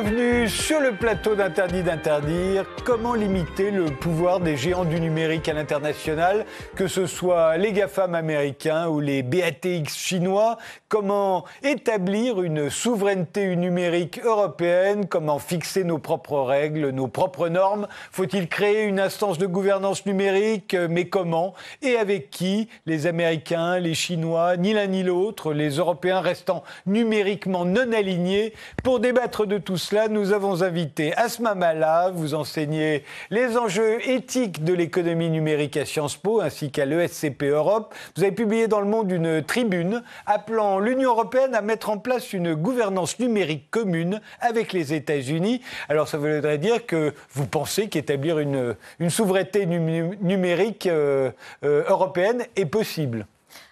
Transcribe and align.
Bienvenue 0.00 0.48
sur 0.48 0.78
le 0.78 0.92
plateau 0.92 1.34
d'Interdit 1.34 1.82
d'interdire. 1.82 2.64
Comment 2.84 3.14
limiter 3.14 3.72
le 3.72 3.86
pouvoir 3.86 4.38
des 4.38 4.56
géants 4.56 4.84
du 4.84 5.00
numérique 5.00 5.48
à 5.48 5.54
l'international, 5.54 6.46
que 6.76 6.86
ce 6.86 7.06
soit 7.06 7.56
les 7.56 7.72
GAFAM 7.72 8.14
américains 8.14 8.86
ou 8.86 9.00
les 9.00 9.24
BATX 9.24 9.96
chinois? 9.96 10.56
Comment 10.88 11.44
établir 11.64 12.40
une 12.42 12.70
souveraineté 12.70 13.56
numérique 13.56 14.20
européenne? 14.24 15.08
Comment 15.08 15.40
fixer 15.40 15.82
nos 15.82 15.98
propres 15.98 16.42
règles, 16.42 16.90
nos 16.90 17.08
propres 17.08 17.48
normes? 17.48 17.88
Faut-il 18.12 18.48
créer 18.48 18.84
une 18.84 19.00
instance 19.00 19.36
de 19.36 19.46
gouvernance 19.46 20.06
numérique? 20.06 20.76
Mais 20.88 21.08
comment 21.08 21.54
Et 21.82 21.96
avec 21.96 22.30
qui 22.30 22.68
Les 22.86 23.08
Américains, 23.08 23.80
les 23.80 23.94
Chinois, 23.94 24.56
ni 24.56 24.74
l'un 24.74 24.86
ni 24.86 25.02
l'autre, 25.02 25.52
les 25.52 25.70
Européens 25.70 26.20
restant 26.20 26.62
numériquement 26.86 27.64
non 27.64 27.92
alignés 27.92 28.54
Pour 28.84 29.00
débattre 29.00 29.44
de 29.44 29.58
tout 29.58 29.76
cela, 29.76 29.97
nous 30.06 30.32
avons 30.32 30.62
invité 30.62 31.12
Asma 31.16 31.56
Mala, 31.56 32.10
vous 32.14 32.34
enseignez 32.34 33.02
les 33.30 33.56
enjeux 33.56 33.98
éthiques 34.08 34.62
de 34.62 34.72
l'économie 34.72 35.30
numérique 35.30 35.76
à 35.76 35.84
Sciences 35.84 36.16
Po 36.16 36.40
ainsi 36.40 36.70
qu'à 36.70 36.84
l'ESCP 36.84 37.44
Europe. 37.44 37.92
Vous 38.14 38.22
avez 38.22 38.32
publié 38.32 38.68
dans 38.68 38.80
le 38.80 38.86
monde 38.86 39.10
une 39.10 39.42
tribune 39.42 40.04
appelant 40.26 40.78
l'Union 40.78 41.10
européenne 41.10 41.54
à 41.56 41.62
mettre 41.62 41.90
en 41.90 41.98
place 41.98 42.32
une 42.32 42.54
gouvernance 42.54 43.18
numérique 43.18 43.70
commune 43.70 44.20
avec 44.40 44.72
les 44.72 44.94
États-Unis. 44.94 45.62
Alors 45.88 46.06
ça 46.06 46.18
voudrait 46.18 46.58
dire 46.58 46.86
que 46.86 47.12
vous 47.32 47.46
pensez 47.46 47.88
qu'établir 47.88 48.38
une, 48.38 48.76
souveraineté 49.08 49.66
numérique 49.66 50.86
euh, 50.86 51.30
euh, 51.64 51.82
européenne 51.88 52.44
est 52.54 52.66
possible 52.66 53.26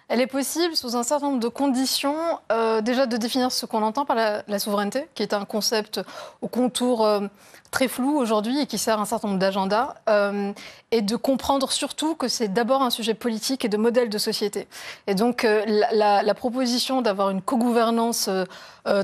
elle 0.09 0.21
est 0.21 0.27
possible 0.27 0.75
sous 0.75 0.95
un 0.95 1.03
certain 1.03 1.27
nombre 1.27 1.39
de 1.39 1.47
conditions. 1.47 2.15
Euh, 2.51 2.81
déjà 2.81 3.05
de 3.05 3.17
définir 3.17 3.51
ce 3.51 3.65
qu'on 3.65 3.83
entend 3.83 4.05
par 4.05 4.15
la, 4.15 4.59
souveraineté, 4.59 5.07
qui 5.15 5.23
est 5.23 5.33
un 5.33 5.45
concept 5.45 5.99
au 6.41 6.47
contour 6.47 7.05
euh, 7.05 7.27
très 7.71 7.87
flou 7.87 8.17
aujourd'hui 8.17 8.59
et 8.59 8.65
qui 8.65 8.77
sert 8.77 8.99
un 8.99 9.05
certain 9.05 9.27
nombre 9.27 9.39
d'agendas, 9.39 9.95
euh, 10.09 10.51
et 10.91 11.01
de 11.01 11.15
comprendre 11.15 11.71
surtout 11.71 12.15
que 12.15 12.27
c'est 12.27 12.47
d'abord 12.47 12.81
un 12.81 12.89
sujet 12.89 13.13
politique 13.13 13.65
et 13.65 13.69
de 13.69 13.77
modèle 13.77 14.09
de 14.09 14.17
société. 14.17 14.67
Et 15.05 15.15
donc 15.15 15.43
la, 15.43 16.23
la, 16.23 16.33
proposition 16.33 17.01
d'avoir 17.01 17.29
une 17.29 17.41
co-gouvernance 17.41 18.29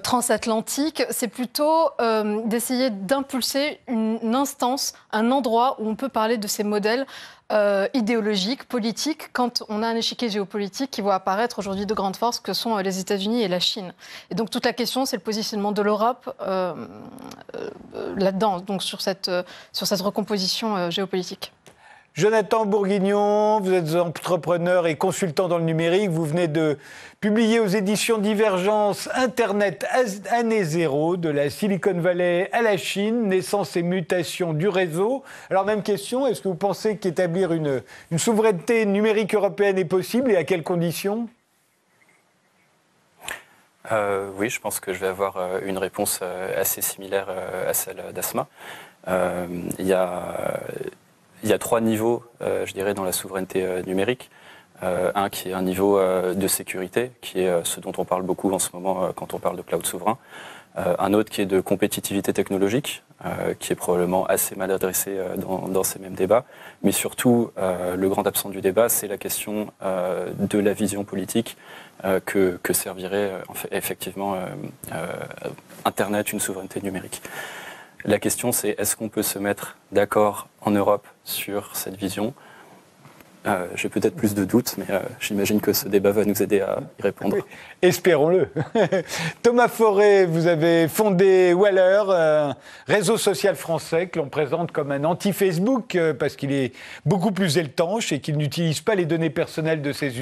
transatlantique, 0.01 1.03
c'est 1.09 1.27
plutôt 1.27 1.89
d'essayer 2.45 2.89
d'impulser 2.89 3.81
une 3.89 4.33
instance, 4.33 4.93
un 5.11 5.29
endroit 5.31 5.75
où 5.79 5.89
on 5.89 5.95
peut 5.95 6.07
parler 6.07 6.37
de 6.37 6.47
ces 6.47 6.63
modèles 6.63 7.05
euh, 7.53 7.87
idéologique, 7.93 8.63
politique, 8.63 9.29
quand 9.31 9.63
on 9.69 9.83
a 9.83 9.87
un 9.87 9.95
échiquier 9.95 10.27
géopolitique 10.27 10.89
qui 10.89 11.01
voit 11.01 11.13
apparaître 11.13 11.59
aujourd'hui 11.59 11.85
de 11.85 11.93
grandes 11.93 12.15
forces 12.15 12.39
que 12.39 12.51
sont 12.51 12.75
euh, 12.75 12.81
les 12.81 12.99
États-Unis 12.99 13.43
et 13.43 13.47
la 13.47 13.59
Chine. 13.59 13.93
Et 14.31 14.35
donc 14.35 14.49
toute 14.49 14.65
la 14.65 14.73
question, 14.73 15.05
c'est 15.05 15.17
le 15.17 15.21
positionnement 15.21 15.71
de 15.71 15.83
l'Europe 15.83 16.33
euh, 16.41 16.73
là-dedans, 18.15 18.52
donc 18.59 18.83
sur 18.83 19.01
cette, 19.01 19.31
sur 19.71 19.87
cette 19.87 20.01
recomposition 20.01 20.89
géopolitique. 20.89 21.51
Jonathan 22.15 22.67
Bourguignon, 22.67 23.59
vous 23.59 23.73
êtes 23.73 23.95
entrepreneur 23.95 24.85
et 24.85 24.97
consultant 24.97 25.47
dans 25.47 25.57
le 25.57 25.63
numérique. 25.63 26.11
Vous 26.11 26.25
venez 26.25 26.47
de 26.47 26.77
publier 27.19 27.59
aux 27.59 27.65
éditions 27.65 28.19
Divergence 28.19 29.09
Internet 29.15 29.83
année 30.29 30.63
zéro 30.63 31.17
de 31.17 31.29
la 31.29 31.49
Silicon 31.49 31.99
Valley 31.99 32.51
à 32.51 32.61
la 32.61 32.77
Chine, 32.77 33.29
naissance 33.29 33.75
et 33.77 33.81
mutation 33.81 34.53
du 34.53 34.67
réseau. 34.67 35.23
Alors 35.49 35.65
même 35.65 35.81
question, 35.81 36.27
est-ce 36.27 36.41
que 36.41 36.49
vous 36.49 36.53
pensez 36.53 36.97
qu'établir 36.97 37.51
une, 37.51 37.81
une 38.11 38.19
souveraineté 38.19 38.85
numérique 38.85 39.33
européenne 39.33 39.79
est 39.79 39.85
possible 39.85 40.29
et 40.29 40.35
à 40.35 40.43
quelles 40.43 40.61
conditions? 40.61 41.27
Euh, 43.91 44.29
oui, 44.37 44.49
je 44.49 44.61
pense 44.61 44.79
que 44.79 44.93
je 44.93 44.99
vais 44.99 45.07
avoir 45.07 45.37
euh, 45.37 45.59
une 45.65 45.77
réponse 45.77 46.19
euh, 46.21 46.59
assez 46.59 46.81
similaire 46.81 47.27
à 47.67 47.73
celle 47.73 48.01
d'Asma. 48.13 48.47
Il 49.07 49.87
y 49.87 49.93
a 49.93 51.57
trois 51.59 51.81
niveaux, 51.81 52.23
je 52.39 52.71
dirais, 52.73 52.93
dans 52.93 53.03
la 53.03 53.11
souveraineté 53.11 53.83
numérique. 53.85 54.29
Un 54.81 55.29
qui 55.29 55.49
est 55.49 55.53
un 55.53 55.61
niveau 55.61 55.99
de 55.99 56.47
sécurité, 56.47 57.11
qui 57.21 57.41
est 57.41 57.65
ce 57.65 57.79
dont 57.79 57.91
on 57.97 58.05
parle 58.05 58.23
beaucoup 58.23 58.51
en 58.51 58.59
ce 58.59 58.69
moment 58.73 59.09
quand 59.15 59.33
on 59.33 59.39
parle 59.39 59.57
de 59.57 59.61
cloud 59.61 59.85
souverain. 59.85 60.17
un 60.75 61.13
autre 61.13 61.29
qui 61.31 61.41
est 61.41 61.45
de 61.45 61.59
compétitivité 61.59 62.31
technologique, 62.33 63.03
qui 63.59 63.73
est 63.73 63.75
probablement 63.75 64.25
assez 64.25 64.55
mal 64.55 64.71
adressé 64.71 65.17
dans, 65.37 65.83
ces 65.83 65.99
mêmes 65.99 66.15
débats. 66.15 66.45
Mais 66.81 66.93
surtout, 66.93 67.51
le 67.57 68.09
grand 68.09 68.25
absent 68.25 68.49
du 68.49 68.61
débat, 68.61 68.87
c'est 68.87 69.07
la 69.07 69.17
question 69.17 69.67
de 69.81 70.59
la 70.59 70.73
vision 70.73 71.03
politique 71.03 71.57
que, 72.25 72.59
que, 72.61 72.73
servirait 72.73 73.31
effectivement 73.71 74.37
Internet, 75.85 76.33
une 76.33 76.39
souveraineté 76.39 76.81
numérique. 76.81 77.21
La 78.05 78.19
question, 78.19 78.51
c'est 78.51 78.75
est-ce 78.77 78.97
qu'on 78.97 79.07
peut 79.07 79.23
se 79.23 79.39
mettre 79.39 79.77
d'accord 79.93 80.49
en 80.61 80.71
Europe 80.71 81.07
sur 81.23 81.75
cette 81.75 81.95
vision? 81.95 82.33
Euh, 83.45 83.67
j'ai 83.75 83.89
peut-être 83.89 84.15
plus 84.15 84.35
de 84.35 84.45
doutes, 84.45 84.75
mais 84.77 84.85
euh, 84.89 84.99
j'imagine 85.19 85.59
que 85.59 85.73
ce 85.73 85.89
débat 85.89 86.11
va 86.11 86.23
nous 86.23 86.41
aider 86.41 86.61
à 86.61 86.79
y 86.97 87.01
répondre. 87.01 87.37
espérons-le. 87.81 88.47
Thomas 89.41 89.67
Forêt, 89.67 90.25
vous 90.25 90.47
avez 90.47 90.87
fondé 90.87 91.53
Waller, 91.53 92.03
un 92.09 92.55
réseau 92.87 93.17
social 93.17 93.55
français 93.55 94.07
que 94.07 94.19
l'on 94.19 94.29
présente 94.29 94.71
comme 94.71 94.93
un 94.93 95.03
anti-Facebook 95.03 95.95
euh, 95.95 96.13
parce 96.13 96.37
qu'il 96.37 96.53
est 96.53 96.71
beaucoup 97.05 97.33
plus 97.33 97.57
étanche 97.57 98.13
et 98.13 98.21
qu'il 98.21 98.37
n'utilise 98.37 98.79
pas 98.79 98.95
les 98.95 99.05
données 99.05 99.29
personnelles 99.29 99.81
de 99.81 99.91
ses 99.91 100.13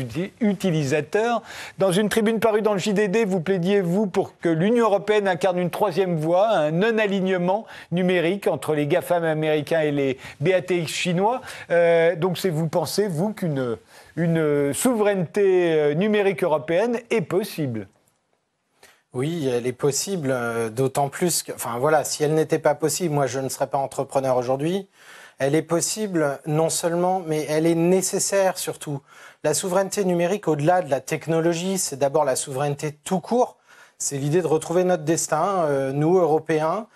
utilisateurs. 0.41 1.43
Dans 1.77 1.91
une 1.91 2.09
tribune 2.09 2.39
parue 2.39 2.63
dans 2.63 2.73
le 2.73 2.79
JDD, 2.79 3.27
vous 3.27 3.41
plaidiez, 3.41 3.81
vous, 3.81 4.07
pour 4.07 4.39
que 4.39 4.49
l'Union 4.49 4.85
européenne 4.85 5.27
incarne 5.27 5.59
une 5.59 5.69
troisième 5.69 6.17
voie, 6.17 6.49
un 6.49 6.71
non-alignement 6.71 7.67
numérique 7.91 8.47
entre 8.47 8.73
les 8.73 8.87
GAFAM 8.87 9.23
américains 9.23 9.81
et 9.81 9.91
les 9.91 10.17
BATX 10.39 10.87
chinois. 10.87 11.41
donc, 12.17 12.39
c'est 12.39 12.49
vous 12.49 12.67
pensez 12.67 13.10
vous, 13.11 13.33
qu'une 13.33 13.77
une 14.15 14.73
souveraineté 14.73 15.73
euh, 15.73 15.93
numérique 15.93 16.43
européenne 16.43 16.99
est 17.09 17.21
possible? 17.21 17.87
Oui, 19.13 19.47
elle 19.47 19.67
est 19.67 19.73
possible, 19.73 20.29
euh, 20.31 20.69
d'autant 20.69 21.09
plus 21.09 21.43
que, 21.43 21.51
enfin 21.51 21.77
voilà, 21.79 22.03
si 22.03 22.23
elle 22.23 22.33
n'était 22.33 22.59
pas 22.59 22.75
possible, 22.75 23.13
moi 23.13 23.27
je 23.27 23.39
ne 23.39 23.49
serais 23.49 23.67
pas 23.67 23.77
entrepreneur 23.77 24.37
aujourd'hui. 24.37 24.87
Elle 25.37 25.55
est 25.55 25.63
possible 25.63 26.39
non 26.45 26.69
seulement, 26.69 27.21
mais 27.25 27.45
elle 27.49 27.65
est 27.65 27.75
nécessaire 27.75 28.57
surtout. 28.57 29.01
La 29.43 29.53
souveraineté 29.53 30.05
numérique, 30.05 30.47
au-delà 30.47 30.81
de 30.81 30.89
la 30.89 31.01
technologie, 31.01 31.77
c'est 31.77 31.97
d'abord 31.97 32.25
la 32.25 32.35
souveraineté 32.35 32.93
tout 33.03 33.19
court. 33.19 33.57
C'est 33.97 34.17
l'idée 34.17 34.41
de 34.41 34.47
retrouver 34.47 34.83
notre 34.83 35.03
destin, 35.03 35.65
euh, 35.65 35.91
nous 35.91 36.17
Européens, 36.17 36.87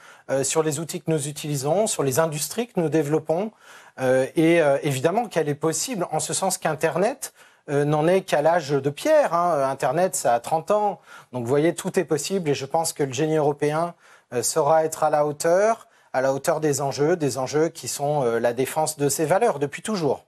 sur 0.42 0.64
les 0.64 0.80
outils 0.80 1.02
que 1.02 1.12
nous 1.12 1.28
utilisons, 1.28 1.86
sur 1.86 2.02
les 2.02 2.18
industries 2.18 2.66
que 2.66 2.80
nous 2.80 2.90
développons, 2.90 3.52
et 4.00 4.62
euh, 4.62 4.78
évidemment 4.84 5.28
qu'elle 5.28 5.50
est 5.50 5.56
possible 5.56 6.08
en 6.12 6.20
ce 6.20 6.34
sens 6.34 6.58
qu'Internet 6.58 7.34
euh, 7.70 7.86
n'en 7.86 8.08
est 8.08 8.22
qu'à 8.22 8.42
l'âge 8.42 8.72
de 8.72 8.90
pierre. 8.90 9.34
Hein. 9.34 9.70
Internet, 9.70 10.16
ça 10.16 10.34
a 10.34 10.40
30 10.40 10.72
ans. 10.72 11.00
Donc 11.32 11.44
vous 11.44 11.50
voyez, 11.50 11.74
tout 11.74 12.00
est 12.00 12.06
possible 12.06 12.50
et 12.50 12.54
je 12.54 12.66
pense 12.66 12.94
que 12.94 13.04
le 13.04 13.14
génie 13.14 13.38
européen 13.38 13.94
saura 14.42 14.84
être 14.84 15.04
à 15.04 15.10
la 15.10 15.26
hauteur, 15.26 15.88
à 16.12 16.20
la 16.20 16.34
hauteur 16.34 16.60
des 16.60 16.82
enjeux, 16.82 17.16
des 17.16 17.38
enjeux 17.38 17.70
qui 17.70 17.88
sont 17.88 18.24
la 18.24 18.54
défense 18.54 18.98
de 18.98 19.08
ses 19.08 19.26
valeurs 19.26 19.60
depuis 19.60 19.82
toujours. 19.82 20.26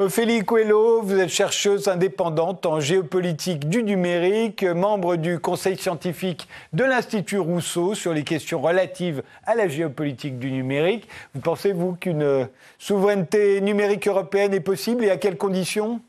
Ophélie 0.00 0.44
Coelho, 0.44 1.02
vous 1.02 1.18
êtes 1.18 1.28
chercheuse 1.28 1.88
indépendante 1.88 2.66
en 2.66 2.78
géopolitique 2.78 3.68
du 3.68 3.82
numérique, 3.82 4.62
membre 4.62 5.16
du 5.16 5.40
conseil 5.40 5.76
scientifique 5.76 6.46
de 6.72 6.84
l'Institut 6.84 7.40
Rousseau 7.40 7.96
sur 7.96 8.12
les 8.12 8.22
questions 8.22 8.60
relatives 8.60 9.24
à 9.44 9.56
la 9.56 9.66
géopolitique 9.66 10.38
du 10.38 10.52
numérique. 10.52 11.08
Vous 11.34 11.40
pensez, 11.40 11.72
vous, 11.72 11.94
qu'une 11.94 12.48
souveraineté 12.78 13.60
numérique 13.60 14.06
européenne 14.06 14.54
est 14.54 14.60
possible 14.60 15.04
et 15.04 15.10
à 15.10 15.16
quelles 15.16 15.36
conditions? 15.36 16.00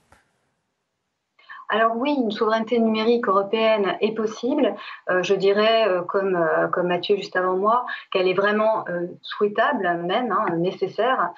Alors 1.71 1.95
oui, 1.95 2.16
une 2.18 2.31
souveraineté 2.31 2.80
numérique 2.80 3.27
européenne 3.27 3.95
est 4.01 4.13
possible. 4.13 4.75
Euh, 5.12 5.21
je 5.21 5.36
dirais, 5.36 5.88
euh, 5.88 6.01
comme, 6.01 6.36
euh, 6.36 6.68
comme 6.68 6.88
Mathieu 6.88 7.16
juste 7.16 7.36
avant 7.36 7.56
moi, 7.56 7.86
qu'elle 8.12 8.27
est 8.27 8.33
vraiment 8.33 8.86
souhaitable, 9.21 9.83
même 10.06 10.31
hein, 10.31 10.56
nécessaire, 10.57 11.31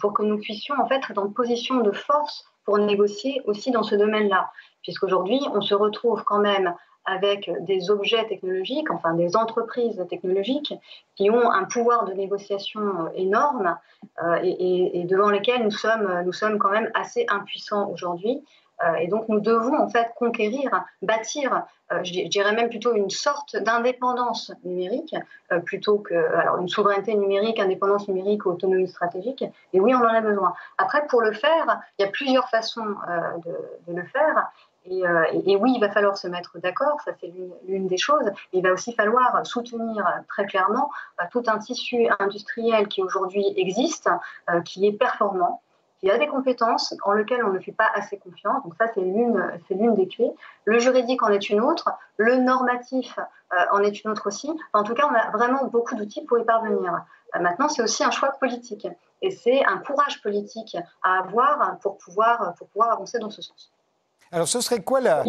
pour 0.00 0.14
que 0.14 0.22
nous 0.22 0.38
puissions 0.38 0.74
en 0.80 0.86
fait 0.86 0.96
être 0.96 1.18
en 1.18 1.28
position 1.28 1.76
de 1.80 1.92
force 1.92 2.46
pour 2.64 2.78
négocier 2.78 3.42
aussi 3.44 3.70
dans 3.70 3.82
ce 3.82 3.94
domaine-là. 3.94 4.50
Puisqu'aujourd'hui, 4.82 5.40
on 5.52 5.60
se 5.60 5.74
retrouve 5.74 6.24
quand 6.24 6.38
même 6.38 6.74
avec 7.04 7.50
des 7.60 7.90
objets 7.90 8.24
technologiques, 8.26 8.90
enfin 8.90 9.12
des 9.12 9.36
entreprises 9.36 10.02
technologiques 10.08 10.72
qui 11.16 11.30
ont 11.30 11.50
un 11.50 11.64
pouvoir 11.64 12.06
de 12.06 12.14
négociation 12.14 13.12
énorme 13.14 13.76
et, 14.42 15.00
et, 15.00 15.04
devant 15.04 15.28
lesquels 15.28 15.62
nous 15.62 16.32
sommes 16.32 16.58
quand 16.58 16.70
même 16.70 16.90
assez 16.94 17.26
impuissants 17.28 17.90
aujourd'hui. 17.90 18.42
Euh, 18.82 18.94
et 18.96 19.06
donc 19.06 19.28
nous 19.28 19.40
devons 19.40 19.78
en 19.78 19.88
fait 19.88 20.10
conquérir, 20.16 20.84
bâtir, 21.02 21.64
euh, 21.92 22.02
je 22.02 22.26
dirais 22.28 22.52
même 22.54 22.68
plutôt 22.68 22.94
une 22.94 23.10
sorte 23.10 23.56
d'indépendance 23.56 24.52
numérique, 24.64 25.14
euh, 25.52 25.60
plutôt 25.60 25.98
que 25.98 26.14
une 26.60 26.68
souveraineté 26.68 27.14
numérique, 27.14 27.60
indépendance 27.60 28.08
numérique, 28.08 28.46
autonomie 28.46 28.88
stratégique. 28.88 29.44
Et 29.72 29.80
oui, 29.80 29.94
on 29.94 29.98
en 29.98 30.08
a 30.08 30.20
besoin. 30.20 30.54
Après, 30.78 31.06
pour 31.06 31.22
le 31.22 31.32
faire, 31.32 31.80
il 31.98 32.02
y 32.02 32.04
a 32.04 32.10
plusieurs 32.10 32.48
façons 32.48 32.84
de, 33.44 33.94
le 33.94 34.02
faire. 34.04 34.50
Euh, 34.90 35.24
et, 35.46 35.56
oui, 35.56 35.72
il 35.76 35.80
va 35.80 35.88
falloir 35.90 36.16
se 36.16 36.28
mettre 36.28 36.58
d'accord, 36.58 37.00
ça 37.04 37.12
c'est 37.18 37.32
l'une 37.66 37.86
des 37.86 37.96
choses. 37.96 38.30
Il 38.52 38.62
va 38.62 38.72
aussi 38.72 38.92
falloir 38.92 39.46
soutenir 39.46 40.06
très 40.28 40.44
clairement 40.44 40.90
tout 41.30 41.42
un 41.46 41.58
tissu 41.58 42.06
industriel 42.18 42.88
qui 42.88 43.02
aujourd'hui 43.02 43.46
existe, 43.56 44.10
qui 44.66 44.86
est 44.86 44.92
performant, 44.92 45.62
qui 46.04 46.10
a 46.10 46.18
des 46.18 46.26
compétences 46.26 46.94
en 47.02 47.12
lesquelles 47.12 47.42
on 47.44 47.52
ne 47.52 47.58
fait 47.58 47.72
pas 47.72 47.88
assez 47.94 48.18
confiance. 48.18 48.62
Donc 48.62 48.74
ça, 48.78 48.88
c'est 48.94 49.00
l'une 49.00 49.94
des 49.94 50.06
clés. 50.06 50.30
Le 50.66 50.78
juridique 50.78 51.22
en 51.22 51.28
est 51.28 51.48
une 51.48 51.62
autre, 51.62 51.90
le 52.18 52.36
normatif 52.36 53.18
en 53.72 53.78
est 53.78 54.04
une 54.04 54.10
autre 54.10 54.26
aussi. 54.26 54.50
en 54.74 54.82
tout 54.82 54.94
cas, 54.94 55.08
on 55.10 55.14
a 55.14 55.30
vraiment 55.30 55.64
beaucoup 55.66 55.94
d'outils 55.94 56.22
pour 56.26 56.38
y 56.38 56.44
parvenir. 56.44 57.04
maintenant, 57.40 57.68
c'est 57.68 57.82
aussi 57.82 58.04
un 58.04 58.10
choix 58.10 58.32
politique. 58.38 58.86
Et 59.22 59.30
c'est 59.30 59.64
un 59.64 59.78
courage 59.78 60.20
politique 60.20 60.76
à 61.02 61.20
avoir 61.20 61.78
pour 61.78 61.96
pouvoir 61.96 62.54
avancer 62.92 63.18
dans 63.18 63.30
ce 63.30 63.40
sens. 63.40 63.72
Alors, 64.32 64.48
ce 64.48 64.60
serait 64.60 64.82
quoi 64.82 65.00
la, 65.00 65.22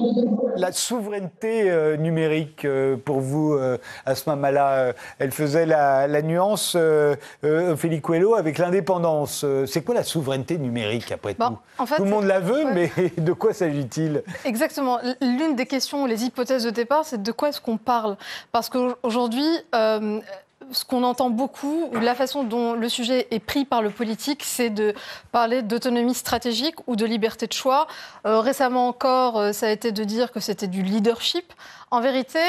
la 0.58 0.72
souveraineté 0.72 1.70
euh, 1.70 1.98
numérique 1.98 2.66
euh, 2.66 2.98
pour 2.98 3.20
vous, 3.20 3.54
euh, 3.54 3.78
Asma 4.06 4.36
Mala 4.36 4.94
Elle 5.20 5.32
faisait 5.32 5.66
la, 5.66 6.22
nuance, 6.22 6.76
Ophélie 7.44 8.02
Coelho, 8.02 8.36
avec 8.36 8.58
l'indépendance. 8.58 9.46
C'est 9.68 9.84
quoi 9.84 9.96
la 9.96 10.04
souveraineté 10.04 10.58
numérique, 10.58 11.12
après 11.12 11.34
tout? 11.34 11.58
Tout 11.78 12.04
le 12.04 12.10
monde 12.10 12.26
la 12.26 12.40
veut, 12.40 12.66
mais 12.74 12.92
de 13.18 13.34
quoi 13.34 13.54
s'agit-il? 13.54 14.24
Exactement. 14.44 15.00
L'une 15.22 15.56
des 15.56 15.66
questions, 15.66 16.06
les 16.06 16.24
hypothèses 16.26 16.64
de 16.64 16.70
départ, 16.70 17.06
c'est 17.06 17.22
de 17.22 17.32
quoi 17.32 17.50
est-ce 17.50 17.62
qu'on 17.62 17.78
parle? 17.78 18.18
Parce 18.52 18.70
qu'aujourd'hui, 18.70 19.48
ce 20.72 20.86
qu'on 20.86 21.04
entend 21.04 21.30
beaucoup, 21.30 21.90
ou 21.94 22.00
la 22.00 22.16
façon 22.16 22.44
dont 22.44 22.74
le 22.74 22.90
sujet 22.90 23.28
est 23.32 23.40
pris 23.40 23.66
par 23.66 23.82
le 23.82 23.90
politique, 23.90 24.44
c'est 24.44 24.70
de 24.70 24.94
parler 25.32 25.62
d'autonomie 25.62 26.14
stratégique 26.14 26.76
ou 26.88 26.96
de 26.96 27.06
liberté 27.06 27.48
de 27.48 27.54
choix. 27.54 27.88
Euh, 28.26 28.40
récemment 28.40 28.88
encore, 28.88 29.40
euh, 29.40 29.52
ça 29.52 29.68
a 29.68 29.70
été 29.70 29.92
de 29.92 30.04
dire 30.04 30.32
que 30.32 30.40
c'était 30.40 30.68
du 30.68 30.82
leadership. 30.82 31.54
En 31.92 32.02
vérité, 32.02 32.40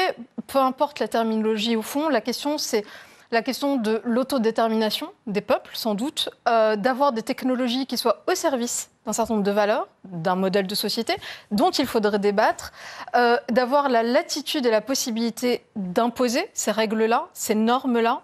peu 0.47 0.59
importe 0.59 0.99
la 0.99 1.07
terminologie 1.07 1.75
au 1.75 1.81
fond, 1.81 2.09
la 2.09 2.21
question 2.21 2.57
c'est 2.57 2.85
la 3.31 3.41
question 3.41 3.75
de 3.77 4.01
l'autodétermination 4.05 5.11
des 5.25 5.41
peuples, 5.41 5.71
sans 5.73 5.95
doute, 5.95 6.29
euh, 6.47 6.75
d'avoir 6.75 7.11
des 7.11 7.23
technologies 7.23 7.85
qui 7.85 7.97
soient 7.97 8.23
au 8.27 8.35
service 8.35 8.89
d'un 9.05 9.13
certain 9.13 9.35
nombre 9.35 9.45
de 9.45 9.51
valeurs, 9.51 9.87
d'un 10.05 10.35
modèle 10.35 10.67
de 10.67 10.75
société 10.75 11.15
dont 11.51 11.71
il 11.71 11.85
faudrait 11.85 12.19
débattre, 12.19 12.71
euh, 13.15 13.37
d'avoir 13.49 13.89
la 13.89 14.03
latitude 14.03 14.65
et 14.65 14.71
la 14.71 14.81
possibilité 14.81 15.63
d'imposer 15.75 16.49
ces 16.53 16.71
règles-là, 16.71 17.27
ces 17.33 17.55
normes-là. 17.55 18.21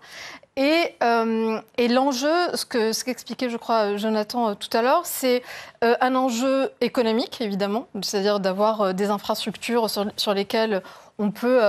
Et, 0.56 0.96
euh, 1.02 1.60
l'enjeu, 1.90 2.30
ce 2.54 2.66
qu'expliquait, 2.66 2.94
ce 2.94 3.04
qu'expliquait, 3.06 3.50
je 3.50 3.58
crois, 3.58 3.98
Jonathan 3.98 4.56
tout 4.56 4.70
à 4.78 4.82
l'heure, 4.82 5.06
c'est 5.06 5.42
un 5.82 6.16
enjeu 6.16 6.70
économique, 6.80 7.42
évidemment, 7.42 7.88
c'est-à-dire 8.02 8.40
d'avoir 8.40 8.94
des 8.94 9.10
infrastructures 9.10 9.90
sur, 9.90 10.34
lesquelles 10.34 10.84
on 11.18 11.32
peut 11.32 11.60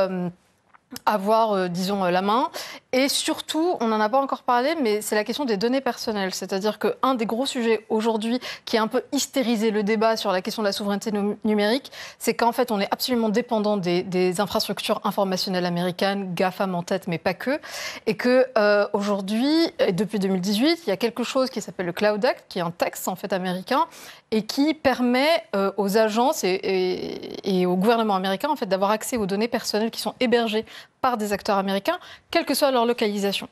avoir, 1.07 1.53
euh, 1.53 1.69
disons, 1.69 2.05
euh, 2.05 2.11
la 2.11 2.23
main. 2.23 2.51
Et 2.93 3.09
surtout, 3.09 3.77
on 3.81 3.89
n'en 3.89 4.01
a 4.01 4.09
pas 4.09 4.21
encore 4.21 4.43
parlé, 4.43 4.75
mais 4.81 5.01
c'est 5.01 5.15
la 5.15 5.25
question 5.25 5.45
des 5.45 5.57
données 5.57 5.81
personnelles. 5.81 6.33
C'est-à-dire 6.35 6.79
qu'un 6.79 7.15
des 7.15 7.27
gros 7.27 7.47
sujets 7.47 7.85
aujourd'hui 7.89 8.41
qui 8.65 8.77
a 8.77 8.83
un 8.83 8.87
peu 8.87 9.03
hystérisé 9.13 9.71
le 9.71 9.83
débat 9.83 10.17
sur 10.17 10.31
la 10.33 10.43
question 10.43 10.63
de 10.63 10.69
la 10.69 10.73
souveraineté 10.73 11.11
numérique, 11.45 11.91
c'est 12.19 12.35
qu'en 12.35 12.53
fait, 12.53 12.71
on 12.71 12.81
est 12.81 12.89
absolument 12.91 13.29
dépendant 13.29 13.77
des, 13.77 14.05
infrastructures 14.39 15.01
informationnelles 15.05 15.67
américaines, 15.67 16.35
GAFAM 16.35 16.75
en 16.75 16.83
tête, 16.83 17.09
mais 17.09 17.19
pas 17.19 17.35
que. 17.35 17.61
Et 18.07 18.17
que 18.17 18.47
euh, 18.59 18.87
aujourd'hui, 18.93 19.53
depuis 19.93 20.19
2018, 20.19 20.83
il 20.87 20.91
y 20.91 20.93
a 20.93 20.97
quelque 20.97 21.25
chose 21.25 21.51
qui 21.51 21.61
s'appelle 21.61 21.87
le 21.87 21.93
Cloud 21.93 22.25
Act, 22.25 22.47
qui 22.49 22.59
est 22.59 22.63
un 22.63 22.71
texte 22.71 23.07
en 23.09 23.17
fait 23.17 23.33
américain, 23.33 23.87
et 24.31 24.43
qui 24.43 24.75
permet 24.75 25.45
aux 25.77 25.97
agences 25.97 26.43
et, 26.43 27.39
et, 27.45 27.67
au 27.67 27.77
gouvernement 27.77 28.17
américain 28.17 28.49
en 28.49 28.57
fait 28.57 28.67
d'avoir 28.67 28.91
accès 28.91 29.17
aux 29.17 29.27
données 29.27 29.49
personnelles 29.49 29.91
qui 29.91 30.01
sont 30.01 30.15
hébergées 30.19 30.65
par 31.01 31.17
des 31.17 31.33
acteurs 31.33 31.59
américains, 31.59 31.99
quelle 32.31 32.45
que 32.45 32.55
soit 32.55 32.71
leur 32.71 32.87
localisation. 32.87 33.49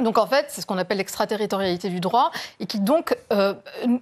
Donc 0.00 0.18
en 0.18 0.26
fait, 0.26 0.46
c'est 0.48 0.60
ce 0.60 0.66
qu'on 0.66 0.78
appelle 0.78 0.98
l'extraterritorialité 0.98 1.88
du 1.88 2.00
droit 2.00 2.32
et 2.58 2.66
qui 2.66 2.80
donc 2.80 3.16
euh, 3.32 3.54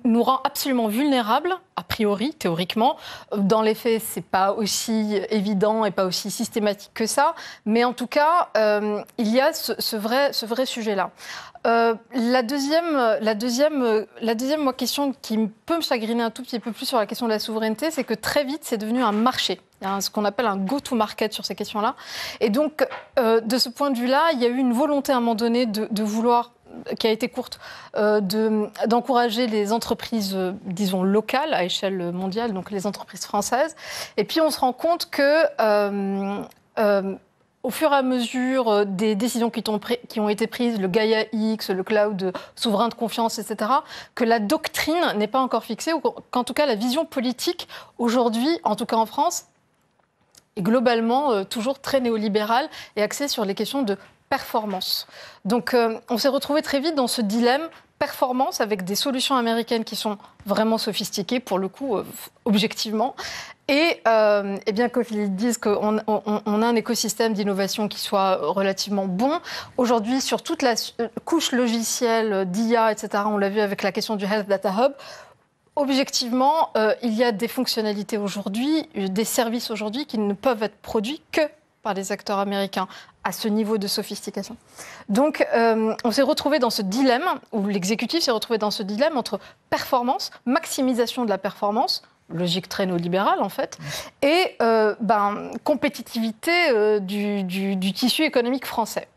nous 0.04 0.22
rend 0.22 0.40
absolument 0.44 0.88
vulnérables, 0.88 1.54
a 1.76 1.82
priori, 1.82 2.32
théoriquement. 2.32 2.96
Dans 3.36 3.60
les 3.60 3.74
faits, 3.74 4.02
c'est 4.02 4.24
pas 4.24 4.52
aussi 4.52 5.20
évident 5.28 5.84
et 5.84 5.90
pas 5.90 6.06
aussi 6.06 6.30
systématique 6.30 6.92
que 6.94 7.06
ça, 7.06 7.34
mais 7.66 7.84
en 7.84 7.92
tout 7.92 8.06
cas, 8.06 8.48
euh, 8.56 9.02
il 9.18 9.28
y 9.28 9.40
a 9.40 9.52
ce, 9.52 9.96
vrai, 9.96 10.32
ce 10.32 10.46
vrai 10.46 10.64
sujet-là. 10.64 11.10
Euh, 11.66 11.94
la 12.14 12.42
deuxième, 12.42 12.96
la 13.20 13.34
deuxième, 13.34 14.06
la 14.20 14.34
deuxième 14.34 14.72
question 14.72 15.14
qui 15.22 15.38
peut 15.66 15.76
me 15.76 15.82
chagriner 15.82 16.22
un 16.22 16.30
tout 16.30 16.42
petit 16.42 16.58
peu 16.58 16.72
plus 16.72 16.86
sur 16.86 16.98
la 16.98 17.06
question 17.06 17.26
de 17.26 17.32
la 17.32 17.38
souveraineté, 17.38 17.90
c'est 17.90 18.04
que 18.04 18.14
très 18.14 18.44
vite, 18.44 18.60
c'est 18.62 18.78
devenu 18.78 19.02
un 19.02 19.12
marché. 19.12 19.60
Ce 20.00 20.10
qu'on 20.10 20.24
appelle 20.24 20.46
un 20.46 20.56
go-to-market 20.56 21.32
sur 21.32 21.44
ces 21.44 21.54
questions-là. 21.54 21.96
Et 22.40 22.50
donc, 22.50 22.86
euh, 23.18 23.40
de 23.40 23.58
ce 23.58 23.68
point 23.68 23.90
de 23.90 23.98
vue-là, 23.98 24.30
il 24.32 24.40
y 24.40 24.44
a 24.44 24.48
eu 24.48 24.56
une 24.56 24.72
volonté 24.72 25.12
à 25.12 25.16
un 25.16 25.20
moment 25.20 25.34
donné 25.34 25.66
de, 25.66 26.02
vouloir 26.02 26.52
qui 26.98 27.06
a 27.06 27.10
été 27.10 27.28
courte, 27.28 27.60
euh, 27.96 28.20
d'encourager 28.86 29.46
les 29.46 29.72
entreprises, 29.72 30.34
euh, 30.34 30.52
disons, 30.64 31.02
locales 31.02 31.52
à 31.52 31.64
échelle 31.64 32.12
mondiale, 32.12 32.52
donc 32.52 32.70
les 32.70 32.86
entreprises 32.86 33.24
françaises. 33.26 33.76
Et 34.16 34.24
puis 34.24 34.40
on 34.40 34.50
se 34.50 34.60
rend 34.60 34.72
compte 34.72 35.10
que, 35.10 35.44
au 37.62 37.70
fur 37.70 37.92
et 37.92 37.96
à 37.96 38.02
mesure 38.02 38.86
des 38.86 39.14
décisions 39.14 39.50
qui 39.50 39.62
ont, 40.18 40.28
été 40.28 40.46
prises, 40.46 40.80
le 40.80 40.88
Gaia 40.88 41.24
X, 41.32 41.70
le 41.70 41.82
cloud 41.84 42.32
souverain 42.56 42.88
de 42.88 42.94
confiance, 42.94 43.38
etc., 43.38 43.70
que 44.14 44.24
la 44.24 44.40
doctrine 44.40 45.14
n'est 45.16 45.28
pas 45.28 45.40
encore 45.40 45.64
fixée, 45.64 45.92
ou 45.92 46.00
qu'en 46.00 46.44
tout 46.44 46.54
cas 46.54 46.66
la 46.66 46.74
vision 46.74 47.04
politique, 47.04 47.68
aujourd'hui, 47.98 48.58
en 48.64 48.74
tout 48.74 48.86
cas 48.86 48.96
en 48.96 49.06
France, 49.06 49.44
est 50.56 50.62
globalement 50.62 51.32
euh, 51.32 51.44
toujours 51.44 51.80
très 51.80 52.00
néolibéral 52.00 52.68
et 52.96 53.02
axé 53.02 53.28
sur 53.28 53.44
les 53.44 53.54
questions 53.54 53.82
de 53.82 53.96
performance. 54.28 55.06
Donc 55.44 55.74
euh, 55.74 55.98
on 56.08 56.18
s'est 56.18 56.28
retrouvé 56.28 56.62
très 56.62 56.80
vite 56.80 56.94
dans 56.94 57.06
ce 57.06 57.20
dilemme 57.22 57.68
performance 57.98 58.60
avec 58.60 58.84
des 58.84 58.96
solutions 58.96 59.36
américaines 59.36 59.84
qui 59.84 59.94
sont 59.94 60.18
vraiment 60.44 60.78
sophistiquées 60.78 61.38
pour 61.38 61.58
le 61.58 61.68
coup 61.68 61.96
euh, 61.96 62.04
objectivement 62.44 63.14
et, 63.72 64.02
et, 64.66 64.72
bien 64.72 64.88
qu'ils 64.88 65.34
disent 65.34 65.58
qu'on 65.58 65.98
on, 66.06 66.62
a 66.62 66.66
un 66.66 66.74
écosystème 66.74 67.32
d'innovation 67.32 67.88
qui 67.88 67.98
soit 67.98 68.36
relativement 68.36 69.06
bon 69.06 69.40
aujourd'hui 69.76 70.20
sur 70.20 70.42
toute 70.42 70.62
la 70.62 70.74
couche 71.24 71.52
logicielle 71.52 72.50
d'IA 72.50 72.92
etc 72.92 73.24
on 73.26 73.38
l'a 73.38 73.48
vu 73.48 73.60
avec 73.60 73.82
la 73.82 73.92
question 73.92 74.16
du 74.16 74.26
Health 74.26 74.48
Data 74.48 74.70
Hub 74.78 74.92
Objectivement, 75.74 76.68
euh, 76.76 76.94
il 77.02 77.14
y 77.14 77.24
a 77.24 77.32
des 77.32 77.48
fonctionnalités 77.48 78.18
aujourd'hui, 78.18 78.90
euh, 78.98 79.08
des 79.08 79.24
services 79.24 79.70
aujourd'hui 79.70 80.04
qui 80.04 80.18
ne 80.18 80.34
peuvent 80.34 80.62
être 80.62 80.76
produits 80.76 81.22
que 81.32 81.40
par 81.82 81.94
les 81.94 82.12
acteurs 82.12 82.38
américains 82.38 82.86
à 83.24 83.32
ce 83.32 83.48
niveau 83.48 83.78
de 83.78 83.86
sophistication. 83.86 84.56
Donc, 85.08 85.46
euh, 85.54 85.94
on 86.04 86.10
s'est 86.10 86.22
retrouvé 86.22 86.58
dans 86.58 86.70
ce 86.70 86.82
dilemme, 86.82 87.24
ou 87.52 87.66
l'exécutif 87.66 88.22
s'est 88.22 88.30
retrouvé 88.30 88.58
dans 88.58 88.70
ce 88.70 88.82
dilemme 88.82 89.16
entre 89.16 89.40
performance, 89.70 90.30
maximisation 90.44 91.24
de 91.24 91.30
la 91.30 91.38
performance, 91.38 92.02
logique 92.32 92.68
très 92.68 92.86
néolibérale 92.86 93.40
en 93.40 93.48
fait, 93.48 93.78
et 94.22 94.56
ben, 94.58 95.50
compétitivité 95.64 97.00
du, 97.00 97.44
du, 97.44 97.92
tissu 97.92 98.22
économique 98.24 98.66
français. 98.66 99.08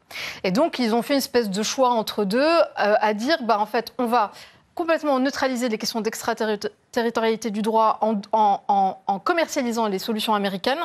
Et 0.44 0.52
donc, 0.52 0.80
ils 0.80 0.94
ont 0.94 1.02
fait 1.02 1.14
une 1.14 1.20
espèce 1.20 1.50
de 1.50 1.64
choix 1.64 1.90
entre 1.90 2.26
deux, 2.26 2.54
à 2.76 3.14
dire, 3.14 3.38
ben, 3.44 3.58
en 3.58 3.66
fait, 3.66 3.94
on 3.98 4.06
va 4.06 4.32
complètement 4.76 5.20
neutraliser 5.20 5.70
les 5.70 5.78
questions 5.78 6.02
d'extraterritorialité 6.02 7.50
du 7.50 7.62
droit 7.62 8.00
en, 8.32 9.20
commercialisant 9.24 9.88
les 9.88 10.00
solutions 10.00 10.36
américaines, 10.36 10.84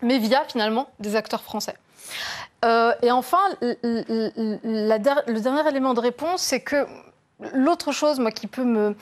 mais 0.00 0.18
via 0.18 0.44
finalement 0.44 0.88
des 1.00 1.16
acteurs 1.16 1.42
français. 1.42 1.74
Euh, 2.64 2.92
et 3.02 3.10
enfin, 3.10 3.38
le 3.60 5.38
dernier 5.40 5.68
élément 5.68 5.94
de 5.94 6.00
réponse, 6.00 6.40
c'est 6.40 6.60
que 6.60 6.86
l'autre 7.52 7.92
chose, 7.92 8.20
moi, 8.20 8.30
qui 8.30 8.46
peut 8.46 8.64
me, 8.64 8.96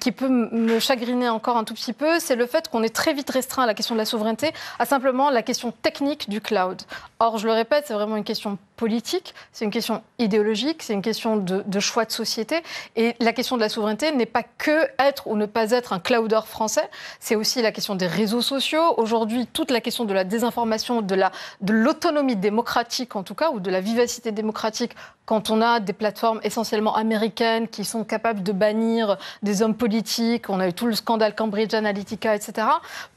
qui, 0.00 0.12
peut 0.12 0.28
me 0.28 0.78
chagriner 0.78 1.28
encore 1.28 1.56
un 1.56 1.64
tout 1.64 1.74
petit 1.74 1.92
peu, 1.92 2.18
c'est 2.18 2.36
le 2.36 2.46
fait 2.46 2.68
qu'on 2.68 2.82
est 2.82 2.94
très 2.94 3.12
vite 3.12 3.30
restreint 3.30 3.64
à 3.64 3.66
la 3.66 3.74
question 3.74 3.94
de 3.94 4.00
la 4.00 4.04
souveraineté 4.04 4.52
à 4.78 4.86
simplement 4.86 5.30
la 5.30 5.42
question 5.42 5.72
technique 5.82 6.28
du 6.28 6.40
cloud. 6.40 6.82
Or, 7.18 7.38
je 7.38 7.46
le 7.46 7.52
répète, 7.52 7.84
c'est 7.86 7.94
vraiment 7.94 8.16
une 8.16 8.24
question 8.24 8.58
politique, 8.76 9.34
c'est 9.52 9.64
une 9.64 9.70
question 9.70 10.02
idéologique, 10.18 10.82
c'est 10.82 10.94
une 10.94 11.02
question 11.02 11.36
de, 11.36 11.80
choix 11.80 12.04
de 12.04 12.10
société. 12.10 12.62
Et 12.96 13.14
la 13.20 13.32
question 13.32 13.56
de 13.56 13.60
la 13.60 13.68
souveraineté 13.68 14.12
n'est 14.12 14.26
pas 14.26 14.42
que 14.42 14.88
être 14.98 15.26
ou 15.26 15.36
ne 15.36 15.46
pas 15.46 15.70
être 15.70 15.92
un 15.92 16.00
clouder 16.00 16.40
français, 16.46 16.88
c'est 17.20 17.36
aussi 17.36 17.62
la 17.62 17.72
question 17.72 17.94
des 17.94 18.06
réseaux 18.06 18.42
sociaux. 18.42 18.94
Aujourd'hui, 18.96 19.46
toute 19.46 19.70
la 19.70 19.80
question 19.80 20.04
de 20.04 20.12
la 20.12 20.24
désinformation, 20.24 21.02
de 21.02 21.72
l'autonomie 21.72 22.36
démocratique 22.36 23.16
en 23.16 23.22
tout 23.22 23.34
cas, 23.34 23.50
ou 23.50 23.60
de 23.60 23.70
la 23.70 23.80
vivacité 23.80 24.32
démocratique, 24.32 24.92
quand 25.26 25.50
on 25.50 25.62
a 25.62 25.80
des 25.80 25.92
plateformes 25.92 26.40
essentiellement 26.42 26.94
américaines 26.94 27.68
qui 27.68 27.84
sont 27.84 28.04
capables 28.04 28.42
de 28.42 28.52
bannir 28.52 29.16
des 29.42 29.62
hommes 29.62 29.73
politique, 29.74 30.48
on 30.48 30.60
a 30.60 30.68
eu 30.68 30.72
tout 30.72 30.86
le 30.86 30.94
scandale 30.94 31.34
Cambridge 31.34 31.74
Analytica, 31.74 32.34
etc., 32.34 32.66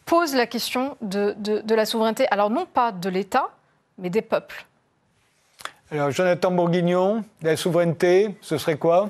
pose 0.06 0.36
la 0.36 0.46
question 0.46 0.98
de, 1.02 1.36
de, 1.38 1.76
la 1.76 1.86
souveraineté. 1.86 2.28
Alors 2.32 2.50
non 2.50 2.66
pas 2.66 2.92
de 2.92 3.10
l'État, 3.10 3.50
mais 3.98 4.10
des 4.10 4.22
peuples. 4.22 4.66
Alors 5.92 6.12
Jonathan 6.12 6.52
Bourguignon, 6.52 7.24
la 7.42 7.56
souveraineté, 7.56 8.36
ce 8.42 8.58
serait 8.58 8.78
quoi? 8.78 9.10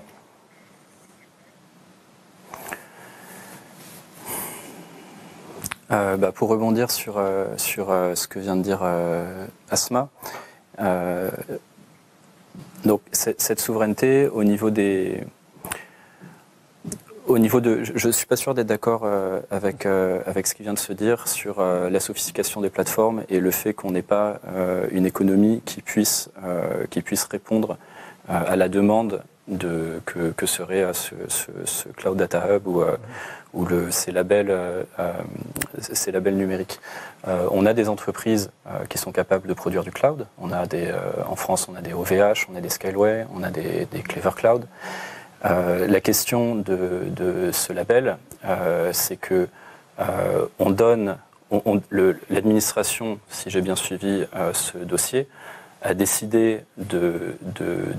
Bah, 5.89 6.32
Pour 6.34 6.50
rebondir 6.50 6.92
sur, 6.92 7.22
sur 7.56 7.88
ce 7.88 8.27
que 8.27 8.39
vient 8.39 8.58
de 8.58 8.62
dire 8.62 8.84
Asma, 9.70 10.10
donc 12.86 13.01
cette 13.12 13.60
souveraineté 13.60 14.27
au 14.27 14.44
niveau 14.44 14.70
des, 14.70 15.24
au 17.28 17.40
niveau 17.40 17.60
de, 17.60 17.84
je 17.84 18.08
ne 18.08 18.12
suis 18.12 18.26
pas 18.26 18.36
sûr 18.36 18.54
d'être 18.54 18.68
d'accord 18.68 19.02
euh, 19.04 19.42
avec, 19.52 19.86
euh, 19.86 20.22
avec 20.26 20.48
ce 20.48 20.56
qui 20.56 20.64
vient 20.64 20.74
de 20.74 20.80
se 20.80 20.94
dire 20.94 21.28
sur 21.28 21.60
euh, 21.60 21.90
la 21.90 22.00
sophistication 22.00 22.62
des 22.62 22.70
plateformes 22.70 23.24
et 23.30 23.40
le 23.40 23.52
fait 23.52 23.74
qu'on 23.74 23.92
n'ait 23.92 24.02
pas 24.02 24.40
une 24.92 25.06
économie 25.06 25.62
qui 25.66 25.82
puisse, 25.82 26.30
qui 26.90 27.02
puisse 27.02 27.24
répondre 27.26 27.78
à 28.28 28.56
la 28.56 28.70
demande 28.70 29.24
de, 29.48 30.02
que, 30.06 30.32
que 30.32 30.46
serait 30.46 30.86
ce, 30.94 31.16
ce, 31.66 31.90
Cloud 31.90 32.18
Data 32.18 32.44
Hub 32.50 32.68
ou, 32.68 32.84
ou 33.54 33.66
le, 33.66 33.92
ces, 33.92 34.12
labels, 34.12 34.54
ces 35.80 36.12
labels 36.12 36.36
numériques. 36.36 36.80
on 37.26 37.66
a 37.66 37.74
des 37.74 37.90
entreprises 37.90 38.52
qui 38.90 38.98
sont 38.98 39.12
capables 39.12 39.48
de 39.48 39.54
produire 39.54 39.84
du 39.84 39.92
cloud. 39.92 40.28
On 40.40 40.52
a 40.52 40.66
des, 40.66 40.94
en 41.28 41.36
France, 41.36 41.68
on 41.70 41.76
a 41.76 41.82
des 41.82 41.94
OVH, 41.94 42.48
on 42.52 42.56
a 42.56 42.62
des 42.62 42.70
Skyway, 42.70 43.26
on 43.34 43.44
a 43.44 43.50
des, 43.50 43.86
des 43.92 44.02
Clever 44.02 44.32
Cloud. 44.36 44.66
Euh, 45.46 45.88
la 45.88 46.01
question 46.01 46.56
de, 46.56 47.51
ce 47.51 47.74
label, 47.74 48.17
euh, 48.46 48.91
c'est 48.94 49.17
que 49.17 49.48
euh, 50.00 50.46
on 50.60 50.70
donne, 50.72 51.17
l'administration, 52.29 53.20
si 53.29 53.50
j'ai 53.50 53.62
bien 53.62 53.75
suivi 53.75 54.25
ce 54.53 54.77
dossier, 54.77 55.27
a 55.82 55.94
décidé 55.94 56.62
de, 56.77 57.38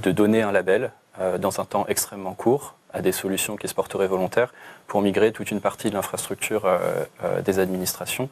donner 0.05 0.43
un 0.43 0.53
label 0.53 0.91
dans 1.39 1.61
un 1.61 1.65
temps 1.65 1.87
extrêmement 1.89 2.35
court 2.35 2.75
à 2.93 3.01
des 3.01 3.13
solutions 3.13 3.57
qui 3.57 3.67
se 3.69 3.75
porteraient 3.75 4.07
volontaires 4.07 4.53
pour 4.87 5.01
migrer 5.01 5.33
toute 5.33 5.51
une 5.51 5.61
partie 5.61 5.89
de 5.89 5.95
l'infrastructure 5.95 6.69
des 7.45 7.59
administrations 7.59 8.29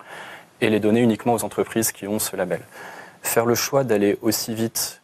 et 0.60 0.68
les 0.68 0.80
donner 0.80 1.00
uniquement 1.00 1.32
aux 1.32 1.44
entreprises 1.44 1.92
qui 1.92 2.06
ont 2.06 2.18
ce 2.18 2.36
label. 2.36 2.60
Faire 3.22 3.46
le 3.46 3.54
choix 3.54 3.84
d'aller 3.84 4.18
aussi 4.20 4.54
vite 4.54 5.00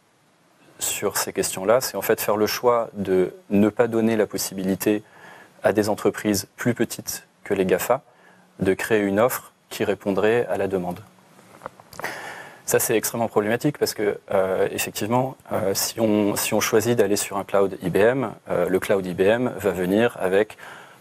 sur 0.83 1.17
ces 1.17 1.33
questions-là, 1.33 1.81
c'est 1.81 1.97
en 1.97 2.01
fait 2.01 2.21
faire 2.21 2.37
le 2.37 2.47
choix 2.47 2.89
de 2.93 3.33
ne 3.49 3.69
pas 3.69 3.87
donner 3.87 4.15
la 4.15 4.27
possibilité 4.27 5.03
à 5.63 5.73
des 5.73 5.89
entreprises 5.89 6.47
plus 6.57 6.73
petites 6.73 7.25
que 7.43 7.53
les 7.53 7.65
GAFA 7.65 8.01
de 8.59 8.73
créer 8.73 9.01
une 9.01 9.19
offre 9.19 9.51
qui 9.69 9.83
répondrait 9.83 10.45
à 10.47 10.57
la 10.57 10.67
demande. 10.67 10.99
Ça, 12.65 12.79
c'est 12.79 12.95
extrêmement 12.95 13.27
problématique 13.27 13.77
parce 13.77 13.93
que, 13.93 14.19
euh, 14.31 14.67
effectivement, 14.71 15.35
euh, 15.51 15.73
si, 15.73 15.99
on, 15.99 16.35
si, 16.35 16.53
on, 16.53 16.61
choisit 16.61 16.97
d'aller 16.97 17.17
sur 17.17 17.37
un 17.37 17.43
cloud 17.43 17.77
IBM, 17.81 18.29
euh, 18.49 18.69
le 18.69 18.79
cloud 18.79 19.05
IBM 19.05 19.49
va 19.57 19.71
venir 19.71 20.15
avec 20.19 20.57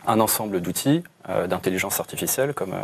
un 0.06 0.18
ensemble 0.18 0.60
d'outils 0.60 1.04
d'intelligence 1.46 2.00
artificielle, 2.00 2.52
comme 2.52 2.74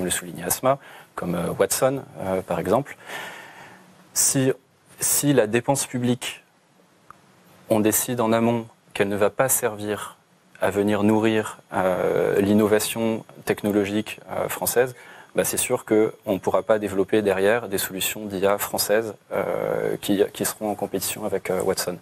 le 0.00 0.10
soulignait 0.10 0.44
Asma, 0.44 0.78
comme 1.16 1.36
Watson, 1.58 2.04
par 2.46 2.60
exemple. 2.60 2.96
Si 4.14 4.52
si 5.00 5.32
la 5.32 5.46
dépense 5.46 5.86
publique, 5.86 6.44
on 7.68 7.80
décide 7.80 8.20
en 8.20 8.32
amont 8.32 8.66
qu'elle 8.94 9.08
ne 9.08 9.16
va 9.16 9.30
pas 9.30 9.48
servir 9.48 10.16
à 10.60 10.70
venir 10.70 11.02
nourrir 11.02 11.58
euh, 11.74 12.40
l'innovation 12.40 13.24
technologique 13.44 14.20
euh, 14.30 14.48
française, 14.48 14.94
bah 15.34 15.44
c'est 15.44 15.58
sûr 15.58 15.84
qu'on 15.84 16.32
ne 16.32 16.38
pourra 16.38 16.62
pas 16.62 16.78
développer 16.78 17.20
derrière 17.20 17.68
des 17.68 17.76
solutions 17.76 18.24
d'IA 18.24 18.56
françaises 18.56 19.14
euh, 19.32 19.96
qui, 20.00 20.44
seront 20.46 20.70
en 20.70 20.74
compétition 20.74 21.26
avec 21.26 21.52
Watson. 21.62 21.98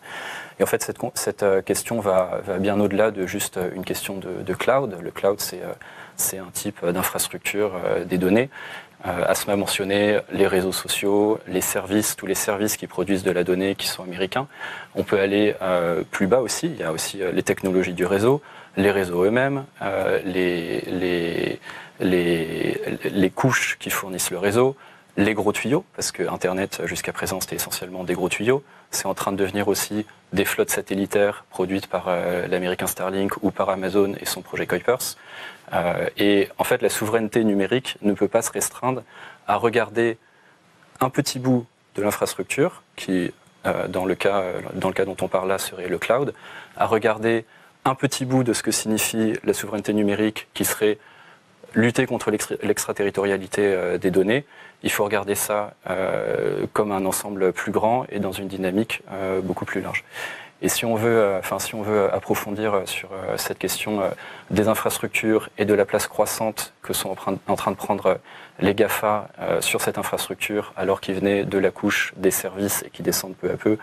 Et 0.59 0.63
en 0.63 0.67
fait, 0.67 0.83
cette, 0.83 0.99
cette 1.15 1.45
question 1.65 2.01
va, 2.01 2.41
bien 2.59 2.79
au-delà 2.81 3.11
de 3.11 3.27
juste 3.27 3.59
une 3.75 3.85
question 3.85 4.19
de, 4.19 4.55
cloud. 4.55 4.97
Le 5.03 5.11
cloud, 5.11 5.41
c'est 6.17 6.39
un 6.39 6.51
type 6.53 6.85
d'infrastructure 6.85 7.73
des 8.07 8.19
données. 8.19 8.51
Euh, 9.07 9.25
Asma 9.27 9.55
mentionné 9.55 10.19
les 10.33 10.47
réseaux 10.47 10.73
sociaux, 10.73 11.39
les 11.47 11.61
services, 11.61 12.17
tous 12.17 12.25
les 12.27 12.35
services 12.35 12.79
qui 12.79 12.87
produisent 12.87 13.23
de 13.23 13.31
la 13.31 13.45
donnée 13.45 13.75
qui 13.75 13.87
sont 13.87 14.03
américains. 14.03 14.47
On 14.95 15.03
peut 15.03 15.21
aller 15.21 15.55
euh, 15.61 16.03
plus 16.11 16.27
bas 16.27 16.41
aussi. 16.41 16.69
Il 16.69 16.77
y 16.77 16.83
a 16.83 16.91
aussi 16.91 17.23
euh, 17.23 17.31
les 17.31 17.43
technologies 17.43 17.93
du 17.93 18.07
réseau, 18.07 18.41
les 18.79 18.91
réseaux 18.91 19.25
eux-mêmes, 19.25 19.65
les 20.25 21.61
couches 23.35 23.77
qui 23.79 23.91
fournissent 23.91 24.31
le 24.31 24.39
réseau, 24.39 24.75
les 25.17 25.35
gros 25.35 25.53
tuyaux, 25.53 25.85
parce 25.95 26.11
que 26.11 26.29
Internet 26.29 26.83
jusqu'à 26.87 27.13
présent 27.13 27.41
c'était 27.41 27.57
essentiellement 27.57 28.05
des 28.05 28.15
gros 28.15 28.29
tuyaux. 28.29 28.65
C'est 28.91 29.07
en 29.07 29.15
train 29.15 29.33
de 29.33 29.37
devenir 29.37 29.69
aussi 29.69 30.07
des 30.33 30.45
flottes 30.45 30.71
satellitaires 30.71 31.45
produites 31.51 31.87
par 31.87 32.09
l'américain 32.49 32.87
Starlink 32.87 33.43
ou 33.43 33.51
par 33.51 33.69
Amazon 33.69 34.15
et 34.21 34.25
son 34.25 34.43
projet 34.43 34.67
Kuipers. 34.67 35.17
Euh, 35.73 36.09
et 36.17 36.49
en 36.59 36.65
fait, 36.65 36.83
la 36.83 36.89
souveraineté 36.89 37.45
numérique 37.45 37.97
ne 38.03 38.13
peut 38.13 38.29
pas 38.29 38.43
se 38.43 38.51
restreindre 38.51 39.03
à 39.47 39.57
regarder 39.57 40.19
un 41.01 41.11
petit 41.11 41.39
bout 41.39 41.67
de 41.95 42.03
l'infrastructure, 42.03 42.83
qui, 42.97 43.33
euh, 43.67 43.89
dans, 43.89 44.05
le 44.05 44.15
cas, 44.15 44.43
dans 44.75 44.89
le 44.89 44.95
cas 44.95 45.05
dont 45.05 45.17
on 45.21 45.29
parle 45.29 45.49
là, 45.49 45.59
serait 45.59 45.89
le 45.89 45.99
cloud, 45.99 46.35
à 46.77 46.87
regarder 46.87 47.45
un 47.85 47.95
petit 47.95 48.25
bout 48.25 48.45
de 48.45 48.53
ce 48.53 48.63
que 48.63 48.71
signifie 48.71 49.35
la 49.45 49.53
souveraineté 49.53 49.93
numérique, 49.93 50.49
qui 50.55 50.65
serait 50.65 50.99
lutter 51.75 52.07
contre 52.07 52.31
l'extraterritorialité 52.63 53.63
euh, 53.65 53.99
des 53.99 54.11
données. 54.11 54.45
Il 54.85 54.93
faut 54.93 55.03
regarder 55.03 55.35
ça 55.35 55.75
comme 56.73 56.93
un 56.93 57.05
ensemble 57.05 57.53
plus 57.53 57.73
grand 57.73 58.05
et 58.11 58.21
dans 58.21 58.33
une 58.33 58.49
dynamique 58.49 59.03
beaucoup 59.43 59.65
plus 59.65 59.81
large. 59.81 60.05
Et 60.65 60.69
si 60.71 60.87
on 60.87 60.95
veut, 60.95 61.19
euh, 61.19 62.11
approfondir 62.11 62.73
euh, 62.73 62.87
sur 62.87 63.11
euh, 63.13 63.37
cette 63.37 63.59
question 63.59 64.01
des 64.51 64.67
infrastructures 64.69 65.51
et 65.59 65.67
de 65.67 65.75
la 65.75 65.85
place 65.85 66.07
croissante 66.07 66.73
que 66.81 66.95
sont 66.95 67.11
en 67.11 67.57
train 67.57 67.71
de 67.71 67.77
prendre 67.77 68.19
les 68.61 68.75
GAFA 68.75 69.29
sur 69.61 69.81
cette 69.81 69.99
infrastructure, 69.99 70.73
alors 70.77 71.01
qu'ils 71.01 71.17
venaient 71.17 71.45
de 71.45 71.59
la 71.59 71.71
couche 71.71 72.15
des 72.17 72.31
services 72.31 72.83
et 72.87 72.91
qui 72.91 73.03
descendent 73.03 73.35
peu 73.35 73.51
à 73.51 73.57
peu, 73.57 73.79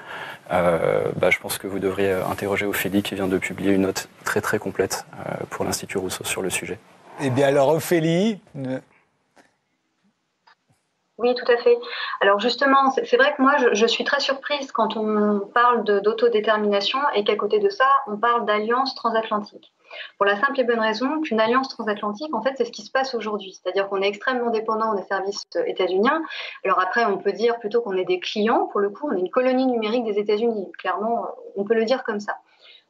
bah, 0.50 1.30
je 1.30 1.40
pense 1.40 1.58
que 1.58 1.68
vous 1.68 1.80
devriez 1.80 2.14
interroger 2.14 2.66
Ophélie 2.66 3.04
qui 3.04 3.16
vient 3.16 3.28
de 3.28 3.38
publier 3.38 3.74
une 3.74 3.82
note 3.82 4.08
très 4.24 4.40
très 4.40 4.60
complète 4.60 5.06
pour 5.50 5.66
l'Institut 5.66 5.98
Rousseau 5.98 6.24
sur 6.24 6.42
le 6.42 6.50
sujet. 6.50 6.80
Eh 7.22 7.30
bien 7.32 7.48
alors 7.48 7.70
Ophélie, 7.70 8.40
oui, 11.22 11.36
tout 11.36 11.50
à 11.52 11.58
fait. 11.58 11.78
Alors 12.20 12.40
justement, 12.40 12.92
c'est 12.92 13.18
vrai 13.18 13.34
que 13.36 13.42
moi, 13.42 13.56
je, 13.74 13.86
suis 13.86 14.04
très 14.04 14.20
surprise 14.20 14.72
quand 14.72 14.98
on 14.98 15.40
parle 15.54 15.84
d'autodétermination 15.84 17.00
et 17.14 17.24
qu'à 17.24 17.36
côté 17.36 17.60
de 17.60 17.70
ça, 17.70 17.86
on 18.08 18.18
parle 18.18 18.46
d'alliance 18.46 18.96
transatlantique. 18.96 19.72
Pour 20.18 20.26
la 20.26 20.40
simple 20.40 20.60
et 20.60 20.64
bonne 20.64 20.80
raison 20.80 21.22
qu'une 21.22 21.40
alliance 21.40 21.68
transatlantique, 21.70 22.34
en 22.34 22.42
fait, 22.42 22.54
c'est 22.58 22.66
ce 22.66 22.72
qui 22.72 22.82
se 22.82 22.92
passe 22.92 23.14
aujourd'hui. 23.14 23.54
C'est-à-dire 23.54 23.88
qu'on 23.90 24.02
est 24.02 24.08
extrêmement 24.08 24.50
dépendant 24.50 24.96
des 24.96 25.04
services 25.04 25.46
états-uniens. 25.66 26.24
Alors 26.66 26.80
après, 26.80 27.06
on 27.06 27.18
peut 27.18 27.34
dire 27.34 27.60
plutôt 27.60 27.82
qu'on 27.82 27.96
est 27.98 28.06
des 28.06 28.20
clients. 28.20 28.68
Pour 28.72 28.80
le 28.80 28.90
coup, 28.90 29.10
on 29.12 29.16
est 29.16 29.20
une 29.20 29.30
colonie 29.30 29.68
numérique 29.68 30.06
des 30.06 30.18
États-Unis. 30.18 30.72
Clairement, 30.80 31.28
on 31.56 31.66
peut 31.66 31.76
le 31.76 31.86
dire 31.86 32.04
comme 32.04 32.20
ça. 32.20 32.38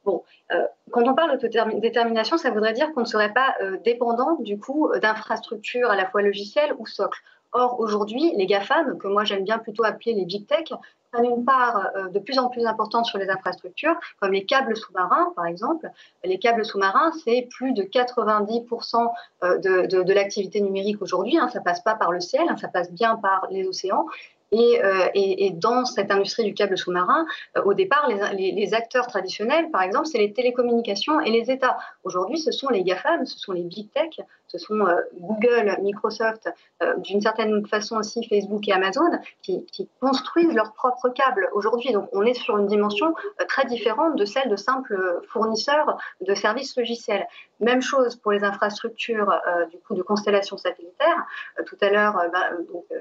Bon, 0.05 0.23
euh, 0.51 0.65
quand 0.91 1.07
on 1.07 1.13
parle 1.13 1.38
de 1.38 1.79
détermination, 1.79 2.38
ça 2.38 2.50
voudrait 2.50 2.73
dire 2.73 2.91
qu'on 2.93 3.01
ne 3.01 3.05
serait 3.05 3.33
pas 3.33 3.55
euh, 3.61 3.77
dépendant 3.83 4.35
du 4.39 4.57
coup 4.57 4.89
d'infrastructures 5.01 5.91
à 5.91 5.95
la 5.95 6.07
fois 6.07 6.21
logicielles 6.21 6.73
ou 6.79 6.88
socles. 6.88 7.21
Or, 7.53 7.79
aujourd'hui, 7.79 8.31
les 8.36 8.46
GAFAM, 8.46 8.98
que 8.98 9.08
moi 9.08 9.24
j'aime 9.24 9.43
bien 9.43 9.58
plutôt 9.58 9.84
appeler 9.84 10.13
les 10.13 10.25
big 10.25 10.48
tech, 10.48 10.72
prennent 11.12 11.25
une 11.25 11.43
part 11.43 11.89
euh, 11.96 12.08
de 12.08 12.20
plus 12.20 12.39
en 12.39 12.48
plus 12.48 12.65
importante 12.65 13.05
sur 13.05 13.17
les 13.17 13.29
infrastructures, 13.29 13.96
comme 14.20 14.31
les 14.31 14.46
câbles 14.46 14.77
sous-marins, 14.77 15.34
par 15.36 15.46
exemple. 15.46 15.89
Les 16.24 16.39
câbles 16.39 16.63
sous-marins, 16.63 17.12
c'est 17.25 17.50
plus 17.51 17.74
de 17.74 17.84
90% 17.84 19.12
euh, 19.43 19.58
de, 19.58 20.13
l'activité 20.13 20.62
numérique 20.62 21.01
aujourd'hui. 21.01 21.38
Hein. 21.38 21.50
Ça 21.50 21.60
passe 21.60 21.81
pas 21.81 21.96
par 21.96 22.12
le 22.12 22.22
ciel, 22.22 22.43
hein, 22.48 22.55
ça 22.58 22.70
passe 22.70 22.91
bien 22.91 23.17
par 23.17 23.48
les 23.51 23.67
océans. 23.67 24.05
Euh, 24.53 25.08
et, 25.13 25.46
et, 25.46 25.51
dans 25.51 25.86
cette 25.86 26.12
industrie 26.12 26.43
du 26.43 26.53
câble 26.53 26.77
sous-marin, 26.77 27.25
euh, 27.58 27.63
au 27.63 27.74
départ, 27.74 28.10
les, 28.10 28.51
les, 28.51 28.74
acteurs 28.74 29.08
traditionnels, 29.08 29.72
par 29.72 29.81
exemple, 29.81 30.08
c'est 30.08 30.17
les 30.17 30.34
télécommunications 30.34 31.22
et 31.22 31.31
les 31.31 31.50
États. 31.50 31.77
Aujourd'hui, 32.03 32.38
ce 32.38 32.51
sont 32.51 32.67
les 32.67 32.84
GAFAM, 32.84 33.25
ce 33.25 33.39
sont 33.39 33.53
les 33.53 33.63
big 33.63 33.89
tech, 33.91 34.20
ce 34.51 34.58
sont 34.58 34.79
euh, 34.81 34.96
Google, 35.20 35.77
Microsoft, 35.81 36.50
d'une 36.98 37.22
certaine 37.22 37.65
façon 37.67 37.98
aussi 37.98 38.27
Facebook 38.27 38.67
et 38.67 38.74
Amazon, 38.74 39.10
qui, 39.41 39.65
construisent 40.00 40.53
leurs 40.53 40.74
propres 40.74 41.10
câbles 41.10 41.50
aujourd'hui. 41.53 41.91
Donc, 41.93 42.10
on 42.12 42.24
est 42.24 42.34
sur 42.34 42.58
une 42.58 42.65
dimension 42.65 43.13
très 43.48 43.65
différente 43.65 44.15
de 44.15 44.25
celle 44.25 44.50
de 44.50 44.55
simples 44.55 45.22
fournisseurs 45.29 45.98
de 46.22 46.34
services 46.34 46.75
logiciels. 46.75 47.27
Même 47.60 47.81
chose 47.81 48.15
pour 48.15 48.31
les 48.31 48.43
infrastructures 48.43 49.31
du 49.70 49.77
coup 49.77 49.93
de 49.93 50.01
constellations 50.01 50.58
satellitaires. 50.58 51.25
tout 51.67 51.77
à 51.81 51.89
l'heure, 51.89 52.20
bah, 52.34 52.50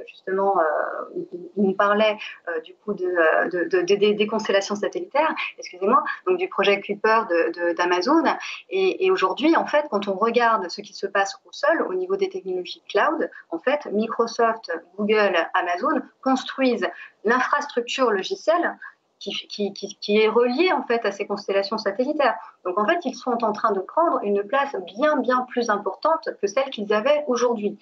justement, 0.06 0.56
il 1.56 1.64
nous 1.64 1.74
parlait 1.74 2.16
euh, 2.48 2.60
du 2.60 2.74
coup 2.74 2.92
euh, 2.92 3.48
de, 3.48 3.80
des 3.82 4.26
constellations 4.26 4.74
satellitaires, 4.74 5.34
excusez-moi, 5.58 6.02
donc 6.26 6.38
du 6.38 6.48
projet 6.48 6.80
Kuiper 6.80 7.22
d'Amazon. 7.76 8.24
Et, 8.70 9.10
aujourd'hui, 9.10 9.56
en 9.56 9.66
fait, 9.66 9.86
quand 9.90 10.08
on 10.08 10.14
regarde 10.14 10.68
ce 10.68 10.80
qui 10.80 10.94
se 10.94 11.06
passe 11.06 11.39
au 11.44 11.52
sol, 11.52 11.82
au 11.88 11.94
niveau 11.94 12.16
des 12.16 12.28
technologies 12.28 12.82
cloud, 12.88 13.30
en 13.50 13.58
fait, 13.58 13.86
Microsoft, 13.86 14.70
Google, 14.96 15.36
Amazon 15.54 16.00
construisent 16.22 16.88
l'infrastructure 17.24 18.10
logicielle 18.10 18.76
qui, 19.20 20.16
est 20.16 20.28
relié 20.28 20.72
en 20.72 20.82
fait 20.84 21.04
à 21.04 21.12
ces 21.12 21.26
constellations 21.26 21.76
satellitaires. 21.76 22.36
Donc 22.64 22.78
en 22.78 22.86
fait, 22.86 22.98
ils 23.04 23.14
sont 23.14 23.44
en 23.44 23.52
train 23.52 23.72
de 23.72 23.80
prendre 23.80 24.20
une 24.22 24.42
place 24.42 24.74
bien 24.86 25.18
bien 25.18 25.46
plus 25.50 25.68
importante 25.68 26.28
que 26.40 26.46
celle 26.46 26.70
qu'ils 26.70 26.92
avaient 26.92 27.24
aujourd'hui. 27.26 27.78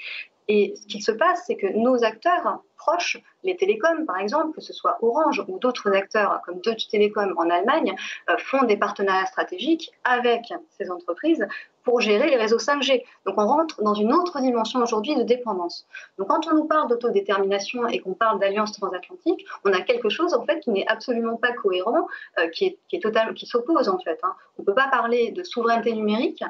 Et 0.48 0.74
ce 0.80 0.86
qu'il 0.86 1.02
se 1.02 1.12
passe, 1.12 1.44
c'est 1.46 1.56
que 1.56 1.66
nos 1.66 2.04
acteurs 2.04 2.62
proches, 2.78 3.18
les 3.44 3.56
télécoms 3.56 4.06
par 4.06 4.16
exemple, 4.16 4.54
que 4.54 4.62
ce 4.62 4.72
soit 4.72 4.96
Orange 5.02 5.44
ou 5.46 5.58
d'autres 5.58 5.94
acteurs 5.94 6.40
comme 6.46 6.60
Deutsche 6.60 6.88
Telekom 6.88 7.34
en 7.36 7.50
Allemagne, 7.50 7.94
euh, 8.30 8.36
font 8.38 8.62
des 8.64 8.78
partenariats 8.78 9.26
stratégiques 9.26 9.92
avec 10.04 10.46
ces 10.70 10.90
entreprises 10.90 11.46
pour 11.84 12.00
gérer 12.00 12.30
les 12.30 12.36
réseaux 12.36 12.58
5G. 12.58 13.04
Donc 13.26 13.34
on 13.36 13.46
rentre 13.46 13.82
dans 13.82 13.94
une 13.94 14.12
autre 14.12 14.40
dimension 14.40 14.80
aujourd'hui 14.80 15.16
de 15.16 15.22
dépendance. 15.22 15.86
Donc 16.16 16.28
quand 16.28 16.46
on 16.50 16.54
nous 16.54 16.64
parle 16.64 16.88
d'autodétermination 16.88 17.86
et 17.86 17.98
qu'on 17.98 18.14
parle 18.14 18.38
d'alliance 18.40 18.72
transatlantique, 18.72 19.44
on 19.64 19.72
a 19.72 19.82
quelque 19.82 20.08
chose 20.08 20.32
en 20.32 20.44
fait 20.46 20.60
qui 20.60 20.70
n'est 20.70 20.86
absolument 20.88 21.36
pas 21.36 21.52
cohérent, 21.52 22.06
euh, 22.38 22.48
qui 22.48 22.78
est, 22.92 23.02
total, 23.02 23.34
qui 23.34 23.44
s'oppose 23.46 23.88
en 23.88 23.98
fait. 23.98 24.18
Hein. 24.22 24.34
On 24.56 24.62
ne 24.62 24.66
peut 24.66 24.74
pas 24.74 24.88
parler 24.88 25.30
de 25.30 25.42
souveraineté 25.42 25.92
numérique 25.92 26.42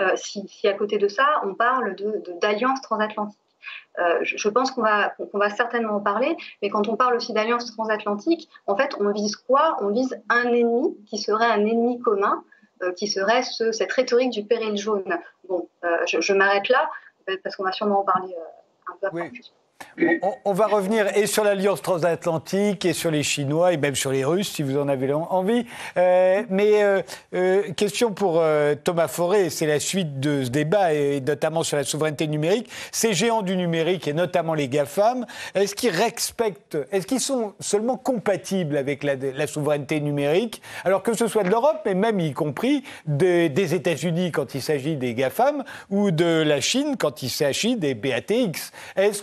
euh, 0.00 0.10
si, 0.16 0.48
à 0.66 0.72
côté 0.72 0.98
de 0.98 1.06
ça 1.06 1.26
on 1.44 1.54
parle 1.54 1.94
d'alliance 2.40 2.80
transatlantique. 2.80 3.38
Euh, 3.98 4.18
je, 4.22 4.48
pense 4.48 4.70
qu'on 4.72 4.82
va, 4.82 5.14
va 5.32 5.50
certainement 5.50 5.96
en 5.96 6.00
parler, 6.00 6.36
mais 6.62 6.68
quand 6.68 6.88
on 6.88 6.96
parle 6.96 7.14
aussi 7.14 7.32
d'alliance 7.32 7.66
transatlantique, 7.74 8.48
en 8.66 8.76
fait, 8.76 8.94
on 8.98 9.10
vise 9.12 9.36
quoi? 9.36 9.76
On 9.80 9.90
vise 9.90 10.20
un 10.28 10.52
ennemi 10.52 10.96
qui 11.06 11.18
serait 11.18 11.46
un 11.46 11.60
ennemi 11.60 12.00
commun, 12.00 12.42
euh, 12.82 12.92
qui 12.92 13.06
serait 13.06 13.42
cette 13.42 13.92
rhétorique 13.92 14.30
du 14.30 14.44
péril 14.44 14.76
jaune. 14.76 15.18
Bon, 15.48 15.68
euh, 15.84 15.96
je, 16.06 16.32
m'arrête 16.32 16.68
là, 16.68 16.90
parce 17.42 17.54
qu'on 17.56 17.64
va 17.64 17.72
sûrement 17.72 18.00
en 18.00 18.04
parler 18.04 18.34
un 18.88 18.96
peu 19.00 19.06
après. 19.06 19.30
On, 20.44 20.52
va 20.52 20.66
revenir 20.66 21.16
et 21.16 21.26
sur 21.26 21.44
l'alliance 21.44 21.80
transatlantique 21.80 22.84
et 22.84 22.92
sur 22.92 23.10
les 23.10 23.22
Chinois 23.22 23.72
et 23.72 23.76
même 23.76 23.94
sur 23.94 24.10
les 24.10 24.24
Russes 24.24 24.50
si 24.50 24.62
vous 24.62 24.76
en 24.78 24.88
avez 24.88 25.12
envie. 25.12 25.66
Euh, 25.96 26.42
mais 26.50 26.82
euh, 26.82 27.02
euh, 27.34 27.72
question 27.72 28.12
pour 28.12 28.42
Thomas 28.82 29.08
Forêt, 29.08 29.50
c'est 29.50 29.66
la 29.66 29.80
suite 29.80 30.20
de 30.20 30.44
ce 30.44 30.50
débat 30.50 30.92
et 30.92 31.20
notamment 31.20 31.62
sur 31.62 31.76
la 31.76 31.84
souveraineté 31.84 32.26
numérique. 32.26 32.68
Ces 32.90 33.14
géants 33.14 33.42
du 33.42 33.56
numérique 33.56 34.08
et 34.08 34.12
notamment 34.12 34.54
les 34.54 34.68
GAFAM, 34.68 35.26
est-ce 35.54 35.74
qu'ils 35.74 35.90
respectent, 35.90 36.78
est-ce 36.90 37.06
qu'ils 37.06 37.20
sont 37.20 37.54
seulement 37.60 37.96
compatibles 37.96 38.76
avec 38.76 39.04
la, 39.04 39.46
souveraineté 39.46 40.00
numérique? 40.00 40.62
Alors 40.84 41.02
que 41.02 41.14
ce 41.14 41.28
soit 41.28 41.44
de 41.44 41.50
l'Europe, 41.50 41.82
mais 41.84 41.94
même 41.94 42.18
y 42.20 42.32
compris 42.32 42.82
des 43.06 43.74
États-Unis 43.74 44.32
quand 44.32 44.54
il 44.54 44.62
s'agit 44.62 44.96
des 44.96 45.14
GAFAM 45.14 45.64
ou 45.90 46.10
de 46.10 46.42
la 46.42 46.60
Chine 46.60 46.96
quand 46.98 47.22
il 47.22 47.30
s'agit 47.30 47.76
des 47.76 47.94
BATX. 47.94 48.72
Est-ce 48.96 49.22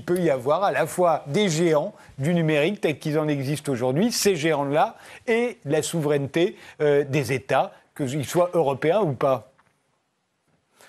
il 0.00 0.04
peut 0.06 0.18
y 0.18 0.30
avoir 0.30 0.64
à 0.64 0.72
la 0.72 0.86
fois 0.86 1.24
des 1.26 1.50
géants 1.50 1.92
du 2.16 2.32
numérique 2.32 2.80
tels 2.80 2.98
qu'ils 2.98 3.18
en 3.18 3.28
existent 3.28 3.70
aujourd'hui, 3.70 4.10
ces 4.10 4.34
géants-là, 4.34 4.96
et 5.26 5.58
la 5.66 5.82
souveraineté 5.82 6.56
euh, 6.80 7.04
des 7.04 7.34
États, 7.34 7.72
qu'ils 7.94 8.24
soient 8.24 8.48
européens 8.54 9.02
ou 9.02 9.12
pas 9.12 9.52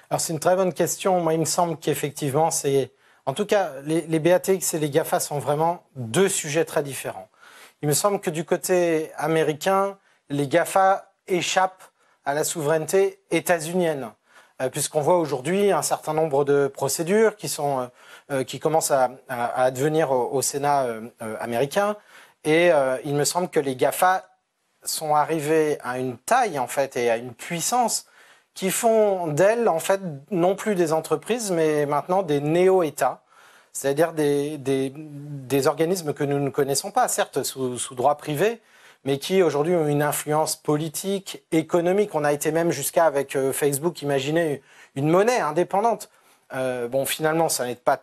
Alors 0.09 0.21
c'est 0.21 0.31
une 0.31 0.39
très 0.39 0.55
bonne 0.55 0.71
question. 0.71 1.19
Moi, 1.19 1.33
il 1.33 1.41
me 1.41 1.45
semble 1.45 1.75
qu'effectivement, 1.75 2.51
c'est... 2.51 2.91
En 3.25 3.33
tout 3.33 3.45
cas, 3.45 3.71
les, 3.83 4.01
les, 4.07 4.19
BATX 4.19 4.75
et 4.75 4.79
les 4.79 4.89
GAFA 4.89 5.19
sont 5.19 5.39
vraiment 5.39 5.83
deux 5.97 6.29
sujets 6.29 6.63
très 6.63 6.81
différents. 6.81 7.27
Il 7.81 7.89
me 7.89 7.93
semble 7.93 8.21
que 8.21 8.29
du 8.29 8.45
côté 8.45 9.11
américain, 9.17 9.97
les 10.29 10.47
GAFA 10.47 11.11
échappent 11.27 11.83
à 12.23 12.33
la 12.33 12.45
souveraineté 12.45 13.19
états-unienne, 13.29 14.09
euh, 14.61 14.69
puisqu'on 14.69 15.01
voit 15.01 15.17
aujourd'hui 15.17 15.71
un 15.71 15.81
certain 15.81 16.13
nombre 16.13 16.45
de 16.45 16.67
procédures 16.67 17.35
qui 17.35 17.49
sont 17.49 17.81
euh, 17.81 17.87
qui 18.43 18.59
commence 18.59 18.91
à, 18.91 19.11
advenir 19.27 20.11
au, 20.11 20.41
Sénat 20.41 20.83
euh, 20.83 21.01
euh, 21.21 21.35
américain. 21.39 21.97
Et 22.43 22.71
il 23.05 23.13
me 23.13 23.23
semble 23.23 23.49
que 23.49 23.59
les 23.59 23.75
GAFA 23.75 24.23
sont 24.83 25.13
arrivés 25.13 25.77
à 25.83 25.99
une 25.99 26.17
taille, 26.17 26.57
en 26.57 26.65
fait, 26.65 26.97
et 26.97 27.11
à 27.11 27.17
une 27.17 27.35
puissance 27.35 28.07
qui 28.55 28.71
font 28.71 29.27
d'elles, 29.27 29.69
en 29.69 29.77
fait, 29.77 30.01
non 30.31 30.55
plus 30.55 30.73
des 30.73 30.91
entreprises, 30.91 31.51
mais 31.51 31.85
maintenant 31.85 32.23
des 32.23 32.41
néo-États, 32.41 33.21
c'est-à-dire 33.73 34.13
des, 34.13 34.57
des, 34.57 35.67
organismes 35.67 36.13
que 36.13 36.23
nous 36.23 36.39
ne 36.39 36.49
connaissons 36.49 36.89
pas, 36.89 37.07
certes 37.07 37.43
sous, 37.43 37.77
sous 37.77 37.93
droit 37.93 38.17
privé, 38.17 38.59
mais 39.05 39.19
qui 39.19 39.43
aujourd'hui 39.43 39.75
ont 39.75 39.87
une 39.87 40.01
influence 40.01 40.55
politique, 40.55 41.43
économique. 41.51 42.15
On 42.15 42.23
a 42.23 42.33
été 42.33 42.51
même 42.51 42.71
jusqu'à, 42.71 43.05
avec 43.05 43.37
Facebook, 43.51 44.01
imaginer 44.01 44.63
une 44.95 45.09
monnaie 45.09 45.39
indépendante. 45.39 46.09
bon, 46.51 47.05
finalement, 47.05 47.49
ça 47.49 47.67
n'est 47.67 47.75
pas 47.75 48.01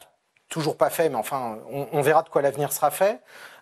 toujours 0.48 0.76
pas 0.76 0.90
fait, 0.90 1.08
mais 1.08 1.16
enfin, 1.16 1.58
on, 1.70 2.00
verra 2.00 2.22
de 2.22 2.28
quoi 2.28 2.42
l'avenir 2.42 2.72
sera 2.72 2.90
fait. 2.90 3.20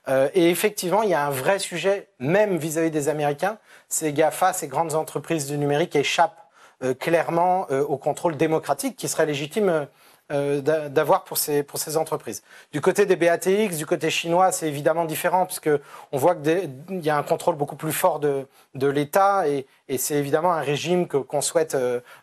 Euh, 0.09 0.29
et 0.35 0.51
effectivement, 0.51 1.03
il 1.03 1.11
y 1.11 1.15
a 1.15 1.27
un 1.27 1.31
vrai 1.31 1.59
sujet, 1.59 2.09
même 2.19 2.57
vis-à-vis 2.57 2.91
des 2.91 3.09
Américains. 3.09 3.59
Ces 3.89 4.13
GAFA, 4.13 4.53
ces 4.53 4.69
grandes 4.69 4.95
entreprises 4.95 5.47
du 5.47 5.59
numérique, 5.59 5.97
échappent 5.97 6.49
euh, 6.85 6.95
clairement 6.95 7.67
euh, 7.71 7.83
au 7.83 7.97
contrôle 7.97 8.37
démocratique 8.37 8.97
qui 8.97 9.09
serait 9.09 9.27
légitime 9.27 9.87
d'avoir 10.29 11.23
pour 11.23 11.39
ces, 11.39 11.63
pour 11.63 11.79
ces 11.79 11.97
entreprises. 11.97 12.43
Du 12.73 12.81
côté 12.81 13.07
des 13.07 13.15
BATX, 13.15 13.77
du 13.77 13.87
côté 13.87 14.11
chinois, 14.11 14.51
c'est 14.51 14.67
évidemment 14.67 15.05
différent 15.05 15.47
puisque 15.47 15.71
on 16.11 16.19
voit 16.19 16.35
qu'il 16.35 16.69
y 16.89 17.11
a 17.11 17.17
un 17.17 17.23
contrôle 17.23 17.55
beaucoup 17.55 17.77
plus 17.77 17.93
fort 17.93 18.19
de, 18.19 18.49
de 18.75 18.89
l'État 18.89 19.47
et, 19.47 19.69
et 19.87 19.99
c'est 19.99 20.17
évidemment 20.17 20.53
un 20.53 20.63
régime 20.63 21.07
que 21.07 21.17
qu'on 21.17 21.43
souhaite 21.43 21.77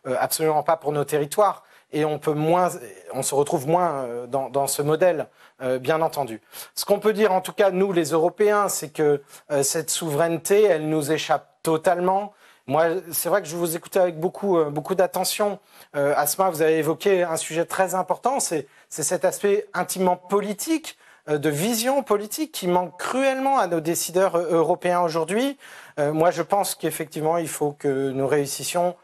absolument 0.04 0.64
pas 0.64 0.76
pour 0.76 0.92
nos 0.92 1.06
territoires 1.06 1.64
et 1.94 2.06
on, 2.06 2.20
peut 2.20 2.34
moins, 2.34 2.70
on 3.14 3.22
se 3.22 3.36
retrouve 3.36 3.68
moins 3.68 4.04
euh, 4.04 4.28
dans, 4.28 4.50
dans 4.50 4.68
ce 4.68 4.82
modèle, 4.82 5.28
euh, 5.62 5.80
bien 5.80 6.02
entendu. 6.02 6.42
Ce 6.76 6.86
qu'on 6.86 7.00
peut 7.00 7.14
dire, 7.14 7.32
en 7.32 7.42
tout 7.42 7.54
cas, 7.54 7.70
nous, 7.72 7.94
les 7.94 8.10
Européens, 8.10 8.68
c'est 8.68 8.90
que 8.90 9.22
euh, 9.52 9.64
cette 9.64 9.92
souveraineté, 9.92 10.64
elle 10.64 10.90
nous 10.90 11.12
échappe 11.12 11.48
totalement. 11.62 12.34
Moi, 12.66 12.88
c'est 13.12 13.30
vrai 13.30 13.42
que 13.42 13.48
je 13.48 13.56
vous 13.56 13.76
écoutais 13.76 14.00
avec 14.00 14.20
beaucoup, 14.20 14.58
beaucoup 14.66 14.96
d'attention. 14.96 15.60
Asma, 15.94 16.50
vous 16.50 16.62
avez 16.62 16.78
évoqué 16.78 17.24
un 17.24 17.36
sujet 17.36 17.66
très 17.66 17.94
important, 17.94 18.40
c'est 18.40 18.68
cet 18.90 19.26
aspect 19.26 19.68
intimement 19.74 20.16
politique 20.16 20.98
de 21.28 21.50
vision 21.50 22.04
politique 22.04 22.54
qui 22.54 22.68
manque 22.68 22.98
cruellement 22.98 23.60
à 23.60 23.68
nos 23.68 23.82
décideurs 23.82 24.38
européens 24.38 25.02
aujourd'hui. 25.02 25.58
moi, 25.98 26.32
je 26.32 26.42
pense 26.42 26.76
qu'effectivement, 26.76 27.38
il 27.38 27.50
faut 27.50 27.74
que 27.74 28.12
nous 28.12 28.28
réussissions 28.28 28.96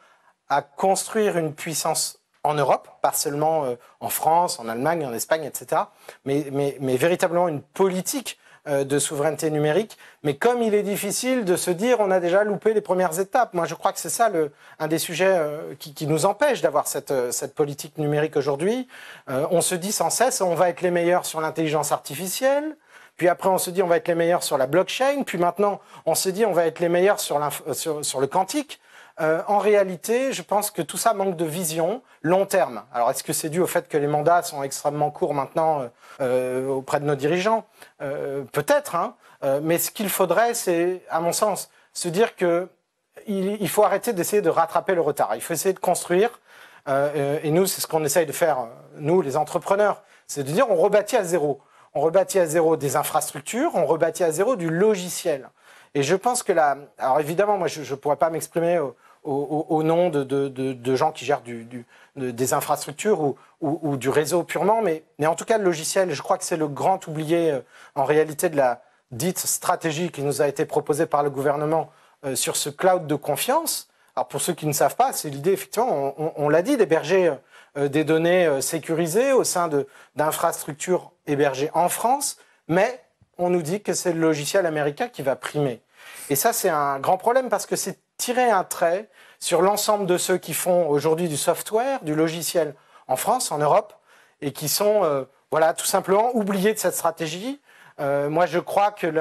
à 0.47 0.61
construire 0.61 1.37
une 1.37 1.53
puissance 1.53 2.18
en 2.43 2.53
Europe, 2.53 2.87
pas 3.01 3.11
seulement 3.11 3.65
euh, 3.65 3.75
en 3.99 4.09
France, 4.09 4.59
en 4.59 4.67
Allemagne, 4.67 5.05
en 5.05 5.13
Espagne, 5.13 5.43
etc., 5.43 5.83
mais, 6.25 6.47
mais, 6.51 6.77
mais 6.79 6.97
véritablement 6.97 7.47
une 7.47 7.61
politique 7.61 8.39
euh, 8.67 8.83
de 8.83 8.99
souveraineté 8.99 9.51
numérique. 9.51 9.97
Mais 10.23 10.35
comme 10.35 10.61
il 10.61 10.73
est 10.73 10.83
difficile 10.83 11.43
de 11.45 11.55
se 11.55 11.71
dire 11.71 11.97
on 11.99 12.11
a 12.11 12.19
déjà 12.19 12.43
loupé 12.43 12.73
les 12.73 12.81
premières 12.81 13.19
étapes, 13.19 13.53
moi 13.53 13.65
je 13.65 13.75
crois 13.75 13.93
que 13.93 13.99
c'est 13.99 14.09
ça 14.09 14.29
le, 14.29 14.51
un 14.79 14.87
des 14.87 14.99
sujets 14.99 15.35
euh, 15.37 15.75
qui, 15.79 15.93
qui, 15.93 16.07
nous 16.07 16.25
empêche 16.25 16.61
d'avoir 16.61 16.87
cette, 16.87 17.31
cette 17.31 17.55
politique 17.55 17.97
numérique 17.97 18.37
aujourd'hui. 18.37 18.87
on 19.27 19.61
se 19.61 19.75
dit 19.75 19.91
sans 19.91 20.09
cesse 20.09 20.41
on 20.41 20.55
va 20.55 20.69
être 20.69 20.81
les 20.81 20.91
meilleurs 20.91 21.25
sur 21.25 21.41
l'intelligence 21.41 21.91
artificielle, 21.91 22.75
puis 23.19 23.27
après, 23.27 23.49
on 23.49 23.57
se 23.57 23.69
dit 23.69 23.83
on 23.83 23.87
va 23.87 23.97
être 23.97 24.07
les 24.07 24.15
meilleurs 24.15 24.43
sur 24.43 24.57
la 24.57 24.65
blockchain. 24.65 25.23
Puis 25.25 25.37
maintenant, 25.37 25.81
on 26.05 26.15
se 26.15 26.29
dit 26.29 26.45
on 26.45 26.53
va 26.53 26.65
être 26.65 26.79
les 26.79 26.87
meilleurs 26.87 27.19
sur, 27.19 27.37
sur 27.73 28.21
le 28.21 28.27
quantique. 28.27 28.79
Euh, 29.21 29.41
en 29.47 29.57
réalité, 29.57 30.31
je 30.31 30.41
pense 30.41 30.71
que 30.71 30.81
tout 30.81 30.97
ça 30.97 31.13
manque 31.13 31.35
de 31.35 31.45
vision 31.45 32.01
long 32.21 32.45
terme. 32.45 32.83
Alors, 32.93 33.09
est-ce 33.11 33.23
que 33.23 33.33
c'est 33.33 33.49
dû 33.49 33.59
au 33.59 33.67
fait 33.67 33.89
que 33.89 33.97
les 33.97 34.07
mandats 34.07 34.41
sont 34.43 34.63
extrêmement 34.63 35.11
courts 35.11 35.33
maintenant 35.33 35.81
euh, 35.81 35.87
euh, 36.21 36.67
auprès 36.69 36.99
de 36.99 37.05
nos 37.05 37.15
dirigeants? 37.15 37.65
Peut-être, 37.99 38.95
hein. 38.95 39.15
mais 39.61 39.77
ce 39.77 39.91
qu'il 39.91 40.09
faudrait, 40.09 40.53
c'est, 40.53 41.03
à 41.09 41.19
mon 41.19 41.33
sens, 41.33 41.69
se 41.93 42.07
dire 42.07 42.35
que 42.35 42.69
il, 43.27 43.69
faut 43.69 43.83
arrêter 43.83 44.13
d'essayer 44.13 44.41
de 44.41 44.49
rattraper 44.49 44.95
le 44.95 45.01
retard. 45.01 45.35
Il 45.35 45.41
faut 45.41 45.53
essayer 45.53 45.73
de 45.73 45.79
construire. 45.79 46.39
et 46.87 47.51
nous, 47.51 47.65
c'est 47.65 47.81
ce 47.81 47.87
qu'on 47.87 48.05
essaye 48.05 48.25
de 48.25 48.31
faire, 48.31 48.67
nous, 48.95 49.21
les 49.21 49.35
entrepreneurs, 49.35 50.01
c'est 50.27 50.43
de 50.43 50.51
dire 50.51 50.69
on 50.71 50.75
rebâtit 50.75 51.17
à 51.17 51.23
zéro. 51.25 51.61
On 51.93 51.99
rebâtit 51.99 52.39
à 52.39 52.45
zéro 52.45 52.77
des 52.77 52.95
infrastructures, 52.95 53.71
on 53.73 53.85
rebâtit 53.85 54.23
à 54.23 54.31
zéro 54.31 54.55
du 54.55 54.69
logiciel. 54.69 55.49
Et 55.93 56.03
je 56.03 56.15
pense 56.15 56.41
que 56.41 56.53
là, 56.53 56.77
alors 56.97 57.19
évidemment, 57.19 57.57
moi, 57.57 57.67
je 57.67 57.81
ne 57.81 57.95
pourrais 57.97 58.15
pas 58.15 58.29
m'exprimer 58.29 58.79
nom 59.25 60.09
de, 60.09 60.95
gens 60.95 61.11
qui 61.11 61.25
gèrent 61.25 61.43
des 62.15 62.53
infrastructures 62.53 63.35
ou, 63.61 63.97
du 63.97 64.09
réseau 64.09 64.43
purement, 64.43 64.81
mais, 64.81 65.03
en 65.25 65.35
tout 65.35 65.45
cas, 65.45 65.57
le 65.57 65.63
logiciel, 65.63 66.11
je 66.13 66.21
crois 66.21 66.37
que 66.37 66.43
c'est 66.43 66.57
le 66.57 66.67
grand 66.67 67.07
oublié 67.07 67.51
euh, 67.51 67.59
en 67.95 68.05
réalité 68.05 68.49
de 68.49 68.55
la 68.55 68.81
dite 69.11 69.39
stratégie 69.39 70.11
qui 70.11 70.21
nous 70.21 70.41
a 70.41 70.47
été 70.47 70.65
proposée 70.65 71.05
par 71.05 71.23
le 71.23 71.29
gouvernement 71.29 71.89
euh, 72.25 72.35
sur 72.35 72.55
ce 72.55 72.69
cloud 72.69 73.07
de 73.07 73.15
confiance. 73.15 73.89
Alors 74.15 74.27
pour 74.27 74.41
ceux 74.41 74.53
qui 74.53 74.65
ne 74.65 74.73
savent 74.73 74.95
pas, 74.95 75.13
c'est 75.13 75.29
l'idée, 75.29 75.51
effectivement, 75.53 76.13
on, 76.37 76.49
l'a 76.49 76.61
dit, 76.61 76.77
d'héberger 76.77 77.33
euh, 77.77 77.87
des 77.89 78.03
données 78.03 78.61
sécurisées 78.61 79.33
au 79.33 79.43
sein 79.43 79.69
d'infrastructures 80.15 81.11
hébergées 81.27 81.69
en 81.73 81.89
France, 81.89 82.37
mais 82.67 83.01
on 83.37 83.49
nous 83.49 83.61
dit 83.61 83.81
que 83.81 83.93
c'est 83.93 84.13
le 84.13 84.19
logiciel 84.19 84.65
américain 84.65 85.07
qui 85.07 85.21
va 85.21 85.35
primer. 85.35 85.81
Et 86.29 86.35
ça, 86.35 86.53
c'est 86.53 86.69
un 86.69 86.99
grand 86.99 87.17
problème 87.17 87.49
parce 87.49 87.65
que 87.65 87.75
c'est 87.75 87.97
tirer 88.19 88.51
un 88.51 88.63
trait 88.63 89.09
sur 89.39 89.63
l'ensemble 89.63 90.05
de 90.05 90.17
ceux 90.17 90.37
qui 90.37 90.53
font 90.53 90.87
aujourd'hui 90.87 91.27
du 91.27 91.37
software, 91.37 92.03
du 92.03 92.13
logiciel 92.13 92.75
en 93.07 93.15
France, 93.15 93.51
en 93.51 93.57
Europe, 93.57 93.93
et 94.41 94.51
qui 94.51 94.69
sont, 94.69 95.03
euh, 95.03 95.23
voilà, 95.49 95.73
tout 95.73 95.85
simplement 95.85 96.35
oubliés 96.35 96.73
de 96.73 96.77
cette 96.77 96.93
stratégie. 96.93 97.59
moi, 97.99 98.45
je 98.45 98.59
crois 98.59 98.91
qu'il 98.91 99.15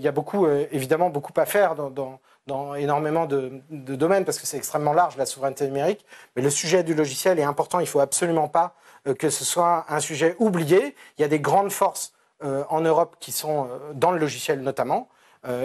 y 0.00 0.08
a 0.08 0.12
beaucoup, 0.12 0.46
évidemment, 0.46 1.10
beaucoup 1.10 1.34
à 1.36 1.44
faire 1.44 1.74
dans, 1.74 2.74
énormément 2.76 3.26
de, 3.26 3.62
domaines, 3.68 4.24
parce 4.24 4.38
que 4.38 4.46
c'est 4.46 4.56
extrêmement 4.56 4.94
large, 4.94 5.18
la 5.18 5.26
souveraineté 5.26 5.66
numérique. 5.66 6.06
Mais 6.34 6.42
le 6.42 6.48
sujet 6.48 6.82
du 6.82 6.94
logiciel 6.94 7.38
est 7.38 7.44
important. 7.44 7.78
Il 7.80 7.84
ne 7.84 7.88
faut 7.88 8.00
absolument 8.00 8.48
pas 8.48 8.74
que 9.18 9.28
ce 9.28 9.44
soit 9.44 9.84
un 9.88 10.00
sujet 10.00 10.34
oublié. 10.38 10.94
Il 11.18 11.22
y 11.22 11.24
a 11.24 11.28
des 11.28 11.40
grandes 11.40 11.72
forces 11.72 12.14
en 12.42 12.80
Europe 12.80 13.16
qui 13.20 13.32
sont 13.32 13.68
dans 13.92 14.12
le 14.12 14.18
logiciel 14.18 14.62
notamment. 14.62 15.08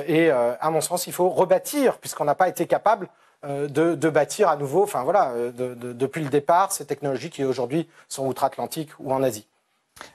Et 0.07 0.29
à 0.29 0.69
mon 0.71 0.81
sens, 0.81 1.07
il 1.07 1.13
faut 1.13 1.29
rebâtir, 1.29 1.97
puisqu'on 1.97 2.25
n'a 2.25 2.35
pas 2.35 2.49
été 2.49 2.65
capable 2.65 3.09
euh, 3.45 3.67
de, 3.67 4.09
bâtir 4.09 4.49
à 4.49 4.57
nouveau, 4.57 4.81
enfin 4.81 5.03
voilà, 5.03 5.29
euh, 5.29 5.51
depuis 5.53 6.23
le 6.23 6.29
départ, 6.29 6.71
ces 6.71 6.85
technologies 6.85 7.29
qui 7.29 7.43
aujourd'hui 7.43 7.87
sont 8.09 8.25
outre-Atlantique 8.25 8.89
ou 8.99 9.13
en 9.13 9.21
Asie. 9.21 9.45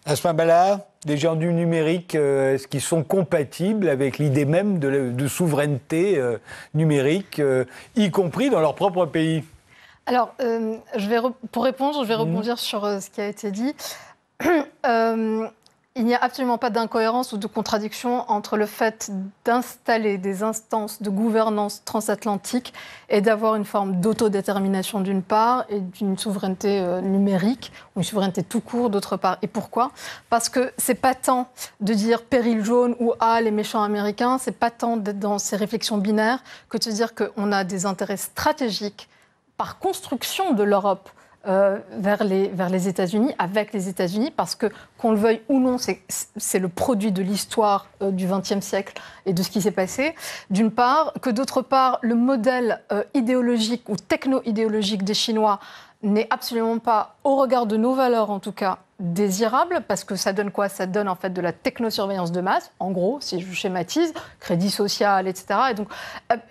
Asma 0.04 0.32
Bala, 0.32 0.88
des 1.04 1.16
gens 1.16 1.36
du 1.36 1.52
numérique, 1.52 2.16
euh, 2.16 2.54
est-ce 2.54 2.66
qu'ils 2.66 2.80
sont 2.80 3.04
compatibles 3.04 3.88
avec 3.88 4.18
l'idée 4.18 4.44
même 4.44 4.80
de, 4.80 5.28
souveraineté 5.28 6.20
numérique, 6.74 7.40
y 7.94 8.10
compris 8.10 8.50
dans 8.50 8.60
leur 8.60 8.74
propre 8.74 9.06
pays? 9.06 9.44
Alors, 10.06 10.34
je 10.40 11.08
vais 11.08 11.18
pour 11.52 11.62
répondre, 11.62 12.02
je 12.02 12.08
vais 12.08 12.16
mmh. 12.16 12.20
rebondir 12.20 12.58
sur 12.58 12.82
ce 13.00 13.08
qui 13.08 13.20
a 13.20 13.28
été 13.28 13.52
dit. 13.52 13.72
Il 15.94 16.06
n'y 16.06 16.14
a 16.14 16.24
absolument 16.24 16.56
pas 16.56 16.70
d'incohérence 16.70 17.34
ou 17.34 17.36
de 17.36 17.46
contradiction 17.46 18.24
entre 18.30 18.56
le 18.56 18.64
fait 18.64 19.12
d'installer 19.44 20.16
des 20.16 20.42
instances 20.42 21.02
de 21.02 21.10
gouvernance 21.10 21.82
transatlantique 21.84 22.72
et 23.10 23.20
d'avoir 23.20 23.56
une 23.56 23.66
forme 23.66 24.00
d'autodétermination 24.00 25.02
d'une 25.02 25.22
part 25.22 25.66
et 25.68 25.80
d'une 25.80 26.16
souveraineté 26.16 26.80
euh, 26.80 27.02
numérique 27.02 27.72
ou 27.94 28.00
une 28.00 28.04
souveraineté 28.04 28.42
tout 28.42 28.62
court 28.62 28.88
d'autre 28.88 29.18
part. 29.18 29.36
Et 29.42 29.48
pourquoi? 29.48 29.90
Parce 30.30 30.48
que 30.48 30.72
c'est 30.78 30.94
pas 30.94 31.14
tant 31.14 31.48
de 31.80 31.92
dire 31.92 32.22
péril 32.22 32.64
jaune 32.64 32.96
ou 32.98 33.12
ah 33.20 33.42
les 33.42 33.50
méchants 33.50 33.82
américains, 33.82 34.38
c'est 34.38 34.58
pas 34.58 34.70
tant 34.70 34.96
d'être 34.96 35.18
dans 35.18 35.38
ces 35.38 35.56
réflexions 35.56 35.98
binaires 35.98 36.42
que 36.70 36.78
de 36.78 36.84
se 36.84 36.90
dire 36.90 37.14
qu'on 37.14 37.52
a 37.52 37.64
des 37.64 37.84
intérêts 37.84 38.16
stratégiques 38.16 39.10
par 39.58 39.78
construction 39.78 40.54
de 40.54 40.62
l'Europe 40.62 41.10
euh, 41.46 41.78
vers 41.90 42.22
les, 42.22 42.88
États-Unis, 42.88 43.34
avec 43.36 43.72
les 43.72 43.88
États-Unis, 43.88 44.30
parce 44.30 44.54
que, 44.54 44.66
qu'on 44.96 45.10
le 45.10 45.16
veuille 45.16 45.40
ou 45.48 45.58
non, 45.58 45.76
c'est 45.78 46.58
le 46.60 46.68
produit 46.68 47.10
de 47.10 47.20
l'histoire 47.20 47.88
euh, 48.00 48.12
du 48.12 48.28
XXe 48.28 48.60
siècle 48.60 48.94
et 49.26 49.32
de 49.32 49.42
ce 49.42 49.50
qui 49.50 49.60
s'est 49.60 49.72
passé, 49.72 50.14
d'une 50.50 50.70
part, 50.70 51.12
que 51.20 51.30
d'autre 51.30 51.60
part, 51.60 51.98
le 52.02 52.14
modèle 52.14 52.80
euh, 52.92 53.02
idéologique 53.14 53.88
ou 53.88 53.96
techno-idéologique 53.96 55.02
des 55.02 55.14
Chinois 55.14 55.58
n'est 56.04 56.28
absolument 56.30 56.78
pas, 56.78 57.16
au 57.24 57.34
regard 57.34 57.66
de 57.66 57.76
nos 57.76 57.94
valeurs 57.94 58.30
en 58.30 58.38
tout 58.38 58.52
cas, 58.52 58.78
désirable, 59.00 59.82
parce 59.88 60.04
que 60.04 60.14
ça 60.14 60.32
donne 60.32 60.52
quoi? 60.52 60.68
Ça 60.68 60.86
donne 60.86 61.08
en 61.08 61.16
fait 61.16 61.30
de 61.30 61.40
la 61.40 61.52
technosurveillance 61.52 62.30
de 62.30 62.40
masse, 62.40 62.70
en 62.78 62.92
gros, 62.92 63.18
si 63.20 63.40
je 63.40 63.52
schématise, 63.52 64.14
crédit 64.38 64.70
social, 64.70 65.26
etc. 65.26 65.46
Et, 65.70 65.74
donc, 65.74 65.88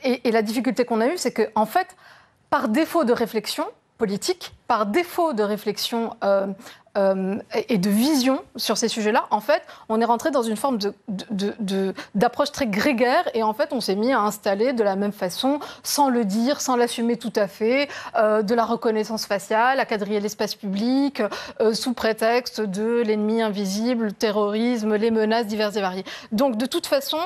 et, 0.04 0.32
la 0.32 0.41
difficulté 0.41 0.84
qu'on 0.84 0.99
a 0.99 1.08
eue, 1.08 1.17
c'est 1.17 1.32
qu'en 1.32 1.62
en 1.62 1.65
fait, 1.65 1.95
par 2.49 2.67
défaut 2.67 3.06
de 3.06 3.13
réflexion, 3.13 3.65
politique, 4.02 4.56
par 4.66 4.88
défaut 4.88 5.34
de 5.34 5.44
réflexion 5.44 6.16
euh, 6.24 6.48
euh, 6.98 7.38
et 7.70 7.78
de 7.78 7.90
vision 7.92 8.42
sur 8.56 8.76
ces 8.76 8.88
sujets-là, 8.88 9.28
en 9.30 9.42
fait, 9.42 9.62
on 9.90 10.02
est 10.02 10.06
rentré 10.06 10.32
dans 10.32 10.42
une 10.42 10.56
forme 10.56 10.80
d'approche 12.16 12.52
très 12.52 12.66
grégaire 12.66 13.30
et 13.36 13.44
en 13.44 13.54
fait, 13.54 13.74
on 13.74 13.80
s'est 13.80 13.96
mis 13.96 14.12
à 14.12 14.22
installer 14.22 14.74
de 14.74 14.82
la 14.82 14.96
même 14.96 15.12
façon, 15.12 15.60
sans 15.84 16.10
le 16.10 16.26
dire, 16.26 16.62
sans 16.62 16.76
l'assumer 16.76 17.16
tout 17.16 17.34
à 17.36 17.48
fait, 17.48 17.90
euh, 18.18 18.42
de 18.42 18.56
la 18.56 18.66
reconnaissance 18.66 19.28
faciale, 19.28 19.80
à 19.80 19.86
quadriller 19.86 20.20
l'espace 20.20 20.56
public, 20.56 21.22
sous 21.74 21.94
prétexte 21.94 22.60
de 22.60 23.04
l'ennemi 23.06 23.44
invisible, 23.44 24.06
le 24.06 24.12
terrorisme, 24.14 24.96
les 24.96 25.12
menaces 25.12 25.46
diverses 25.46 25.76
et 25.76 25.82
variées. 25.82 26.06
Donc, 26.32 26.58
de 26.58 26.66
toute 26.66 26.88
façon, 26.88 27.20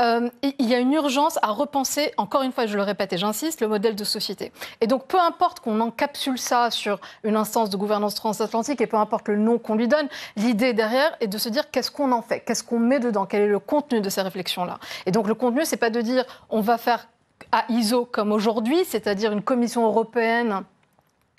euh, 0.00 0.28
il 0.42 0.68
y 0.68 0.74
a 0.74 0.78
une 0.78 0.92
urgence 0.92 1.38
à 1.42 1.48
repenser, 1.48 2.12
encore 2.16 2.42
une 2.42 2.52
fois, 2.52 2.66
je 2.66 2.76
le 2.76 2.82
répète 2.82 3.12
et 3.12 3.18
j'insiste, 3.18 3.60
le 3.60 3.68
modèle 3.68 3.94
de 3.94 4.04
société. 4.04 4.52
Et 4.80 4.86
donc, 4.86 5.06
peu 5.06 5.18
importe 5.20 5.60
qu'on 5.60 5.80
encapsule 5.80 6.38
ça 6.38 6.70
sur 6.70 6.98
une 7.24 7.36
instance 7.36 7.70
de 7.70 7.76
gouvernance 7.76 8.14
transatlantique 8.14 8.80
et 8.80 8.86
peu 8.86 8.96
importe 8.96 9.28
le 9.28 9.36
nom 9.36 9.58
qu'on 9.58 9.74
lui 9.74 9.88
donne, 9.88 10.08
l'idée 10.36 10.72
derrière 10.72 11.14
est 11.20 11.28
de 11.28 11.38
se 11.38 11.48
dire 11.48 11.70
qu'est-ce 11.70 11.90
qu'on 11.90 12.12
en 12.12 12.22
fait, 12.22 12.40
qu'est-ce 12.40 12.64
qu'on 12.64 12.78
met 12.78 13.00
dedans, 13.00 13.26
quel 13.26 13.42
est 13.42 13.48
le 13.48 13.58
contenu 13.58 14.00
de 14.00 14.08
ces 14.08 14.22
réflexions-là. 14.22 14.78
Et 15.06 15.10
donc, 15.10 15.28
le 15.28 15.34
contenu, 15.34 15.64
c'est 15.64 15.76
pas 15.76 15.90
de 15.90 16.00
dire 16.00 16.24
on 16.48 16.60
va 16.60 16.78
faire 16.78 17.08
à 17.50 17.64
ISO 17.68 18.04
comme 18.06 18.32
aujourd'hui, 18.32 18.84
c'est-à-dire 18.84 19.32
une 19.32 19.42
commission 19.42 19.84
européenne 19.84 20.62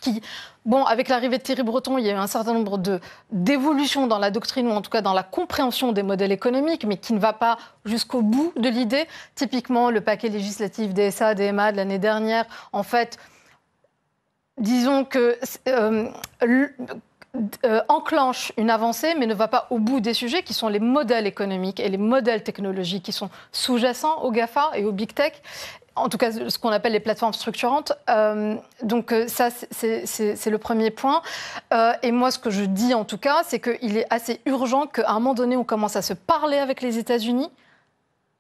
qui, 0.04 0.22
bon, 0.66 0.84
avec 0.84 1.08
l'arrivée 1.08 1.38
de 1.38 1.44
Thierry 1.44 1.64
Breton, 1.64 1.98
il 1.98 2.06
y 2.06 2.10
a 2.10 2.14
eu 2.14 2.18
un 2.18 2.28
certain 2.28 2.54
nombre 2.54 2.80
d'évolutions 3.32 4.06
dans 4.08 4.20
la 4.20 4.32
doctrine 4.32 4.68
ou 4.68 4.72
en 4.72 4.82
tout 4.82 4.90
cas 4.90 5.02
dans 5.02 5.14
la 5.14 5.24
compréhension 5.24 5.94
des 5.94 6.04
modèles 6.04 6.32
économiques, 6.32 6.86
mais 6.86 6.98
qui 6.98 7.14
ne 7.14 7.20
va 7.20 7.34
pas 7.34 7.58
jusqu'au 7.86 8.22
bout 8.22 8.54
de 8.58 8.70
l'idée. 8.70 9.08
Typiquement, 9.36 9.90
le 9.90 10.02
paquet 10.02 10.30
législatif 10.30 10.94
DSA, 10.94 11.36
DMA 11.36 11.72
de 11.72 11.78
l'année 11.78 12.00
dernière, 12.00 12.46
en 12.74 12.84
fait, 12.84 13.18
disons 14.58 15.06
que 15.06 15.38
euh, 15.70 16.10
euh, 17.66 17.82
enclenche 17.88 18.52
une 18.58 18.70
avancée, 18.70 19.16
mais 19.18 19.26
ne 19.26 19.34
va 19.34 19.48
pas 19.48 19.66
au 19.72 19.80
bout 19.80 20.00
des 20.00 20.14
sujets 20.14 20.44
qui 20.44 20.54
sont 20.54 20.68
les 20.68 20.80
modèles 20.80 21.26
économiques 21.26 21.80
et 21.80 21.90
les 21.90 21.98
modèles 21.98 22.44
technologiques 22.44 23.04
qui 23.04 23.12
sont 23.12 23.32
sous-jacents 23.52 24.22
au 24.22 24.30
GAFA 24.30 24.70
et 24.76 24.86
au 24.86 24.92
Big 24.92 25.14
Tech 25.14 25.34
en 25.96 26.10
tout 26.10 26.18
cas 26.18 26.32
ce 26.32 26.58
qu'on 26.60 26.70
appelle 26.70 26.94
les 26.94 27.00
plateformes 27.00 27.34
structurantes. 27.34 27.94
Euh, 28.10 28.56
donc 28.84 29.12
euh, 29.12 29.28
ça, 29.28 29.50
c'est 29.72 30.50
le 30.50 30.58
premier 30.58 30.92
point. 30.92 31.22
Et 32.04 32.12
moi, 32.12 32.30
ce 32.30 32.38
que 32.38 32.52
je 32.52 32.66
dis 32.66 32.94
en 32.94 33.04
tout 33.04 33.18
cas, 33.18 33.42
c'est 33.46 33.60
qu'il 33.60 33.98
est 33.98 34.08
assez 34.12 34.40
urgent 34.46 34.86
qu'à 34.86 35.10
un 35.10 35.16
moment 35.16 35.34
donné, 35.34 35.58
on 35.58 35.64
commence 35.64 35.96
à 35.96 36.04
se 36.04 36.14
parler 36.14 36.58
avec 36.58 36.82
les 36.82 37.00
États-Unis. 37.00 37.50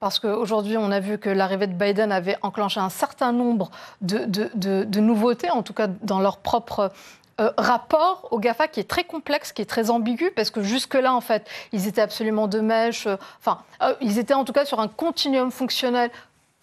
Parce 0.04 0.20
qu'aujourd'hui, 0.20 0.76
on 0.78 0.92
a 0.92 1.00
vu 1.00 1.18
que 1.18 1.30
l'arrivée 1.30 1.66
de 1.66 1.74
Biden 1.74 2.12
avait 2.12 2.38
enclenché 2.42 2.80
un 2.80 2.90
certain 2.90 3.32
nombre 3.32 3.72
de, 4.02 4.26
de, 4.26 5.00
nouveautés, 5.00 5.50
en 5.50 5.64
tout 5.64 5.74
cas 5.74 5.88
dans 5.88 6.20
leur 6.20 6.40
propre 6.40 6.92
rapport 7.40 8.28
au 8.32 8.40
GAFA 8.40 8.68
qui 8.68 8.80
est 8.80 8.88
très 8.88 9.04
complexe, 9.04 9.52
qui 9.52 9.62
est 9.62 9.66
très 9.66 9.90
ambigu, 9.90 10.32
parce 10.36 10.52
que 10.52 10.62
jusque-là, 10.62 11.14
en 11.14 11.22
fait, 11.22 11.48
ils 11.72 11.88
étaient 11.88 12.02
absolument 12.02 12.48
de 12.48 12.60
mèche. 12.60 13.08
enfin, 13.40 13.62
ils 14.02 14.20
étaient 14.20 14.34
en 14.34 14.46
tout 14.46 14.54
cas 14.54 14.66
sur 14.66 14.80
un 14.80 14.88
continuum 14.88 15.52
fonctionnel 15.52 16.12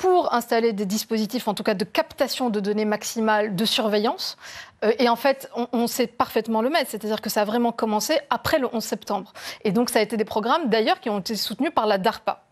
pour 0.00 0.32
installer 0.32 0.72
des 0.72 0.86
dispositifs, 0.86 1.46
en 1.46 1.52
tout 1.52 1.62
cas 1.62 1.74
de 1.74 1.84
captation 1.84 2.48
de 2.48 2.58
données 2.58 2.86
maximales 2.86 3.54
de 3.54 3.64
surveillance. 3.66 4.38
Euh, 4.82 4.92
et 4.98 5.10
en 5.10 5.16
fait, 5.16 5.50
on, 5.72 5.86
sait 5.86 6.06
parfaitement 6.06 6.62
le 6.62 6.70
mettre, 6.70 6.90
c'est-à-dire 6.90 7.20
que 7.20 7.28
ça 7.28 7.42
a 7.42 7.44
vraiment 7.44 7.70
commencé 7.70 8.18
après 8.30 8.58
le 8.58 8.66
11 8.72 8.82
septembre. 8.82 9.34
Et 9.62 9.72
donc, 9.72 9.90
ça 9.90 9.98
a 9.98 10.02
été 10.02 10.16
des 10.16 10.24
programmes, 10.24 10.70
d'ailleurs, 10.70 11.00
qui 11.00 11.10
ont 11.10 11.18
été 11.18 11.36
soutenus 11.36 11.70
par 11.74 11.86
la 11.86 11.98
DARPA. 11.98 12.42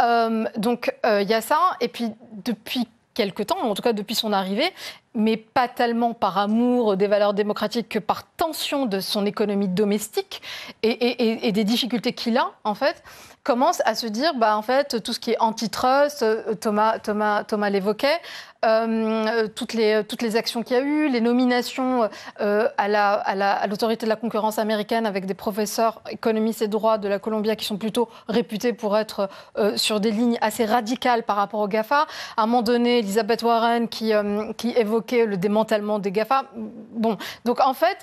Euh, 0.00 0.44
donc, 0.56 0.92
euh, 1.06 1.22
il 1.22 1.28
y 1.28 1.34
a 1.34 1.40
ça. 1.40 1.76
Et 1.80 1.86
puis, 1.86 2.10
depuis 2.44 2.88
quelque 3.14 3.44
temps, 3.44 3.58
en 3.62 3.74
tout 3.74 3.82
cas 3.82 3.92
depuis 3.92 4.16
son 4.16 4.32
arrivée, 4.32 4.72
mais 5.14 5.36
pas 5.36 5.68
tellement 5.68 6.14
par 6.14 6.38
amour 6.38 6.96
des 6.96 7.06
valeurs 7.06 7.34
démocratiques 7.34 7.88
que 7.88 7.98
par 7.98 8.24
tension 8.24 8.86
de 8.86 9.00
son 9.00 9.26
économie 9.26 9.68
domestique 9.68 10.42
et, 10.82 11.52
des 11.52 11.64
difficultés 11.64 12.12
qu'il 12.12 12.36
a, 12.38 12.52
en 12.64 12.74
fait, 12.74 13.02
commence 13.42 13.82
à 13.84 13.94
se 13.94 14.06
dire, 14.06 14.34
bah, 14.34 14.56
en 14.56 14.62
fait, 14.62 15.02
tout 15.02 15.12
ce 15.12 15.20
qui 15.20 15.32
est 15.32 15.40
antitrust, 15.40 16.22
euh, 16.22 16.54
Thomas, 16.54 16.98
Thomas, 16.98 17.44
Thomas 17.44 17.70
l'évoquait, 17.70 18.20
euh, 18.64 19.48
toutes, 19.56 19.72
les, 19.74 20.04
toutes 20.04 20.22
les 20.22 20.36
actions 20.36 20.62
qu'il 20.62 20.76
y 20.76 20.78
a 20.78 20.82
eu, 20.82 21.08
les 21.08 21.20
nominations 21.20 22.08
euh, 22.40 22.68
à 22.78 23.66
l'autorité 23.66 24.06
de 24.06 24.08
la 24.08 24.14
concurrence 24.14 24.60
américaine 24.60 25.04
avec 25.04 25.26
des 25.26 25.34
professeurs 25.34 26.00
économistes 26.08 26.62
et 26.62 26.68
droits 26.68 26.96
de 26.98 27.08
la 27.08 27.18
Columbia 27.18 27.56
qui 27.56 27.64
sont 27.64 27.76
plutôt 27.76 28.08
réputés 28.28 28.72
pour 28.72 28.96
être 28.96 29.28
sur 29.74 29.98
des 29.98 30.12
lignes 30.12 30.38
assez 30.40 30.64
radicales 30.64 31.24
par 31.24 31.34
rapport 31.34 31.58
au 31.58 31.66
GAFA. 31.66 32.06
À 32.36 32.42
un 32.44 32.46
moment 32.46 32.62
donné, 32.62 33.00
Elisabeth 33.00 33.42
Warren 33.42 33.88
qui, 33.88 34.12
qui 34.56 34.70
le 35.10 35.36
démantèlement 35.36 35.98
des 35.98 36.12
GAFA. 36.12 36.44
Bon, 36.54 37.16
donc 37.44 37.60
en 37.60 37.74
fait, 37.74 37.98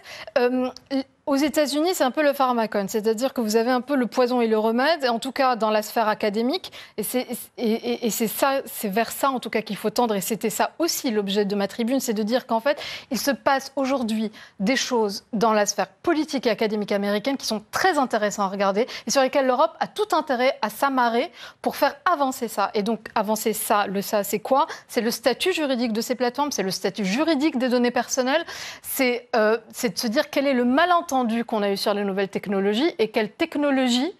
aux 1.30 1.36
États-Unis, 1.36 1.92
c'est 1.94 2.04
un 2.04 2.10
peu 2.10 2.24
le 2.24 2.34
pharmacone, 2.34 2.90
c'est-à-dire 2.90 3.34
que 3.34 3.42
vous 3.42 3.56
avez 3.56 3.70
un 3.70 3.82
peu 3.82 3.96
le 3.96 4.08
poison 4.08 4.42
et 4.42 4.48
le 4.48 4.58
remède, 4.58 5.08
en 5.08 5.20
tout 5.20 5.32
cas 5.32 5.56
dans 5.56 5.70
la 5.70 5.84
sphère 5.84 6.08
académique, 6.08 6.72
et 6.98 7.04
c'est 7.04 8.28
ça, 8.28 8.62
c'est 8.66 8.90
vers 8.90 9.12
ça 9.12 9.30
en 9.30 9.40
tout 9.40 9.52
cas 9.52 9.62
qu'il 9.62 9.76
faut 9.76 9.92
tendre, 9.92 10.16
et 10.16 10.22
c'était 10.22 10.50
ça 10.50 10.72
aussi 10.80 11.12
l'objet 11.12 11.46
de 11.46 11.54
ma 11.54 11.68
tribune, 11.68 12.00
c'est 12.00 12.16
de 12.16 12.24
dire 12.24 12.48
qu'en 12.48 12.60
fait, 12.60 12.82
il 13.12 13.20
se 13.20 13.30
passe 13.30 13.72
aujourd'hui 13.76 14.32
des 14.60 14.76
choses 14.76 15.24
dans 15.32 15.54
la 15.54 15.68
sphère 15.68 15.86
politique 15.88 16.48
et 16.48 16.50
académique 16.50 16.92
américaine 16.92 17.38
qui 17.38 17.46
sont 17.46 17.62
très 17.70 18.00
intéressantes 18.00 18.48
à 18.48 18.50
regarder, 18.50 18.88
et 19.06 19.12
sur 19.12 19.22
lesquelles 19.22 19.46
l'Europe 19.46 19.76
a 19.80 19.86
tout 19.86 20.16
intérêt 20.16 20.58
à 20.64 20.72
s'amarrer 20.72 21.32
pour 21.62 21.76
faire 21.76 21.96
avancer 22.12 22.48
ça. 22.48 22.72
Et 22.74 22.82
donc 22.82 23.08
avancer 23.14 23.54
ça, 23.54 23.86
le 23.86 24.02
ça, 24.02 24.24
c'est 24.24 24.40
quoi? 24.40 24.66
C'est 24.88 25.02
le 25.02 25.12
statut 25.12 25.54
juridique 25.54 25.94
de 25.94 26.02
ces 26.02 26.16
plateformes, 26.16 26.52
c'est 26.52 26.64
le 26.64 26.72
statut 26.72 27.06
juridique 27.06 27.60
des 27.60 27.70
données 27.70 27.92
personnelles, 27.92 28.44
c'est 28.82 29.30
euh, 29.36 29.58
de 29.58 29.96
se 29.96 30.08
dire 30.08 30.32
quel 30.32 30.48
est 30.48 30.54
le 30.54 30.66
malentendu 30.66 31.19
qu'on 31.46 31.62
a 31.64 31.72
eu 31.72 31.78
sur 31.78 31.94
les 31.94 32.04
nouvelles 32.04 32.30
technologies 32.30 32.92
et 33.00 33.10
quelles 33.10 33.32
technologies 33.32 34.14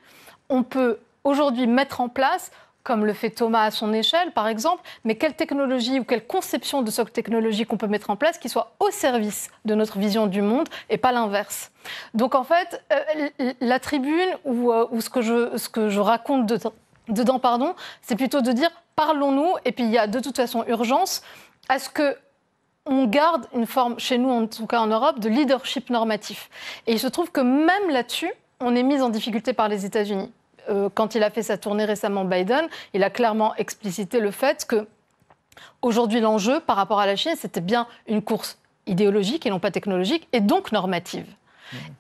on 0.50 0.64
peut 0.64 1.00
aujourd'hui 1.24 1.68
mettre 1.68 2.02
en 2.02 2.10
place 2.10 2.52
comme 2.84 3.06
le 3.06 3.14
fait 3.14 3.30
Thomas 3.30 3.66
à 3.66 3.72
son 3.72 3.94
échelle, 3.94 4.32
par 4.32 4.48
exemple, 4.48 4.82
mais 5.04 5.16
quelle 5.16 5.36
technologie 5.36 6.00
ou 6.00 6.04
quelle 6.04 6.26
conception 6.26 6.82
de 6.82 6.90
socle 6.90 7.12
technologique 7.12 7.72
on 7.72 7.78
peut 7.78 7.88
mettre 7.88 8.10
en 8.10 8.16
place 8.16 8.38
qui 8.38 8.50
soit 8.50 8.74
au 8.80 8.90
service 8.90 9.52
de 9.66 9.76
notre 9.76 10.00
vision 10.00 10.28
du 10.28 10.42
monde 10.42 10.68
et 10.90 10.98
pas 10.98 11.12
l'inverse. 11.12 11.72
Donc 12.14 12.36
en 12.36 12.44
fait, 12.44 12.82
euh, 12.92 13.54
la 13.60 13.80
tribune 13.80 14.30
ou, 14.46 14.72
euh, 14.72 14.88
ce, 15.02 15.10
que 15.10 15.22
je, 15.22 15.58
ce 15.58 15.70
que 15.70 15.90
je 15.90 16.00
raconte 16.00 16.52
dedans, 17.10 17.40
pardon, 17.40 17.76
c'est 18.02 18.16
plutôt 18.16 18.42
de 18.42 18.52
dire 18.52 18.72
parlons-nous 18.96 19.54
et 19.66 19.72
puis 19.72 19.84
il 19.84 19.92
y 19.92 19.98
a 19.98 20.08
de 20.08 20.20
toute 20.20 20.38
façon 20.38 20.64
urgence 20.68 21.22
à 21.68 21.80
ce 21.80 21.90
que 21.90 22.18
on 22.90 23.06
garde 23.06 23.46
une 23.54 23.66
forme, 23.66 24.00
chez 24.00 24.18
nous 24.18 24.30
en 24.30 24.48
tout 24.48 24.68
cas 24.68 24.80
en 24.80 24.88
Europe, 24.88 25.20
de 25.20 25.30
leadership 25.30 25.90
normatif. 25.90 26.50
Et 26.88 26.94
il 26.94 27.00
se 27.00 27.08
trouve 27.08 27.32
que 27.32 27.42
même 27.42 27.90
là-dessus, 27.90 28.32
on 28.60 28.76
est 28.76 28.84
mis 28.84 29.02
en 29.02 29.10
difficulté 29.10 29.54
par 29.54 29.70
les 29.70 29.86
États-Unis. 29.86 30.32
Euh, 30.70 30.90
quand 30.94 31.16
il 31.16 31.24
a 31.24 31.30
fait 31.30 31.44
sa 31.44 31.58
tournée 31.58 31.86
récemment, 31.86 32.26
Biden, 32.26 32.68
il 32.94 33.04
a 33.04 33.10
clairement 33.10 33.56
explicité 33.56 34.20
le 34.20 34.32
fait 34.32 34.66
que 34.66 34.88
aujourd'hui 35.82 36.20
l'enjeu 36.20 36.60
par 36.60 36.76
rapport 36.76 37.00
à 37.00 37.06
la 37.06 37.16
Chine, 37.16 37.36
c'était 37.38 37.62
bien 37.62 37.88
une 38.08 38.22
course 38.22 38.58
idéologique 38.86 39.46
et 39.46 39.50
non 39.50 39.60
pas 39.60 39.72
technologique, 39.72 40.28
et 40.34 40.42
donc 40.42 40.72
normative. 40.72 41.26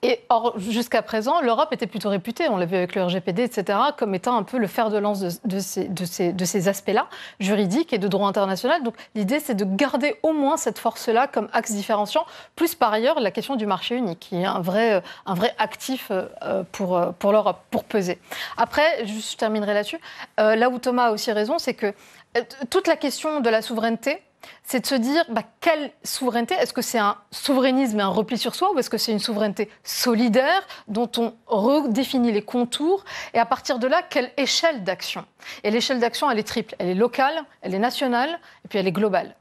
Et 0.01 0.21
or, 0.29 0.53
jusqu'à 0.58 1.01
présent, 1.01 1.41
l'Europe 1.41 1.73
était 1.73 1.88
plutôt 1.88 2.10
réputée, 2.10 2.47
on 2.49 2.58
l'a 2.58 2.65
vu 2.65 2.75
avec 2.75 2.95
le 2.95 3.03
RGPD, 3.03 3.43
etc., 3.43 3.79
comme 3.97 4.15
étant 4.15 4.38
un 4.38 4.43
peu 4.43 4.58
le 4.58 4.67
fer 4.67 4.89
de 4.89 4.97
lance 4.97 5.21
de, 5.21 5.60
ces, 5.60 5.88
de 5.88 6.45
ces, 6.45 6.67
aspects-là, 6.67 7.08
juridiques 7.39 7.93
et 7.93 7.97
de 7.97 8.08
droit 8.08 8.27
international. 8.27 8.84
Donc 8.84 8.95
l'idée, 9.15 9.39
c'est 9.39 9.55
de 9.55 9.65
garder 9.65 10.15
au 10.23 10.34
moins 10.34 10.58
cette 10.58 10.79
force-là 10.79 11.27
comme 11.27 11.49
axe 11.53 11.71
différenciant, 11.71 12.25
plus 12.55 12.75
par 12.75 12.93
ailleurs 12.93 13.19
la 13.19 13.32
question 13.32 13.55
du 13.55 13.65
marché 13.65 13.95
unique, 13.95 14.19
qui 14.19 14.36
est 14.38 14.45
un 14.45 14.62
vrai, 14.62 15.01
un 15.25 15.34
vrai 15.34 15.53
actif 15.58 16.12
euh, 16.12 16.63
pour, 16.71 16.99
pour 17.19 17.32
l'Europe, 17.32 17.60
pour 17.71 17.84
peser. 17.84 18.19
Après, 18.58 19.05
je 19.05 19.36
terminerai 19.36 19.73
là-dessus, 19.73 19.99
euh, 20.39 20.55
là 20.55 20.69
où 20.69 20.79
Thomas 20.79 21.08
a 21.08 21.12
aussi 21.12 21.32
raison, 21.32 21.58
c'est 21.58 21.73
que 21.73 21.93
euh, 22.38 22.41
toute 22.69 22.88
la 22.88 22.95
question 22.95 23.39
de 23.39 23.49
la 23.49 23.62
souveraineté, 23.62 24.21
c'est 24.63 24.82
de 24.82 24.86
se 24.86 24.95
dire 24.95 25.23
bah, 25.30 25.43
quelle 25.62 25.91
souveraineté 26.04 26.56
Est-ce 26.56 26.73
que 26.73 26.82
c'est 26.82 26.99
un 26.99 27.17
souverainisme 27.32 27.99
et 27.99 28.04
un 28.04 28.08
repli 28.08 28.38
sur 28.38 28.56
soi 28.56 28.71
ou 28.73 28.80
est-ce 28.80 28.89
que 28.89 28.97
c'est 28.97 29.12
une 29.12 29.19
souveraineté 29.19 29.69
solidaire 29.84 30.62
dont 30.88 31.10
on 31.17 31.34
redéfinit 31.47 32.32
les 32.32 32.41
contours 32.41 33.04
et 33.34 33.39
à 33.39 33.45
partir 33.45 33.80
de 33.80 33.88
là, 33.88 34.02
quelle 34.08 34.32
échelle 34.38 34.84
d'action? 34.84 35.25
Et 35.63 35.71
l'échelle 35.71 35.99
d'action, 35.99 36.30
elle 36.30 36.39
est 36.39 36.43
triple. 36.43 36.75
Elle 36.80 36.89
est 36.89 36.95
locale, 36.95 37.43
elle 37.62 37.73
est 37.73 37.80
nationale 37.80 38.39
et 38.65 38.67
puis 38.67 38.80
elle 38.80 38.88
est 38.88 38.91
globale. 38.91 39.36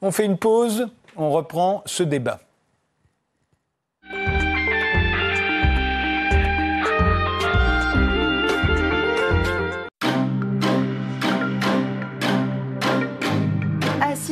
On 0.00 0.10
fait 0.10 0.24
une 0.24 0.38
pause, 0.38 0.88
on 1.16 1.30
reprend 1.30 1.82
ce 1.86 2.02
débat. 2.02 2.40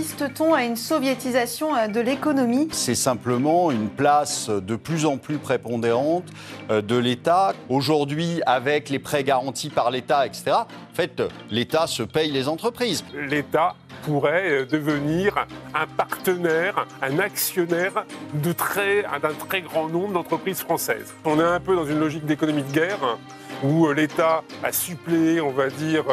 Assiste-t-on 0.07 0.55
à 0.55 0.63
une 0.63 0.77
soviétisation 0.77 1.75
euh, 1.75 1.89
de 1.89 1.99
l'économie? 1.99 2.69
C'est 2.71 2.95
simplement 2.95 3.73
une 3.73 3.89
place 3.89 4.49
de 4.49 4.77
plus 4.77 5.05
en 5.05 5.17
plus 5.17 5.39
prépondérante 5.39 6.25
euh, 6.71 6.81
de 6.81 6.97
l'État. 6.97 7.55
Aujourd'hui, 7.69 8.41
avec 8.47 8.89
les 8.89 9.01
prêts 9.01 9.25
garantis 9.25 9.69
par 9.69 9.91
l'État, 9.91 10.25
etc., 10.25 10.53
en 10.53 10.95
fait, 10.95 11.23
l'État 11.51 11.89
se 11.89 12.05
paye 12.05 12.31
les 12.31 12.47
entreprises. 12.47 13.05
L'État 13.15 13.75
pourrait 14.05 14.49
euh, 14.49 14.65
devenir 14.65 15.45
un 15.75 15.87
partenaire, 15.89 16.87
un 17.03 17.19
actionnaire 17.19 18.05
d'un 18.33 18.55
très, 18.55 19.05
très 19.49 19.63
grand 19.63 19.89
nombre 19.89 20.13
d'entreprises 20.13 20.61
françaises. 20.61 21.15
On 21.25 21.41
est 21.41 21.43
un 21.43 21.59
peu 21.59 21.75
dans 21.75 21.87
une 21.87 21.99
logique 21.99 22.27
d'économie 22.27 22.63
de 22.63 22.73
guerre 22.73 23.19
où 23.65 23.91
l'État 23.91 24.45
a 24.63 24.71
suppléé, 24.71 25.41
on 25.41 25.51
va 25.51 25.69
dire, 25.69 26.05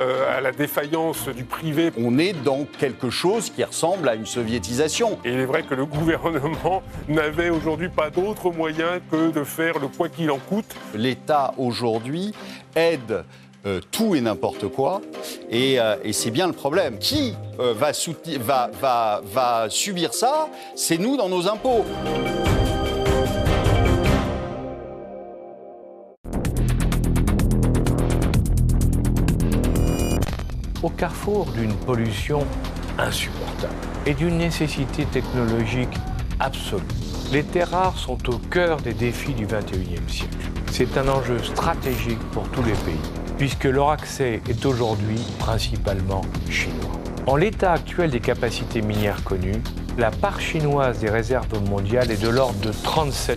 euh, 0.00 0.36
à 0.36 0.40
la 0.40 0.52
défaillance 0.52 1.28
du 1.28 1.44
privé. 1.44 1.92
On 1.98 2.18
est 2.18 2.32
dans 2.32 2.64
quelque 2.78 3.10
chose 3.10 3.50
qui 3.50 3.62
ressemble 3.62 4.08
à 4.08 4.14
une 4.14 4.26
soviétisation. 4.26 5.18
Et 5.24 5.32
il 5.32 5.40
est 5.40 5.44
vrai 5.44 5.62
que 5.62 5.74
le 5.74 5.84
gouvernement 5.86 6.82
n'avait 7.08 7.50
aujourd'hui 7.50 7.88
pas 7.88 8.10
d'autre 8.10 8.50
moyen 8.50 9.00
que 9.10 9.30
de 9.30 9.44
faire 9.44 9.78
le 9.78 9.88
quoi 9.88 10.08
qu'il 10.08 10.30
en 10.30 10.38
coûte. 10.38 10.74
L'État 10.94 11.54
aujourd'hui 11.58 12.32
aide 12.74 13.24
euh, 13.66 13.80
tout 13.90 14.14
et 14.14 14.20
n'importe 14.20 14.68
quoi. 14.68 15.02
Et, 15.50 15.78
euh, 15.78 15.96
c'est 16.12 16.30
bien 16.30 16.46
le 16.46 16.54
problème. 16.54 16.98
Qui 16.98 17.34
va, 17.58 17.92
va, 18.40 18.70
va, 18.80 19.20
va 19.24 19.66
subir 19.68 20.14
ça? 20.14 20.48
C'est 20.74 20.98
nous 20.98 21.16
dans 21.16 21.28
nos 21.28 21.46
impôts. 21.46 21.84
Au 30.82 30.90
carrefour 30.90 31.46
d'une 31.52 31.74
pollution 31.74 32.46
insupportable 32.98 33.74
et 34.06 34.14
d'une 34.14 34.38
nécessité 34.38 35.04
technologique 35.06 35.94
absolue. 36.38 36.82
Les 37.32 37.44
terres 37.44 37.70
rares 37.70 37.98
sont 37.98 38.28
au 38.28 38.38
cœur 38.38 38.78
des 38.78 38.94
défis 38.94 39.34
du 39.34 39.46
XXIe 39.46 40.00
siècle. 40.08 40.36
C'est 40.72 40.96
un 40.96 41.08
enjeu 41.08 41.38
stratégique 41.42 42.18
pour 42.32 42.48
tous 42.50 42.62
les 42.62 42.72
pays, 42.72 43.00
puisque 43.38 43.64
leur 43.64 43.90
accès 43.90 44.40
est 44.48 44.64
aujourd'hui 44.66 45.20
principalement 45.38 46.22
chinois. 46.48 46.90
En 47.26 47.36
l'état 47.36 47.72
actuel 47.72 48.10
des 48.10 48.20
capacités 48.20 48.82
minières 48.82 49.22
connues, 49.22 49.62
la 49.98 50.10
part 50.10 50.40
chinoise 50.40 50.98
des 50.98 51.10
réserves 51.10 51.46
mondiales 51.68 52.10
est 52.10 52.22
de 52.22 52.28
l'ordre 52.28 52.58
de 52.60 52.72
37%. 52.72 53.36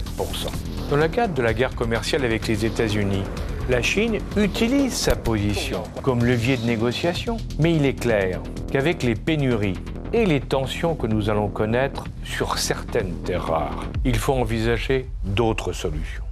Dans 0.90 0.96
le 0.96 1.08
cadre 1.08 1.34
de 1.34 1.42
la 1.42 1.54
guerre 1.54 1.76
commerciale 1.76 2.24
avec 2.24 2.48
les 2.48 2.66
États-Unis, 2.66 3.24
la 3.70 3.82
Chine 3.82 4.20
utilise 4.36 4.94
sa 4.94 5.16
position 5.16 5.84
comme 6.02 6.26
levier 6.26 6.58
de 6.58 6.66
négociation. 6.66 7.38
Mais 7.60 7.76
il 7.76 7.86
est 7.86 8.00
clair 8.00 8.42
qu'avec 8.72 9.04
les 9.04 9.16
pénuries 9.16 9.80
et 10.12 10.26
les 10.26 10.42
tensions 10.42 10.96
que 10.96 11.08
nous 11.08 11.30
allons 11.30 11.48
connaître 11.48 12.06
sur 12.24 12.58
certaines 12.58 13.14
terres 13.24 13.46
rares, 13.46 13.86
il 14.06 14.18
faut 14.18 14.34
envisager 14.34 15.08
d'autres 15.24 15.72
solutions. 15.72 16.24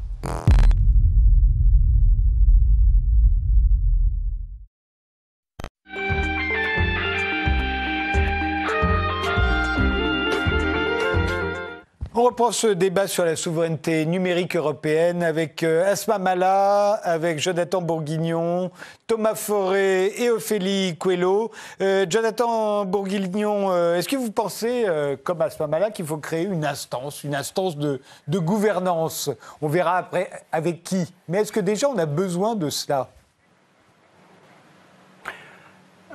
Reprend 12.41 12.53
ce 12.53 12.67
débat 12.67 13.05
sur 13.05 13.23
la 13.23 13.35
souveraineté 13.35 14.03
numérique 14.07 14.55
européenne 14.55 15.21
avec 15.21 15.61
euh, 15.61 15.91
Asma 15.91 16.17
Mala, 16.17 16.93
avec 17.03 17.37
Jonathan 17.37 17.83
Bourguignon, 17.83 18.71
Thomas 19.05 19.35
Forêt 19.35 20.11
et 20.17 20.31
Ophélie 20.31 20.97
Coelho. 20.97 21.51
Euh, 21.81 22.07
Jonathan 22.09 22.83
Bourguignon, 22.85 23.69
euh, 23.69 23.95
est-ce 23.95 24.09
que 24.09 24.15
vous 24.15 24.31
pensez, 24.31 24.87
comme 25.23 25.39
Asma 25.43 25.67
Mala, 25.67 25.91
qu'il 25.91 26.07
faut 26.07 26.17
créer 26.17 26.45
une 26.45 26.65
instance, 26.65 27.23
une 27.23 27.35
instance 27.35 27.77
de, 27.77 28.01
de 28.27 28.39
gouvernance? 28.39 29.29
On 29.61 29.67
verra 29.67 29.97
après 29.97 30.31
avec 30.51 30.81
qui. 30.81 31.13
Mais 31.27 31.41
est-ce 31.41 31.51
que 31.51 31.59
déjà 31.59 31.89
on 31.89 31.97
a 31.99 32.07
besoin 32.07 32.55
de 32.55 32.71
cela? 32.71 33.07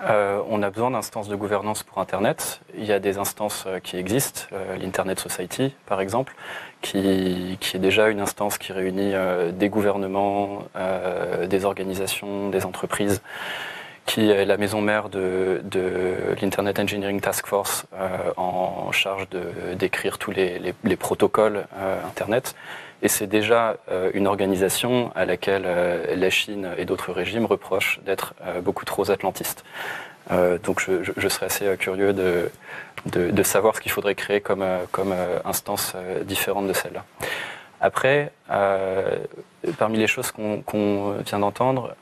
Euh, 0.04 0.42
on 0.48 0.62
a 0.62 0.70
besoin 0.70 0.90
d'instances 0.90 1.28
de 1.28 1.36
gouvernance 1.36 1.82
pour 1.82 1.98
Internet. 1.98 2.60
Il 2.76 2.84
y 2.84 2.92
a 2.92 2.98
des 2.98 3.18
instances 3.18 3.64
euh, 3.66 3.80
qui 3.80 3.96
existent, 3.96 4.42
euh, 4.52 4.76
l'Internet 4.76 5.18
Society 5.18 5.74
par 5.86 6.00
exemple, 6.00 6.34
qui, 6.82 7.58
est 7.74 7.78
déjà 7.78 8.08
une 8.08 8.20
instance 8.20 8.58
qui 8.58 8.72
réunit 8.72 9.12
des 9.52 9.68
gouvernements, 9.68 10.62
des 11.48 11.64
organisations, 11.64 12.48
des 12.48 12.64
entreprises, 12.64 13.22
qui 14.04 14.30
est 14.30 14.44
la 14.44 14.56
maison 14.56 14.80
mère 14.80 15.08
de, 15.08 15.62
l'Internet 16.40 16.78
Engineering 16.78 17.20
Task 17.20 17.46
Force 17.46 17.86
en 18.36 18.92
charge 18.92 19.26
d'écrire 19.74 20.18
tous 20.18 20.30
les 20.30 20.96
protocoles 20.96 21.66
Internet. 22.06 22.54
Et 23.02 23.08
c'est 23.08 23.26
déjà 23.26 23.76
euh, 23.90 24.10
une 24.14 24.26
organisation 24.26 25.12
à 25.14 25.24
laquelle 25.24 25.64
euh, 25.66 26.16
la 26.16 26.30
Chine 26.30 26.70
et 26.78 26.84
d'autres 26.84 27.12
régimes 27.12 27.44
reprochent 27.44 28.00
d'être 28.04 28.34
euh, 28.42 28.60
beaucoup 28.60 28.84
trop 28.84 29.10
atlantistes. 29.10 29.64
donc 30.64 30.80
je, 30.80 31.28
serais 31.28 31.46
assez 31.46 31.76
curieux 31.76 32.12
de, 32.12 32.50
de, 33.06 33.42
savoir 33.44 33.76
ce 33.76 33.80
qu'il 33.80 33.92
faudrait 33.92 34.16
créer 34.16 34.40
comme, 34.40 34.64
comme 34.90 35.14
instance 35.44 35.94
différente 36.24 36.66
de 36.66 36.72
celle-là. 36.72 37.04
Après, 37.80 38.32
parmi 39.78 39.98
les 39.98 40.08
choses 40.08 40.32
qu'on 40.32 41.14
vient 41.24 41.38
d'entendre, 41.38 41.94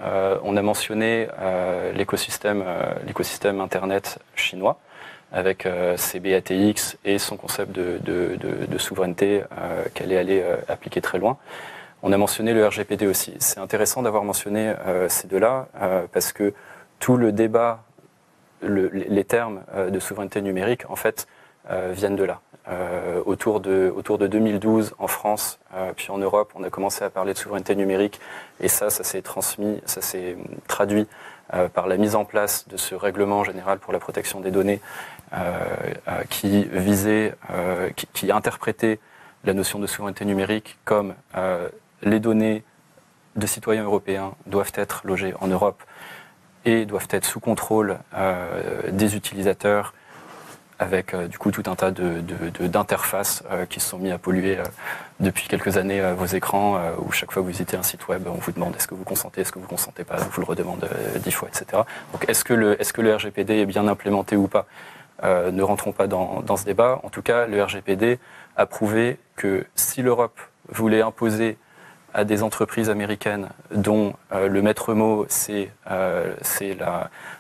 on 0.43 0.57
a 0.57 0.63
mentionné 0.63 1.29
l'écosystème 1.95 3.61
Internet 3.61 4.21
chinois 4.37 4.79
avec 5.35 5.67
euh, 5.67 5.97
ses 5.97 6.21
BATX 6.21 6.97
et 7.05 7.19
son 7.19 7.37
concept 7.37 7.73
de, 7.73 8.79
souveraineté 8.79 9.43
euh, 9.43 9.85
qu'elle 9.93 10.13
est 10.13 10.17
allée 10.17 10.41
euh, 10.41 10.57
appliquer 10.69 11.01
très 11.01 11.19
loin. 11.19 11.37
On 12.03 12.13
a 12.13 12.17
mentionné 12.17 12.55
le 12.55 12.67
RGPD 12.67 13.07
aussi. 13.07 13.35
C'est 13.41 13.59
intéressant 13.59 14.03
d'avoir 14.03 14.25
mentionné 14.25 14.75
ces 15.09 15.27
deux-là 15.27 15.69
parce 16.13 16.35
que 16.35 16.53
tout 16.99 17.17
le 17.17 17.33
débat, 17.33 17.83
les 18.61 19.25
termes 19.25 19.63
de 19.91 19.99
souveraineté 19.99 20.43
numérique, 20.43 20.83
en 20.91 20.97
fait, 20.97 21.27
viennent 21.93 22.17
de 22.17 22.25
là. 22.25 22.43
autour, 23.25 23.61
de, 23.61 23.91
autour 23.97 24.19
de 24.19 24.27
2012 24.27 24.95
en 24.99 25.07
France, 25.07 25.59
puis 25.97 26.11
en 26.11 26.19
Europe, 26.19 26.53
on 26.55 26.63
a 26.63 26.69
commencé 26.69 27.03
à 27.05 27.09
parler 27.09 27.33
de 27.33 27.39
souveraineté 27.39 27.75
numérique 27.75 28.21
et 28.61 28.69
ça, 28.69 28.91
ça 28.91 29.03
s'est 29.03 29.23
transmis, 29.23 29.81
ça 29.87 30.03
s'est 30.03 30.37
traduit 30.69 31.07
par 31.73 31.87
la 31.87 31.97
mise 31.97 32.17
en 32.17 32.27
place 32.27 32.69
de 32.69 32.77
ce 32.77 32.95
règlement 32.95 33.45
général 33.45 33.79
pour 33.79 33.95
la 33.95 33.99
protection 33.99 34.41
des 34.41 34.51
données 34.51 34.83
qui 36.31 36.65
visait, 36.65 37.35
qui, 37.97 38.07
qui 38.13 38.33
interprétait 38.33 38.99
la 39.45 39.53
notion 39.53 39.79
de 39.79 39.87
souveraineté 39.87 40.25
numérique 40.25 40.79
comme 40.85 41.15
les 42.03 42.21
données 42.21 42.63
de 43.37 43.47
citoyens 43.47 43.85
européens 43.85 44.35
doivent 44.47 44.73
être 44.75 45.03
logées 45.05 45.35
en 45.41 45.49
Europe 45.49 45.83
et 46.65 46.87
doivent 46.87 47.09
être 47.11 47.25
sous 47.25 47.41
contrôle 47.41 47.99
euh, 48.15 48.91
des 48.91 49.17
utilisateurs 49.17 49.95
avec 50.79 51.15
euh, 51.15 51.29
du 51.29 51.39
coup 51.39 51.51
tout 51.51 51.63
un 51.67 51.77
tas 51.77 51.91
d'interfaces 51.91 53.43
de, 53.43 53.55
euh, 53.55 53.67
qui 53.67 53.81
se 53.81 53.91
sont 53.91 53.99
mis 53.99 54.11
à 54.11 54.19
polluer 54.19 54.59
depuis 55.21 55.47
quelques 55.47 55.77
années 55.77 56.03
vos 56.13 56.27
écrans, 56.27 56.81
où 56.99 57.13
chaque 57.13 57.31
fois 57.31 57.41
que 57.41 57.45
vous 57.45 57.53
visitez 57.53 57.77
un 57.77 57.83
site 57.83 58.09
web, 58.09 58.27
on 58.27 58.35
vous 58.35 58.53
demande 58.53 58.75
est-ce 58.77 58.89
que 58.89 58.95
vous 58.95 59.05
consentez, 59.05 59.43
est-ce 59.43 59.53
que 59.53 59.61
vous 59.61 59.69
consentez 59.69 60.03
pas, 60.03 60.17
on 60.21 60.29
vous 60.29 60.41
le 60.41 60.47
redemande 60.47 60.89
dix 61.23 61.31
fois, 61.31 61.49
etc. 61.49 61.83
Donc 62.13 62.29
est 62.29 62.33
-ce 62.33 62.45
que 62.93 63.01
le 63.03 63.15
RGPD 63.15 63.61
est 63.61 63.67
bien 63.67 63.87
implémenté 63.87 64.37
ou 64.37 64.49
pas? 64.49 64.67
Ne 65.23 65.63
rentrons 65.63 65.93
pas 65.93 66.07
dans, 66.07 66.57
ce 66.57 66.65
débat. 66.65 67.01
En 67.03 67.09
tout 67.09 67.23
cas, 67.23 67.47
le 67.47 67.63
RGPD 67.63 68.19
a 68.57 68.67
prouvé 68.67 69.19
que 69.37 69.65
si 69.75 70.03
l'Europe 70.03 70.39
voulait 70.69 71.03
imposer 71.03 71.57
à 72.15 72.25
des 72.25 72.45
entreprises 72.45 72.91
américaines 72.91 73.49
dont 73.73 74.15
euh, 74.33 74.49
le 74.49 74.63
maître 74.63 74.95
mot, 74.95 75.27
c'est 75.29 75.73
euh, 75.91 76.33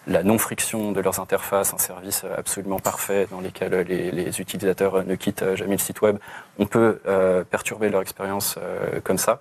la, 0.06 0.22
non-friction 0.24 0.90
de 0.90 1.00
leurs 1.00 1.20
interfaces, 1.20 1.72
un 1.72 1.78
service 1.78 2.24
absolument 2.36 2.80
parfait 2.80 3.28
dans 3.30 3.40
lequel 3.40 3.72
les, 3.86 4.40
utilisateurs 4.40 5.04
ne 5.04 5.14
quittent 5.14 5.54
jamais 5.54 5.76
le 5.76 5.78
site 5.78 6.02
web. 6.02 6.18
On 6.58 6.66
peut 6.66 7.00
euh, 7.06 7.44
perturber 7.44 7.88
leur 7.88 8.02
expérience 8.02 8.58
comme 9.04 9.18
ça. 9.18 9.40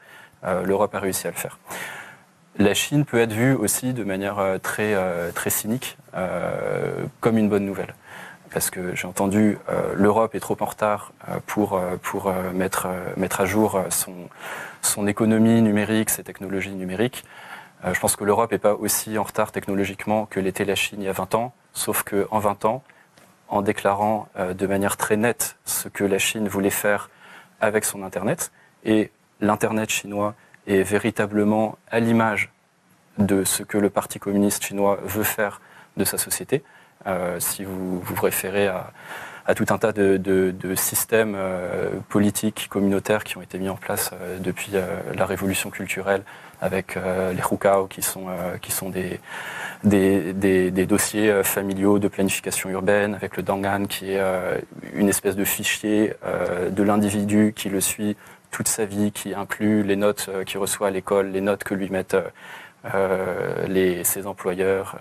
L'Europe 0.65 0.93
a 0.93 0.99
réussi 0.99 1.25
à 1.25 1.31
le 1.31 1.37
faire. 1.37 1.57
La 2.57 2.73
Chine 2.73 3.05
peut 3.05 3.19
être 3.19 3.31
vue 3.31 3.53
aussi 3.53 3.93
de 3.93 4.03
manière 4.03 4.59
très 4.61 5.49
cynique 5.49 5.97
comme 7.21 7.37
une 7.37 7.47
bonne 7.47 7.65
nouvelle 7.65 7.95
parce 8.53 8.69
que 8.69 8.95
j'ai 8.95 9.07
entendu 9.07 9.57
euh, 9.69 9.93
l'Europe 9.95 10.35
est 10.35 10.39
trop 10.39 10.55
en 10.59 10.65
retard 10.65 11.11
euh, 11.27 11.39
pour, 11.45 11.73
euh, 11.73 11.97
pour 12.01 12.31
mettre, 12.53 12.87
mettre 13.17 13.41
à 13.41 13.45
jour 13.45 13.81
son, 13.89 14.13
son 14.81 15.07
économie 15.07 15.61
numérique, 15.61 16.09
ses 16.09 16.23
technologies 16.23 16.71
numériques. 16.71 17.25
je 17.91 17.99
pense 17.99 18.15
que 18.15 18.23
l'Europe 18.23 18.51
n'est 18.51 18.59
pas 18.59 18.75
aussi 18.75 19.17
en 19.17 19.23
retard 19.23 19.51
technologiquement 19.51 20.25
que 20.25 20.39
l'était 20.39 20.65
la 20.65 20.75
Chine 20.75 21.01
il 21.01 21.05
y 21.05 21.09
a 21.09 21.13
20 21.13 21.35
ans, 21.35 21.53
sauf 21.73 22.03
qu'en 22.03 22.39
20 22.39 22.65
ans, 22.65 22.83
en 23.49 23.61
déclarant 23.61 24.29
de 24.37 24.67
manière 24.67 24.95
très 24.95 25.17
nette 25.17 25.57
ce 25.65 25.89
que 25.89 26.03
la 26.03 26.17
Chine 26.17 26.47
voulait 26.47 26.69
faire 26.69 27.09
avec 27.59 27.83
son 27.83 28.03
Internet, 28.03 28.51
et 28.85 29.11
l'Internet 29.41 29.89
chinois 29.89 30.33
est 30.67 30.83
véritablement 30.83 31.77
à 31.89 31.99
l'image 31.99 32.51
de 33.17 33.43
ce 33.43 33.63
que 33.63 33.77
le 33.77 33.89
Parti 33.89 34.19
communiste 34.19 34.63
chinois 34.63 34.99
veut 35.03 35.23
faire 35.23 35.59
de 35.97 36.05
sa 36.05 36.17
société. 36.17 36.63
Euh, 37.07 37.39
si 37.39 37.63
vous 37.63 37.99
vous 37.99 38.21
référez 38.21 38.67
à, 38.67 39.55
tout 39.55 39.65
un 39.69 39.77
tas 39.77 39.91
de, 39.91 40.53
systèmes 40.75 41.35
euh, 41.35 41.89
politiques, 42.09 42.67
communautaires 42.69 43.23
qui 43.23 43.37
ont 43.37 43.41
été 43.41 43.59
mis 43.59 43.69
en 43.69 43.75
place 43.75 44.11
euh, 44.13 44.39
depuis 44.39 44.71
la 45.15 45.25
révolution 45.25 45.69
culturelle 45.69 46.23
avec 46.61 46.95
les 46.95 47.41
Hukao 47.51 47.87
qui 47.87 48.01
sont, 48.01 48.29
des, 49.83 50.85
dossiers 50.87 51.43
familiaux 51.43 51.99
de 51.99 52.07
planification 52.07 52.69
urbaine, 52.69 53.15
avec 53.15 53.35
le 53.35 53.43
Dangan 53.43 53.83
qui 53.83 54.13
est 54.13 54.21
une 54.93 55.09
espèce 55.09 55.35
de 55.35 55.43
fichier 55.43 56.13
de 56.71 56.83
l'individu 56.83 57.51
qui 57.53 57.67
le 57.67 57.81
suit 57.81 58.15
toute 58.49 58.69
sa 58.69 58.85
vie, 58.85 59.11
qui 59.11 59.33
inclut 59.33 59.83
les 59.83 59.97
notes 59.97 60.29
qu'il 60.45 60.57
reçoit 60.57 60.87
à 60.87 60.91
l'école, 60.91 61.31
les 61.31 61.41
notes 61.41 61.65
que 61.65 61.73
lui 61.73 61.89
mettent 61.89 62.15
ses 62.85 64.25
employeurs, 64.25 64.95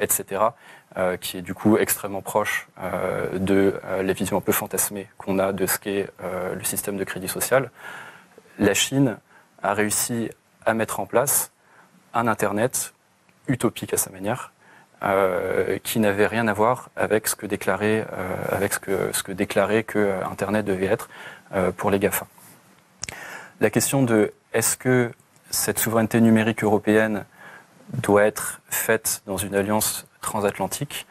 etc. 0.00 0.40
Euh, 0.98 1.18
qui 1.18 1.36
est 1.36 1.42
du 1.42 1.52
coup 1.52 1.76
extrêmement 1.76 2.22
proche 2.22 2.68
euh, 2.80 3.38
de 3.38 3.78
euh, 3.84 4.02
la 4.02 4.14
vision 4.14 4.38
un 4.38 4.40
peu 4.40 4.52
fantasmée 4.52 5.08
qu'on 5.18 5.38
a 5.38 5.52
de 5.52 5.66
ce 5.66 5.78
qu'est 5.78 6.08
le 6.22 6.64
système 6.64 6.96
de 6.96 7.04
crédit 7.04 7.28
social. 7.28 7.70
La 8.58 8.72
Chine 8.72 9.18
a 9.62 9.74
réussi 9.74 10.30
à 10.64 10.72
mettre 10.72 10.98
en 10.98 11.04
place 11.04 11.52
un 12.14 12.26
Internet 12.26 12.94
utopique 13.46 13.92
à 13.92 13.98
sa 13.98 14.10
manière, 14.10 14.52
qui 15.82 16.00
n'avait 16.00 16.26
rien 16.26 16.48
à 16.48 16.54
voir 16.54 16.88
avec 16.96 17.28
ce 17.28 17.36
que 17.36 17.44
déclarait, 17.44 18.06
avec 18.50 18.72
ce 18.72 19.22
que, 19.22 19.32
déclarait 19.32 19.84
que 19.84 20.14
Internet 20.24 20.64
devait 20.64 20.86
être 20.86 21.10
pour 21.76 21.90
les 21.90 21.98
GAFA. 21.98 22.26
La 23.60 23.68
question 23.68 24.02
de 24.02 24.32
est-ce 24.54 24.76
que 24.76 25.12
cette 25.50 25.78
souveraineté 25.78 26.20
numérique 26.20 26.64
européenne 26.64 27.26
doit 27.92 28.24
être 28.24 28.60
faite 28.70 29.22
dans 29.26 29.36
une 29.36 29.54
alliance 29.54 30.05
transatlantique. 30.20 31.06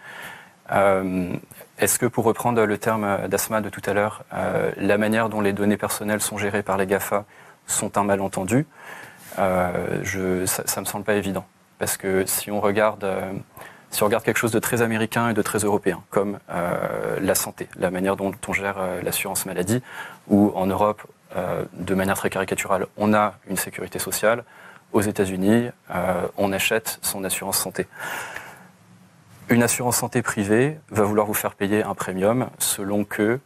Euh, 0.71 1.35
est-ce 1.77 1.99
que, 1.99 2.05
pour 2.05 2.25
reprendre 2.25 2.63
le 2.63 2.77
terme 2.77 3.27
d'Asma 3.27 3.61
de 3.61 3.69
tout 3.69 3.81
à 3.85 3.93
l'heure, 3.93 4.23
euh, 4.33 4.71
la 4.77 4.97
manière 4.97 5.29
dont 5.29 5.41
les 5.41 5.53
données 5.53 5.77
personnelles 5.77 6.21
sont 6.21 6.37
gérées 6.37 6.63
par 6.63 6.77
les 6.77 6.87
GAFA 6.87 7.25
sont 7.67 7.97
un 7.97 8.03
malentendu 8.03 8.65
euh, 9.39 10.45
Ça 10.45 10.63
ne 10.77 10.81
me 10.81 10.85
semble 10.85 11.03
pas 11.03 11.15
évident. 11.15 11.45
Parce 11.77 11.97
que 11.97 12.25
si 12.25 12.51
on 12.51 12.61
regarde 12.61 13.05
si 13.91 14.03
on 14.03 14.07
regarde 14.07 14.23
quelque 14.25 14.37
chose 14.37 14.51
de 14.51 14.59
très 14.59 14.81
américain 14.81 15.29
et 15.29 15.33
de 15.33 15.41
très 15.41 15.59
européen, 15.59 16.03
comme 16.09 16.39
la 16.49 17.35
santé, 17.35 17.69
la 17.77 17.91
manière 17.91 18.17
dont 18.17 18.33
on 18.45 18.53
gère 18.53 18.75
l'assurance 19.03 19.45
maladie, 19.45 19.81
où 20.27 20.51
en 20.55 20.65
Europe, 20.65 21.03
de 21.73 21.95
manière 21.95 22.17
très 22.17 22.29
caricaturale, 22.29 22.87
on 22.97 23.13
a 23.13 23.35
une 23.49 23.55
sécurité 23.55 23.99
sociale, 23.99 24.43
aux 24.91 25.01
États-Unis, 25.01 25.69
on 26.37 26.51
achète 26.51 26.99
son 27.03 27.23
assurance 27.23 27.57
santé. 27.57 27.87
Une 29.47 29.61
assurance 29.61 29.97
santé 29.97 30.23
privée 30.23 30.79
va 30.89 31.03
vouloir 31.03 31.27
vous 31.27 31.35
faire 31.35 31.53
payer 31.53 31.83
un 31.83 31.93
premium 31.93 32.49
selon 32.57 33.05
que 33.05 33.39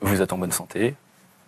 vous 0.00 0.22
êtes 0.22 0.32
en 0.32 0.38
bonne 0.38 0.52
santé 0.52 0.94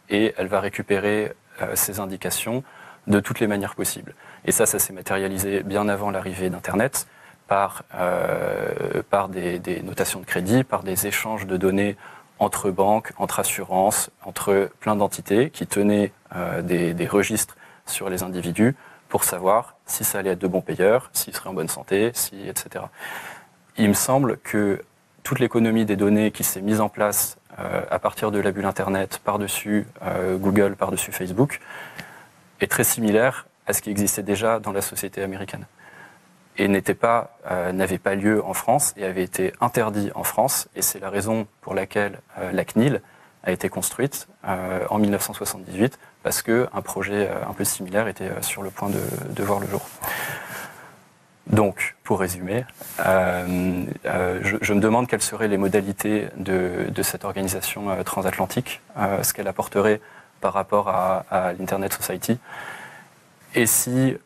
et 0.09 0.35
elle 0.37 0.49
va 0.49 0.59
récupérer 0.59 1.33
euh, 1.63 1.77
ces 1.77 2.01
indications 2.01 2.65
de 3.07 3.21
toutes 3.21 3.39
les 3.39 3.47
manières 3.47 3.77
possibles. 3.77 4.17
Et 4.45 4.51
ça, 4.51 4.67
ça 4.67 4.81
s'est 4.81 4.93
matérialisé 4.93 5.63
bien 5.63 5.89
avant 5.89 6.11
l'arrivée 6.11 6.51
d'Internet 6.51 7.07
par, 7.47 7.85
euh, 7.95 9.03
des, 9.29 9.83
notations 9.85 10.19
de 10.19 10.25
crédit, 10.25 10.65
par 10.65 10.83
des 10.83 11.07
échanges 11.07 11.47
de 11.47 11.57
données 11.57 11.97
entre 12.41 12.73
banques, 12.73 13.13
entre 13.19 13.39
assurances, 13.39 14.11
entre 14.25 14.69
plein 14.81 14.97
d'entités 14.97 15.51
qui 15.51 15.69
tenaient 15.69 16.13
euh, 16.35 16.61
des, 16.61 16.93
des, 16.93 17.07
registres 17.07 17.57
sur 17.87 18.11
les 18.11 18.25
individus 18.25 18.75
pour 19.09 19.23
savoir 19.23 19.77
si 19.87 20.03
ça 20.03 20.19
allait 20.19 20.31
être 20.31 20.41
de 20.41 20.49
bons 20.49 20.61
payeurs, 20.61 21.09
s'ils 21.13 21.37
seraient 21.37 21.51
en 21.51 21.55
bonne 21.55 21.69
santé, 21.69 22.11
si, 22.15 22.49
etc 22.49 22.87
il 23.79 23.89
me 23.89 23.95
semble 23.95 24.39
que 24.39 24.81
toute 25.23 25.39
l'économie 25.41 25.85
des 25.85 25.97
données 25.97 26.31
qui 26.31 26.45
s'est 26.45 26.61
mise 26.61 26.81
en 26.81 26.89
place 26.89 27.37
euh, 27.59 27.83
à 27.91 27.99
partir 27.99 28.31
de 28.31 28.39
la 28.39 28.53
bulle 28.53 28.65
Internet, 28.65 29.21
par-dessus 29.25 29.87
euh, 30.03 30.37
Google, 30.37 30.77
par-dessus 30.77 31.13
Facebook, 31.13 31.61
est 32.61 32.71
très 32.71 32.85
similaire 32.85 33.47
à 33.67 33.73
ce 33.73 33.83
qui 33.83 33.91
existait 33.91 34.23
déjà 34.23 34.61
dans 34.61 34.73
la 34.73 34.83
société 34.83 35.23
américaine. 35.23 35.67
Et 36.59 36.69
n'était 36.69 36.95
pas, 36.95 37.37
euh, 37.51 37.73
n'avait 37.73 37.99
pas 37.99 38.15
lieu 38.15 38.45
en 38.45 38.55
France 38.55 38.95
et 38.97 39.05
avait 39.05 39.25
été 39.25 39.53
interdit 39.61 40.11
en 40.15 40.23
France. 40.23 40.69
Et 40.75 40.83
c'est 40.83 41.01
la 41.01 41.11
raison 41.11 41.47
pour 41.61 41.75
laquelle 41.75 42.21
la 42.53 42.65
CNIL 42.65 43.03
a 43.43 43.53
été 43.53 43.69
construite 43.69 44.29
en 44.43 44.99
1978, 44.99 45.99
parce 46.23 46.43
qu'un 46.43 46.83
projet 46.83 47.29
un 47.49 47.53
peu 47.53 47.65
similaire 47.65 48.09
était 48.09 48.31
sur 48.43 48.63
le 48.63 48.71
point 48.71 48.91
de 48.91 49.43
voir 49.43 49.61
le 49.61 49.69
jour. 49.69 49.87
Donc, 51.47 51.95
pour 52.03 52.19
résumer, 52.19 52.65
euh, 53.07 53.85
euh, 54.05 54.41
je, 54.61 54.73
me 54.73 54.81
demande 54.81 55.07
quelles 55.07 55.23
seraient 55.23 55.47
les 55.47 55.59
modalités 55.59 56.27
de, 56.37 57.03
cette 57.03 57.25
organisation 57.25 57.89
euh, 57.91 58.03
transatlantique, 58.03 58.81
ce 59.23 59.33
qu'elle 59.33 59.47
apporterait 59.47 60.01
par 60.41 60.53
rapport 60.53 60.89
à, 60.89 61.53
l'Internet 61.59 61.93
Society, 61.93 62.39
et 63.55 63.67
si 63.67 64.17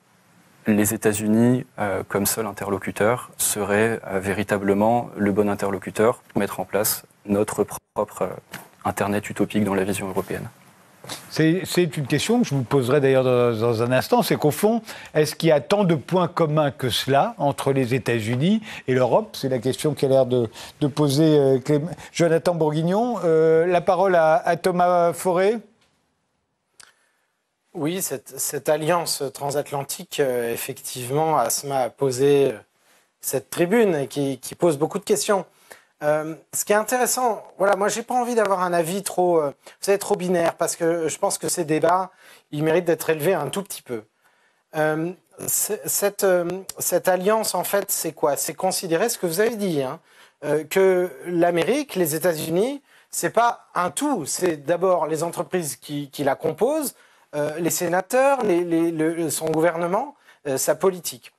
les 0.66 0.94
États-Unis, 0.94 1.64
comme 2.08 2.26
seul 2.26 2.46
interlocuteur, 2.46 3.30
seraient 3.36 4.00
véritablement 4.14 5.10
le 5.16 5.32
bon 5.32 5.48
interlocuteur 5.48 6.18
pour 6.18 6.40
mettre 6.40 6.60
en 6.60 6.64
place 6.64 7.04
notre 7.26 7.64
propre 7.94 8.30
Internet 8.84 9.30
utopique 9.30 9.64
dans 9.64 9.74
la 9.74 9.84
vision 9.84 10.08
européenne. 10.08 10.48
C'est 11.30 11.96
une 11.96 12.06
question 12.06 12.40
que 12.40 12.46
je 12.46 12.54
vous 12.54 12.62
poserai 12.62 13.00
d'ailleurs 13.00 13.24
dans, 13.24 13.82
un 13.82 13.92
instant. 13.92 14.22
C'est 14.22 14.36
qu'au 14.36 14.50
fond, 14.50 14.82
est-ce 15.14 15.34
qu'il 15.34 15.48
y 15.48 15.52
a 15.52 15.60
tant 15.60 15.84
de 15.84 15.94
points 15.94 16.28
communs 16.28 16.70
que 16.70 16.90
cela 16.90 17.34
entre 17.38 17.72
les 17.72 17.94
États-Unis 17.94 18.60
et 18.88 18.94
l'Europe? 18.94 19.36
C'est 19.36 19.48
la 19.48 19.58
question 19.58 19.94
qu'a 19.94 20.08
l'air 20.08 20.26
de, 20.26 20.48
poser 20.94 21.38
euh, 21.38 21.58
Jonathan 22.12 22.54
Bourguignon. 22.54 23.18
Euh, 23.24 23.66
la 23.66 23.80
parole 23.80 24.16
à, 24.16 24.56
Thomas 24.56 25.12
Forêt. 25.12 25.60
Oui, 27.72 28.02
cette, 28.02 28.68
alliance 28.68 29.22
transatlantique, 29.32 30.18
euh, 30.18 30.52
effectivement, 30.52 31.38
Asma 31.38 31.82
a 31.82 31.90
posé 31.90 32.52
cette 33.20 33.48
tribune 33.48 34.08
qui, 34.08 34.38
qui, 34.38 34.56
pose 34.56 34.76
beaucoup 34.76 34.98
de 34.98 35.04
questions. 35.04 35.46
Euh, 36.02 36.34
ce 36.54 36.64
qui 36.64 36.72
est 36.72 36.76
intéressant, 36.76 37.44
voilà, 37.58 37.76
moi 37.76 37.88
j'ai 37.88 38.02
pas 38.02 38.14
envie 38.14 38.34
d'avoir 38.34 38.62
un 38.62 38.72
avis 38.72 39.02
trop, 39.02 39.38
euh, 39.38 39.50
vous 39.50 39.84
savez, 39.84 39.98
trop 39.98 40.16
binaire, 40.16 40.54
parce 40.54 40.76
que 40.76 41.08
je 41.08 41.18
pense 41.18 41.36
que 41.36 41.48
ces 41.48 41.64
débats, 41.64 42.10
ils 42.52 42.64
méritent 42.64 42.86
d'être 42.86 43.10
élevés 43.10 43.34
un 43.34 43.48
tout 43.48 43.62
petit 43.62 43.82
peu. 43.82 44.04
Euh, 44.76 45.12
cette, 45.46 46.24
alliance, 47.08 47.54
en 47.54 47.64
fait, 47.64 47.90
c'est 47.90 48.12
quoi? 48.12 48.36
C'est 48.36 48.54
considérer 48.54 49.08
ce 49.08 49.18
que 49.18 49.26
vous 49.26 49.40
avez 49.40 49.56
dit, 49.56 49.82
hein, 49.82 50.00
que 50.68 51.10
l'Amérique, 51.26 51.94
les 51.94 52.14
États-Unis, 52.14 52.82
c'est 53.10 53.30
pas 53.30 53.66
un 53.74 53.90
tout. 53.90 54.26
C'est 54.26 54.58
d'abord 54.58 55.06
les 55.06 55.22
entreprises 55.22 55.76
qui, 55.76 56.10
la 56.18 56.34
composent, 56.34 56.94
les 57.58 57.70
sénateurs, 57.70 58.40
son 59.30 59.46
gouvernement, 59.46 60.14
sa 60.56 60.74
politique. 60.74 61.32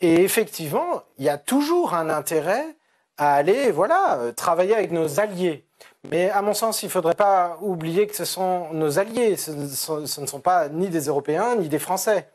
Et 0.00 0.22
effectivement, 0.22 1.02
il 1.18 1.26
y 1.26 1.28
a 1.28 1.36
toujours 1.36 1.92
un 1.92 2.08
intérêt 2.08 2.74
à 3.18 3.34
aller, 3.34 3.70
voilà, 3.70 4.18
euh, 4.18 4.32
travailler 4.32 4.74
avec 4.74 4.90
nos 4.90 5.20
alliés. 5.20 5.64
Mais 6.10 6.30
à 6.30 6.42
mon 6.42 6.54
sens, 6.54 6.82
il 6.82 6.86
ne 6.86 6.90
faudrait 6.90 7.14
pas 7.14 7.56
oublier 7.60 8.06
que 8.06 8.14
ce 8.16 8.24
sont 8.24 8.72
nos 8.72 8.98
alliés. 8.98 9.36
Ce 9.36 9.50
ne 9.50 10.26
sont, 10.26 10.40
pas 10.40 10.68
ni 10.68 10.88
des 10.88 11.06
Européens 11.06 11.56
ni 11.56 11.68
des 11.68 11.78
Français. 11.78 12.28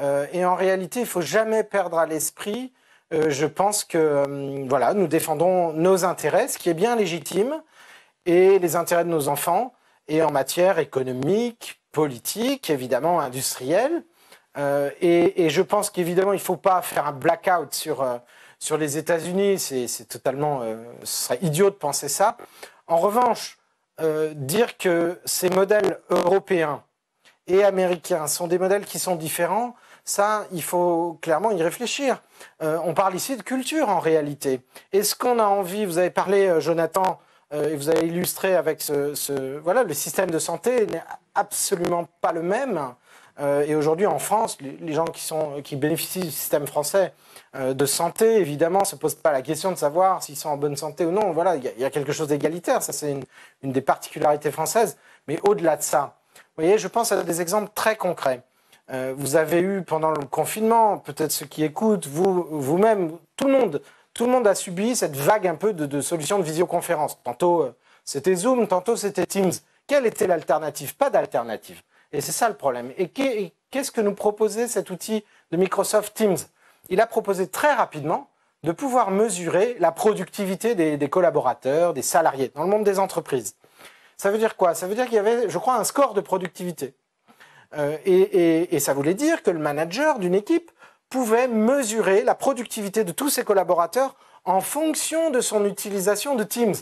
Euh, 0.00 0.26
et 0.32 0.44
en 0.44 0.54
réalité, 0.54 1.00
il 1.00 1.06
faut 1.06 1.22
jamais 1.22 1.64
perdre 1.64 1.98
à 1.98 2.06
l'esprit. 2.06 2.72
euh, 3.14 3.30
je 3.30 3.46
pense 3.46 3.84
que 3.84 4.66
voilà, 4.68 4.94
nous 4.94 5.06
défendons 5.06 5.72
nos 5.72 6.04
intérêts, 6.04 6.48
ce 6.48 6.58
qui 6.58 6.68
est 6.68 6.74
bien 6.74 6.96
légitime, 6.96 7.62
et 8.26 8.58
les 8.58 8.76
intérêts 8.76 9.04
de 9.04 9.10
nos 9.10 9.28
enfants, 9.28 9.72
et 10.08 10.22
en 10.22 10.30
matière 10.30 10.78
économique, 10.78 11.80
politique, 11.92 12.70
évidemment 12.70 13.20
industrielle. 13.20 14.04
Et, 15.00 15.44
et 15.44 15.50
je 15.50 15.62
pense 15.62 15.90
qu'évidemment, 15.90 16.32
il 16.32 16.36
ne 16.36 16.40
faut 16.40 16.56
pas 16.56 16.82
faire 16.82 17.06
un 17.06 17.12
blackout 17.12 17.74
sur, 17.74 18.04
sur 18.58 18.76
les 18.76 18.98
États-Unis. 18.98 19.58
C'est 19.58 20.08
totalement. 20.08 20.60
euh, 20.62 20.76
ce 21.02 21.24
serait 21.26 21.38
idiot 21.42 21.70
de 21.70 21.74
penser 21.74 22.08
ça. 22.08 22.36
En 22.86 22.98
revanche, 22.98 23.58
euh, 24.00 24.32
dire 24.34 24.76
que 24.76 25.18
ces 25.24 25.50
modèles 25.50 25.98
européens 26.10 26.82
et 27.46 27.64
américains 27.64 28.26
sont 28.26 28.46
des 28.46 28.58
modèles 28.58 28.84
qui 28.84 28.98
sont 28.98 29.16
différents, 29.16 29.74
ça, 30.04 30.46
il 30.52 30.62
faut 30.62 31.18
clairement 31.20 31.50
y 31.50 31.62
réfléchir. 31.62 32.22
Euh, 32.62 32.78
on 32.84 32.94
parle 32.94 33.14
ici 33.16 33.36
de 33.36 33.42
culture 33.42 33.88
en 33.88 33.98
réalité. 33.98 34.60
Est-ce 34.92 35.16
qu'on 35.16 35.38
a 35.38 35.46
envie, 35.46 35.84
vous 35.84 35.98
avez 35.98 36.10
parlé, 36.10 36.60
Jonathan, 36.60 37.18
et 37.52 37.76
vous 37.76 37.88
avez 37.88 38.06
illustré 38.08 38.56
avec 38.56 38.82
ce, 38.82 39.58
Voilà, 39.58 39.84
le 39.84 39.94
système 39.94 40.30
de 40.30 40.38
santé 40.40 40.86
n'est 40.86 41.02
absolument 41.36 42.08
pas 42.20 42.32
le 42.32 42.42
même. 42.42 42.92
Et 43.40 43.76
aujourd'hui, 43.76 44.06
en 44.06 44.18
France, 44.18 44.58
les, 44.60 44.92
gens 44.92 45.04
qui, 45.04 45.22
sont, 45.22 45.62
qui 45.62 45.76
bénéficient 45.76 46.20
du 46.20 46.30
système 46.32 46.66
français 46.66 47.12
de 47.56 47.86
santé, 47.86 48.36
évidemment, 48.36 48.84
se 48.84 48.96
posent 48.96 49.14
pas 49.14 49.32
la 49.32 49.42
question 49.42 49.70
de 49.72 49.76
savoir 49.76 50.22
s'ils 50.22 50.36
sont 50.36 50.48
en 50.50 50.56
bonne 50.56 50.76
santé 50.76 51.04
ou 51.04 51.10
non. 51.10 51.32
Voilà, 51.32 51.56
il 51.56 51.64
y, 51.78 51.84
a- 51.84 51.90
quelque 51.90 52.12
chose 52.12 52.28
d'égalitaire. 52.28 52.82
Ça, 52.82 52.92
c'est 52.92 53.12
une, 53.62 53.72
des 53.72 53.80
particularités 53.80 54.50
françaises. 54.50 54.96
Mais 55.28 55.38
au-delà 55.42 55.76
de 55.76 55.82
ça, 55.82 56.16
vous 56.34 56.62
voyez, 56.62 56.78
je 56.78 56.88
pense 56.88 57.12
à 57.12 57.22
des 57.22 57.40
exemples 57.40 57.70
très 57.74 57.96
concrets. 57.96 58.42
Euh, 58.92 59.14
vous 59.16 59.36
avez 59.36 59.60
eu 59.60 59.82
pendant 59.82 60.10
le 60.10 60.24
confinement, 60.26 60.98
peut-être 60.98 61.32
ceux 61.32 61.46
qui 61.46 61.64
écoutent, 61.64 62.06
vous, 62.06 62.46
vous-même, 62.50 63.16
tout 63.36 63.46
le 63.48 63.52
monde, 63.52 63.82
tout 64.14 64.26
le 64.26 64.30
monde 64.30 64.46
a 64.46 64.54
subi 64.54 64.94
cette 64.94 65.16
vague 65.16 65.46
un 65.48 65.56
peu 65.56 65.72
de, 65.72 65.86
de 65.86 66.00
solutions 66.00 66.38
de 66.38 66.44
visioconférence. 66.44 67.18
Tantôt 67.24 67.62
euh, 67.62 67.74
c'était 68.04 68.34
Zoom, 68.36 68.68
tantôt 68.68 68.94
c'était 68.96 69.26
Teams. 69.26 69.52
Quelle 69.88 70.06
était 70.06 70.26
l'alternative? 70.28 70.96
Pas 70.96 71.10
d'alternative. 71.10 71.82
Et 72.12 72.20
c'est 72.20 72.32
ça 72.32 72.48
le 72.48 72.54
problème. 72.54 72.92
Et 72.96 73.08
qu'est-ce 73.08 73.90
que 73.90 74.00
nous 74.00 74.14
proposait 74.14 74.68
cet 74.68 74.90
outil 74.90 75.24
de 75.50 75.56
Microsoft 75.56 76.14
Teams? 76.14 76.36
Il 76.88 77.00
a 77.00 77.06
proposé 77.06 77.48
très 77.48 77.72
rapidement 77.72 78.30
de 78.62 78.72
pouvoir 78.72 79.10
mesurer 79.10 79.76
la 79.78 79.92
productivité 79.92 80.74
des, 80.74 80.96
des 80.96 81.08
collaborateurs, 81.08 81.94
des 81.94 82.02
salariés, 82.02 82.50
dans 82.54 82.62
le 82.62 82.68
monde 82.68 82.84
des 82.84 82.98
entreprises. 82.98 83.54
Ça 84.16 84.30
veut 84.30 84.38
dire 84.38 84.56
quoi? 84.56 84.74
Ça 84.74 84.86
veut 84.86 84.94
dire 84.94 85.04
qu'il 85.04 85.14
y 85.14 85.18
avait, 85.18 85.48
je 85.48 85.58
crois, 85.58 85.76
un 85.76 85.84
score 85.84 86.14
de 86.14 86.20
productivité. 86.20 86.94
Euh, 87.76 87.96
et, 88.04 88.14
et- 88.20 88.74
et 88.76 88.80
ça 88.80 88.94
voulait 88.94 89.14
dire 89.14 89.42
que 89.42 89.50
le 89.50 89.58
manager 89.58 90.18
d'une 90.18 90.34
équipe 90.34 90.70
pouvait 91.10 91.48
mesurer 91.48 92.22
la 92.24 92.34
productivité 92.34 93.04
de 93.04 93.12
tous 93.12 93.28
ses 93.28 93.44
collaborateurs 93.44 94.16
en 94.44 94.60
fonction 94.60 95.30
de 95.30 95.40
son 95.40 95.64
utilisation 95.64 96.34
de 96.34 96.44
Teams. 96.44 96.74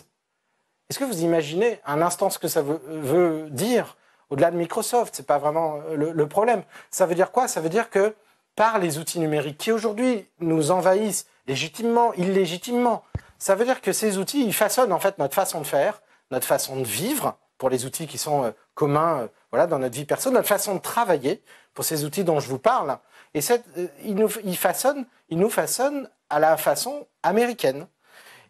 Est-ce 0.91 0.99
que 0.99 1.05
vous 1.05 1.23
imaginez 1.23 1.81
un 1.87 2.03
instant 2.03 2.31
ce 2.31 2.39
que 2.39 2.49
ça 2.49 2.63
veut, 2.63 2.81
veut 2.87 3.49
dire? 3.51 3.97
Au-delà 4.31 4.51
de 4.51 4.57
Microsoft 4.57 5.15
C'est 5.17 5.27
pas 5.27 5.39
vraiment 5.39 5.79
le, 5.95 6.13
le 6.13 6.29
problème. 6.29 6.63
Ça 6.91 7.07
veut 7.07 7.15
dire 7.15 7.33
quoi? 7.33 7.49
Ça 7.49 7.61
veut 7.61 7.69
dire 7.69 7.91
que 7.91 8.15
par 8.57 8.79
les 8.79 8.99
outils 8.99 9.19
numériques 9.19 9.59
qui 9.59 9.73
aujourd'hui 9.73 10.27
nous 10.41 10.71
envahissent 10.71 11.27
légitimement, 11.47 12.13
illégitimement, 12.15 13.05
ça 13.39 13.55
veut 13.55 13.65
dire 13.65 13.81
que 13.81 13.93
ces 13.93 14.19
outils 14.19 14.45
ils 14.45 14.55
façonnent 14.55 14.93
en 14.93 15.01
fait 15.01 15.19
notre 15.19 15.35
façon 15.35 15.61
de 15.61 15.67
faire, 15.67 16.01
notre 16.31 16.47
façon 16.47 16.77
de 16.77 16.85
vivre 16.85 17.37
pour 17.59 17.69
les 17.69 17.85
outils 17.85 18.07
qui 18.07 18.19
sont 18.19 18.45
euh, 18.45 18.51
communs 18.75 19.21
euh, 19.23 19.29
voilà, 19.51 19.67
dans 19.67 19.79
notre 19.79 19.95
vie 19.95 20.05
perso, 20.05 20.31
notre 20.31 20.49
façon 20.49 20.75
de 20.75 20.81
travailler 20.81 21.43
pour 21.75 21.85
ces 21.85 22.05
outils 22.05 22.25
dont 22.25 22.41
je 22.41 22.49
vous 22.49 22.59
parle. 22.59 22.99
Et 23.35 23.41
cette, 23.41 23.65
euh, 23.79 23.87
ils, 24.05 24.15
nous, 24.15 24.29
façonnent, 24.57 25.07
ils 25.29 25.39
nous 25.39 25.51
façonnent 25.51 26.09
à 26.31 26.39
la 26.39 26.57
façon 26.57 27.07
américaine. 27.23 27.87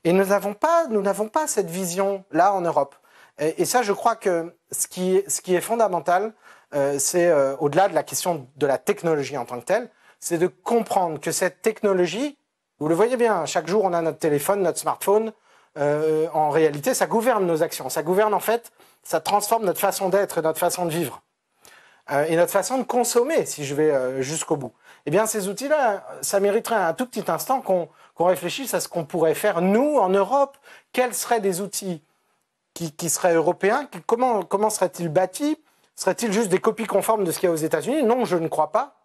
Et 0.04 0.12
nous 0.12 0.26
n'avons 0.26 0.54
pas, 0.54 0.86
nous 0.88 1.00
n'avons 1.02 1.28
pas 1.28 1.46
cette 1.46 1.68
vision-là 1.70 2.52
en 2.52 2.60
Europe. 2.60 2.94
Et, 3.38 3.64
ça, 3.64 3.82
je 3.82 3.92
crois 3.92 4.14
que 4.14 4.54
ce 4.70 4.86
qui, 4.86 5.16
est- 5.16 5.60
fondamental, 5.60 6.32
c'est 6.98 7.28
euh, 7.28 7.56
au-delà 7.58 7.88
de 7.88 7.94
la 7.94 8.02
question 8.02 8.48
de 8.56 8.66
la 8.66 8.78
technologie 8.78 9.36
en 9.36 9.44
tant 9.44 9.60
que 9.60 9.64
telle, 9.64 9.90
c'est 10.20 10.38
de 10.38 10.46
comprendre 10.46 11.20
que 11.20 11.32
cette 11.32 11.62
technologie, 11.62 12.38
vous 12.78 12.88
le 12.88 12.94
voyez 12.94 13.16
bien, 13.16 13.46
chaque 13.46 13.68
jour 13.68 13.84
on 13.84 13.92
a 13.92 14.02
notre 14.02 14.18
téléphone, 14.18 14.62
notre 14.62 14.78
smartphone, 14.78 15.32
euh, 15.76 16.28
en 16.32 16.50
réalité, 16.50 16.94
ça 16.94 17.06
gouverne 17.06 17.46
nos 17.46 17.62
actions. 17.62 17.88
Ça 17.88 18.02
gouverne 18.02 18.34
en 18.34 18.40
fait, 18.40 18.72
ça 19.02 19.20
transforme 19.20 19.64
notre 19.64 19.80
façon 19.80 20.08
d'être 20.08 20.40
notre 20.40 20.58
façon 20.58 20.86
de 20.86 20.90
vivre. 20.90 21.22
Euh, 22.10 22.24
et 22.26 22.36
notre 22.36 22.52
façon 22.52 22.78
de 22.78 22.82
consommer, 22.84 23.46
si 23.46 23.64
je 23.64 23.74
vais 23.74 23.90
euh, 23.90 24.20
jusqu'au 24.20 24.56
bout. 24.56 24.72
Eh 25.06 25.10
bien, 25.10 25.26
ces 25.26 25.48
outils-là, 25.48 26.06
ça 26.20 26.38
mériterait 26.38 26.76
un 26.76 26.92
tout 26.92 27.06
petit 27.06 27.30
instant 27.30 27.60
qu'on 27.62 27.88
réfléchisse 28.18 28.74
à 28.74 28.80
ce 28.80 28.88
qu'on 28.88 29.04
pourrait 29.04 29.34
faire, 29.34 29.62
nous, 29.62 29.96
en 29.96 30.10
Europe. 30.10 30.58
Quels 30.92 31.14
seraient 31.14 31.40
des 31.40 31.60
outils 31.60 32.02
qui, 32.74 32.92
qui 32.92 33.08
seraient 33.08 33.34
européens? 33.34 33.88
Comment, 34.06 34.42
comment 34.42 34.70
seraient-ils 34.70 35.08
bâtis? 35.08 35.58
Seraient-ils 35.96 36.32
juste 36.32 36.48
des 36.48 36.58
copies 36.58 36.86
conformes 36.86 37.24
de 37.24 37.32
ce 37.32 37.38
qu'il 37.38 37.48
y 37.48 37.50
a 37.50 37.52
aux 37.52 37.56
États-Unis? 37.56 38.02
Non, 38.02 38.24
je 38.24 38.36
ne 38.36 38.48
crois 38.48 38.72
pas. 38.72 38.96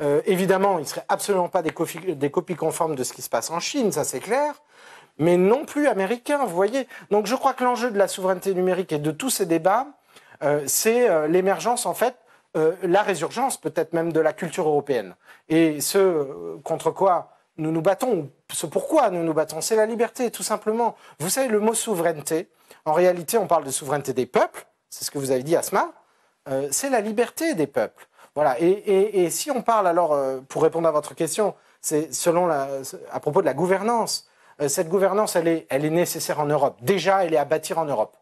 Euh, 0.00 0.22
évidemment, 0.26 0.78
ils 0.78 0.82
ne 0.82 0.86
seraient 0.86 1.04
absolument 1.08 1.48
pas 1.48 1.62
des 1.62 1.70
copies, 1.70 2.56
conformes 2.56 2.96
de 2.96 3.04
ce 3.04 3.12
qui 3.12 3.22
se 3.22 3.28
passe 3.28 3.50
en 3.50 3.60
Chine, 3.60 3.92
ça 3.92 4.02
c'est 4.02 4.18
clair, 4.18 4.54
mais 5.18 5.36
non 5.36 5.64
plus 5.64 5.86
américains, 5.86 6.44
vous 6.44 6.54
voyez. 6.54 6.88
Donc 7.10 7.26
je 7.26 7.34
crois 7.36 7.52
que 7.52 7.62
l'enjeu 7.62 7.90
de 7.90 7.98
la 7.98 8.08
souveraineté 8.08 8.54
numérique 8.54 8.92
et 8.92 8.98
de 8.98 9.12
tous 9.12 9.30
ces 9.30 9.46
débats, 9.46 9.86
euh, 10.42 10.64
c'est 10.66 11.08
euh, 11.08 11.28
l'émergence, 11.28 11.86
en 11.86 11.94
fait, 11.94 12.16
la 12.84 13.02
résurgence 13.02 13.56
peut-être 13.56 13.94
même 13.94 14.12
de 14.12 14.20
la 14.20 14.32
culture 14.32 14.68
européenne. 14.68 15.16
Et 15.48 15.80
ce 15.80 16.56
contre 16.62 16.92
quoi 16.92 17.32
nous 17.56 17.72
nous 17.72 17.82
battons, 17.82 18.30
ce 18.52 18.66
pourquoi 18.66 19.10
nous 19.10 19.24
nous 19.24 19.34
battons, 19.34 19.60
c'est 19.60 19.74
la 19.74 19.86
liberté, 19.86 20.30
tout 20.30 20.44
simplement. 20.44 20.94
Vous 21.18 21.30
savez, 21.30 21.48
le 21.48 21.58
mot 21.58 21.74
souveraineté, 21.74 22.48
en 22.84 22.92
réalité, 22.92 23.38
on 23.38 23.48
parle 23.48 23.64
de 23.64 23.72
souveraineté 23.72 24.12
des 24.12 24.26
peuples, 24.26 24.66
c'est 24.88 25.04
ce 25.04 25.10
que 25.10 25.18
vous 25.18 25.32
avez 25.32 25.42
dit, 25.42 25.56
Asma, 25.56 25.92
euh, 26.48 26.68
c'est 26.70 26.90
la 26.90 27.00
liberté 27.00 27.54
des 27.54 27.66
peuples. 27.66 28.06
Voilà. 28.34 28.56
Et, 28.60 29.30
si 29.30 29.50
on 29.50 29.62
parle 29.62 29.86
alors, 29.86 30.12
euh, 30.12 30.40
pour 30.48 30.62
répondre 30.62 30.88
à 30.88 30.90
votre 30.90 31.14
question, 31.14 31.54
c'est 31.80 32.12
selon 32.12 32.46
la, 32.46 32.68
à 33.12 33.20
propos 33.20 33.40
de 33.40 33.46
la 33.46 33.54
gouvernance. 33.54 34.28
Euh, 34.60 34.68
cette 34.68 34.88
gouvernance, 34.88 35.36
elle 35.36 35.48
est, 35.48 35.90
nécessaire 35.90 36.40
en 36.40 36.46
Europe. 36.46 36.76
Déjà, 36.82 37.24
elle 37.24 37.34
est 37.34 37.38
à 37.38 37.44
bâtir 37.44 37.78
en 37.78 37.84
Europe. 37.84 38.16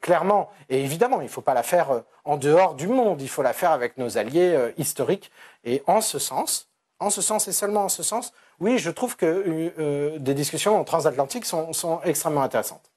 Clairement. 0.00 0.48
Et 0.68 0.84
évidemment, 0.84 1.20
il 1.20 1.24
ne 1.24 1.28
faut 1.28 1.40
pas 1.40 1.54
la 1.54 1.64
faire 1.64 2.02
en 2.24 2.36
dehors 2.36 2.76
du 2.76 2.86
monde. 2.86 3.20
Il 3.20 3.28
faut 3.28 3.42
la 3.42 3.52
faire 3.52 3.72
avec 3.72 3.98
nos 3.98 4.16
alliés 4.16 4.56
historiques. 4.78 5.32
Et 5.64 5.82
en 5.88 6.00
ce 6.00 6.20
sens, 6.20 6.68
en 7.00 7.10
ce 7.10 7.20
sens 7.20 7.48
et 7.48 7.52
seulement 7.52 7.86
en 7.86 7.88
ce 7.88 8.04
sens, 8.04 8.32
oui, 8.60 8.78
je 8.78 8.92
trouve 8.92 9.16
que 9.16 10.16
des 10.18 10.34
discussions 10.34 10.84
transatlantiques 10.84 11.46
sont, 11.46 12.00
extrêmement 12.04 12.42
intéressantes. 12.42 12.92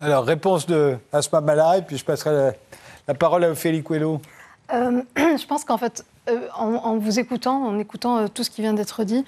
Alors, 0.00 0.24
réponse 0.24 0.66
de 0.66 0.98
Asma 1.14 1.40
Mala, 1.40 1.80
puis 1.80 1.96
je 1.96 2.04
passerai 2.04 2.58
la, 3.08 3.14
parole 3.14 3.44
à 3.44 3.50
Ophélie 3.50 3.82
Coelho. 3.82 4.20
Euh, 4.72 5.02
je 5.16 5.46
pense 5.46 5.64
qu'en 5.64 5.78
fait, 5.78 6.04
euh, 6.28 6.48
en, 6.54 6.96
vous 6.96 7.18
écoutant, 7.18 7.64
en 7.64 7.78
écoutant 7.78 8.18
euh, 8.18 8.28
tout 8.28 8.44
ce 8.44 8.50
qui 8.50 8.62
vient 8.62 8.74
d'être 8.74 9.04
dit, 9.04 9.24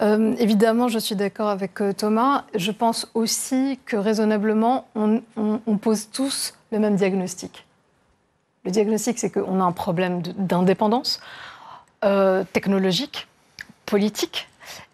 évidemment, 0.00 0.88
je 0.88 0.98
suis 0.98 1.14
d'accord 1.14 1.48
avec 1.48 1.80
Thomas. 1.96 2.44
Je 2.56 2.72
pense 2.72 3.08
aussi 3.14 3.78
que 3.86 3.96
raisonnablement, 3.96 4.88
on, 4.96 5.76
pose 5.76 6.08
tous 6.10 6.54
le 6.72 6.80
même 6.80 6.96
diagnostic. 6.96 7.64
Le 8.64 8.72
diagnostic, 8.72 9.20
c'est 9.20 9.30
qu'on 9.30 9.60
a 9.60 9.64
un 9.64 9.70
problème 9.70 10.20
d'indépendance 10.20 11.20
technologique, 12.52 13.28
politique, 13.86 14.48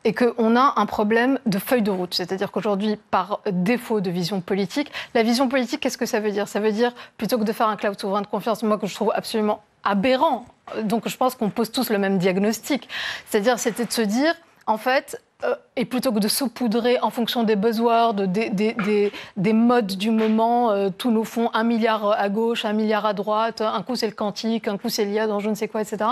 et 0.05 0.15
qu'on 0.15 0.57
a 0.57 0.75
un 0.77 0.87
problème 0.87 1.39
de 1.47 1.59
feuille 1.59 1.83
de 1.83 1.91
route. 1.91 2.15
C'est-à-dire 2.15 2.51
qu'aujourd'hui, 2.51 2.99
par 3.11 3.41
défaut 3.51 4.01
de 4.01 4.11
vision 4.11 4.41
politique, 4.41 4.91
la 5.15 5.23
vision 5.23 5.49
politique, 5.49 5.81
qu'est-ce 5.81 5.99
que 5.99 6.07
ça 6.07 6.21
veut 6.21 6.31
dire? 6.31 6.49
Ça 6.49 6.61
veut 6.61 6.73
dire, 6.73 6.93
plutôt 7.17 7.39
que 7.39 7.45
de 7.45 7.53
faire 7.53 7.69
un 7.69 7.77
cloud 7.77 7.99
souverain 7.99 8.23
de 8.23 8.27
confiance, 8.27 8.63
moi 8.63 8.79
que 8.79 8.87
je 8.87 8.95
trouve 8.95 9.13
absolument 9.15 9.63
aberrant, 9.85 10.47
donc 10.83 11.09
je 11.09 11.17
pense 11.17 11.35
qu'on 11.35 11.51
pose 11.51 11.71
tous 11.71 11.91
le 11.91 11.99
même 11.99 12.19
diagnostic. 12.19 12.89
C'est-à-dire, 13.27 13.59
c'était 13.59 13.85
de 13.85 13.93
se 13.93 14.03
dire, 14.03 14.35
en 14.67 14.77
fait, 14.77 15.21
euh, 15.45 15.55
et 15.77 15.85
plutôt 15.85 16.13
que 16.13 16.19
de 16.19 16.29
saupoudrer 16.29 16.99
en 17.01 17.11
fonction 17.11 17.45
des 17.45 17.57
buzzwords, 17.57 18.15
des, 18.15 18.51
des, 18.51 19.13
des, 19.37 19.53
modes 19.53 19.97
du 19.97 20.11
moment, 20.11 20.71
euh, 20.71 20.91
tous 20.91 21.11
nous 21.11 21.25
font 21.25 21.51
un 21.55 21.65
milliard 21.65 22.11
à 22.11 22.29
gauche, 22.29 22.65
un 22.65 22.75
milliard 22.75 23.07
à 23.07 23.15
droite, 23.15 23.63
un 23.63 23.83
coup 23.83 23.97
c'est 23.97 24.07
le 24.07 24.13
quantique, 24.13 24.69
un 24.69 24.77
coup 24.77 24.91
c'est 24.91 25.05
l'IA 25.05 25.27
dans 25.27 25.41
je 25.41 25.49
ne 25.49 25.55
sais 25.55 25.69
quoi, 25.69 25.81
etc. 25.81 26.11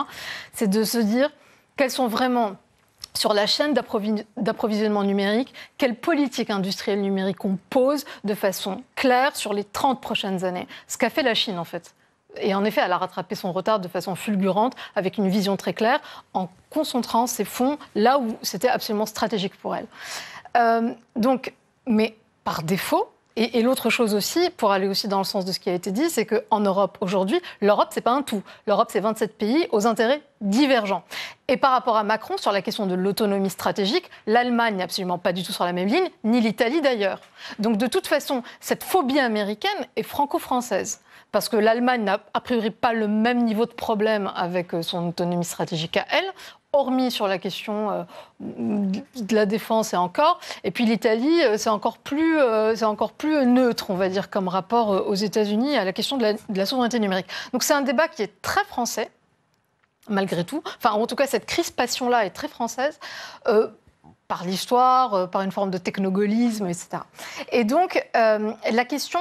C'est 0.55 0.69
de 0.69 0.83
se 0.83 0.99
dire 0.99 1.31
quels 1.77 1.91
sont 1.91 2.09
vraiment 2.09 2.57
sur 3.15 3.35
la 3.35 3.47
chaîne 3.47 3.75
d'approvisionnement 4.37 5.03
numérique, 5.03 5.53
quelle 5.77 5.97
politique 5.97 6.51
industrielle 6.51 7.01
numérique 7.01 7.45
on 7.45 7.59
pose 7.71 8.05
de 8.25 8.35
façon 8.35 8.83
claire 8.95 9.35
sur 9.35 9.53
les 9.53 9.65
30 9.65 10.01
prochaines 10.01 10.45
années? 10.45 10.69
Ce 10.87 10.97
qu'a 10.99 11.11
fait 11.11 11.23
la 11.23 11.35
Chine, 11.35 11.59
en 11.59 11.65
fait. 11.65 11.95
Et 12.41 12.55
en 12.55 12.65
effet, 12.65 12.83
elle 12.85 12.93
a 12.93 12.99
rattrapé 12.99 13.35
son 13.35 13.53
retard 13.53 13.81
de 13.81 13.89
façon 13.89 14.15
fulgurante, 14.15 14.75
avec 14.95 15.19
une 15.19 15.29
vision 15.29 15.57
très 15.57 15.73
claire, 15.73 16.01
en 16.35 16.49
concentrant 16.71 17.27
ses 17.27 17.45
fonds 17.45 17.79
là 17.95 18.19
où 18.19 18.37
c'était 18.43 18.69
absolument 18.69 19.07
stratégique 19.07 19.57
pour 19.57 19.75
elle. 19.75 19.87
Euh, 20.57 20.93
donc, 21.17 21.55
mais 21.87 22.17
par 22.45 22.63
défaut, 22.63 23.11
et, 23.41 23.63
l'autre 23.63 23.89
chose 23.89 24.15
aussi, 24.15 24.51
pour 24.57 24.73
aller 24.73 24.89
aussi 24.89 25.07
dans 25.07 25.19
le 25.19 25.25
sens 25.25 25.45
de 25.45 25.53
ce 25.53 25.61
qui 25.61 25.71
a 25.71 25.75
été 25.75 25.93
dit, 25.93 26.11
c'est 26.11 26.27
qu'en 26.27 26.59
Europe 26.59 26.99
aujourd'hui, 27.01 27.41
l'Europe, 27.61 27.89
c'est 27.93 28.01
pas 28.01 28.11
un 28.11 28.23
tout. 28.23 28.43
L'Europe, 28.67 28.89
c'est 28.91 28.99
27 28.99 29.39
pays 29.39 29.69
aux 29.71 29.87
intérêts 29.87 30.21
divergents. 30.41 31.05
Et 31.47 31.57
par 31.57 31.71
rapport 31.71 31.97
à 31.97 32.03
Macron, 32.03 32.37
sur 32.37 32.51
la 32.51 32.63
question 32.63 32.87
de 32.87 32.95
l'autonomie 32.95 33.51
stratégique, 33.51 34.11
l'Allemagne 34.27 34.77
n'est 34.77 34.83
absolument 34.83 35.19
pas 35.19 35.33
du 35.33 35.45
tout 35.45 35.53
sur 35.53 35.65
la 35.65 35.73
même 35.73 35.89
ligne, 35.89 36.09
ni 36.25 36.41
l'Italie 36.41 36.81
d'ailleurs. 36.81 37.21
Donc 37.61 37.77
de 37.77 37.87
toute 37.87 38.09
façon, 38.09 38.43
cette 38.61 38.83
phobie 38.83 39.21
américaine 39.21 39.87
est 39.95 40.03
franco-française 40.03 41.01
parce 41.33 41.49
que 41.49 41.57
l'Allemagne 41.57 42.05
n'a 42.05 42.21
a 42.33 42.41
priori 42.41 42.71
pas 42.71 42.93
le 42.93 43.07
même 43.07 43.45
niveau 43.45 43.67
de 43.67 43.73
problème 43.73 44.31
avec 44.35 44.75
euh, 44.75 44.83
son 44.83 45.09
autonomie 45.09 45.45
stratégique 45.45 45.97
à 45.97 46.07
elle, 46.11 46.33
hormis 46.73 47.11
sur 47.11 47.29
la 47.29 47.39
question 47.39 47.91
euh, 47.91 48.03
de 48.41 49.35
la 49.35 49.47
défense 49.47 49.95
et 49.95 49.97
encore. 49.97 50.39
Et 50.65 50.71
puis 50.71 50.85
l'Italie, 50.85 51.43
euh, 51.43 51.57
c'est 51.57 51.71
encore, 51.71 51.99
plus, 51.99 52.39
c'est 52.75 52.85
encore 52.85 53.13
plus 53.13 53.47
neutre, 53.47 53.91
on 53.91 53.95
va 53.95 54.09
dire, 54.09 54.31
comme 54.31 54.49
rapport 54.49 54.89
aux 55.09 55.15
États-Unis 55.15 55.77
à 55.77 55.85
la 55.85 55.93
question 55.93 56.17
de 56.17 56.37
la, 56.55 56.67
souveraineté 56.67 56.99
numérique. 57.01 57.27
Donc 57.53 57.63
c'est 57.63 57.75
un 57.75 57.83
débat 57.83 58.09
qui 58.09 58.23
est 58.23 58.43
très 58.43 58.65
français, 58.65 59.11
malgré 60.09 60.45
tout. 60.45 60.63
Enfin, 60.77 60.93
en 60.93 61.07
tout 61.07 61.17
cas, 61.17 61.27
cette 61.27 61.47
crispation-là 61.47 62.27
est 62.27 62.31
très 62.31 62.49
française. 62.49 62.99
par 64.29 64.45
l'histoire, 64.45 65.31
par 65.31 65.41
une 65.41 65.53
forme 65.53 65.71
de 65.71 65.79
technogolisme, 65.79 66.67
etc. 66.67 66.99
Et 67.51 67.65
donc, 67.65 68.07
la 68.15 68.85
question 68.85 69.21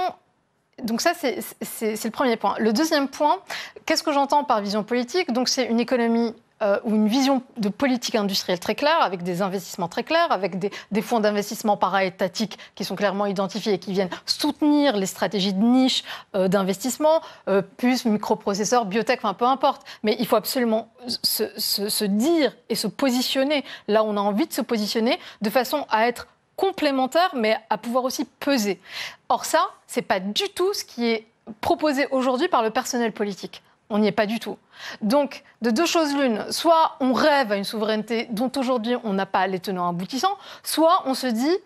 donc 0.83 1.01
ça, 1.01 1.13
c'est 1.13 2.03
le 2.03 2.09
premier 2.11 2.37
point. 2.37 2.55
Le 2.59 2.71
deuxième 2.71 3.07
point, 3.07 3.39
qu'est-ce 3.85 4.03
que 4.03 4.11
j'entends 4.11 4.43
par 4.43 4.61
vision 4.61 4.83
politique? 4.83 5.31
Donc 5.31 5.49
c'est 5.49 5.65
une 5.65 5.79
économie 5.79 6.35
euh, 6.61 6.79
ou 6.83 6.95
une 6.95 7.07
vision 7.07 7.43
de 7.57 7.69
politique 7.69 8.15
industrielle 8.15 8.59
très 8.59 8.75
claire, 8.75 8.99
avec 9.01 9.23
des 9.23 9.41
investissements 9.41 9.87
très 9.87 10.03
clairs, 10.03 10.31
avec 10.31 10.57
des, 10.57 11.01
fonds 11.01 11.19
d'investissement 11.19 11.77
para-étatiques 11.77 12.57
qui 12.75 12.83
sont 12.83 12.95
clairement 12.95 13.25
identifiés 13.25 13.73
et 13.73 13.79
qui 13.79 13.93
viennent 13.93 14.09
soutenir 14.25 14.97
les 14.97 15.05
stratégies 15.05 15.53
de 15.53 15.63
niche 15.63 16.03
euh, 16.35 16.47
d'investissement, 16.47 17.21
euh, 17.47 17.61
plus 17.61 18.05
microprocesseurs, 18.05 18.85
biotech, 18.85 19.19
enfin 19.23 19.33
peu 19.33 19.45
importe. 19.45 19.83
Mais 20.03 20.15
il 20.19 20.25
faut 20.25 20.35
absolument 20.35 20.89
se, 21.07 21.47
se 21.57 22.05
dire 22.05 22.55
et 22.69 22.75
se 22.75 22.87
positionner 22.87 23.63
là 23.87 24.03
où 24.03 24.07
on 24.07 24.17
a 24.17 24.21
envie 24.21 24.47
de 24.47 24.53
se 24.53 24.61
positionner, 24.61 25.19
de 25.41 25.49
façon 25.49 25.85
à 25.89 26.07
être 26.07 26.27
complémentaire, 26.55 27.29
mais 27.35 27.55
à 27.69 27.77
pouvoir 27.77 28.03
aussi 28.03 28.25
peser. 28.39 28.81
Or 29.29 29.45
ça, 29.45 29.69
c'est 29.85 30.01
pas 30.01 30.19
du 30.19 30.49
tout 30.55 30.73
ce 30.73 30.83
qui 30.83 31.05
est 31.05 31.27
proposé 31.61 32.07
aujourd'hui 32.11 32.47
par 32.47 32.63
le 32.63 32.71
personnel 32.71 33.13
politique. 33.13 33.61
On 33.89 33.99
n'y 33.99 34.07
est 34.07 34.11
pas 34.11 34.25
du 34.25 34.39
tout. 34.39 34.57
Donc, 35.01 35.43
de 35.61 35.71
deux 35.71 35.85
choses 35.85 36.13
l'une, 36.15 36.51
soit 36.51 36.95
on 36.99 37.13
rêve 37.13 37.51
à 37.51 37.55
une 37.55 37.63
souveraineté 37.63 38.27
dont 38.31 38.51
aujourd'hui 38.57 38.95
on 39.03 39.13
n'a 39.13 39.25
pas 39.25 39.47
les 39.47 39.59
tenants 39.59 39.87
aboutissants, 39.87 40.37
soit 40.63 41.03
on 41.05 41.13
se 41.13 41.27
dit, 41.27 41.57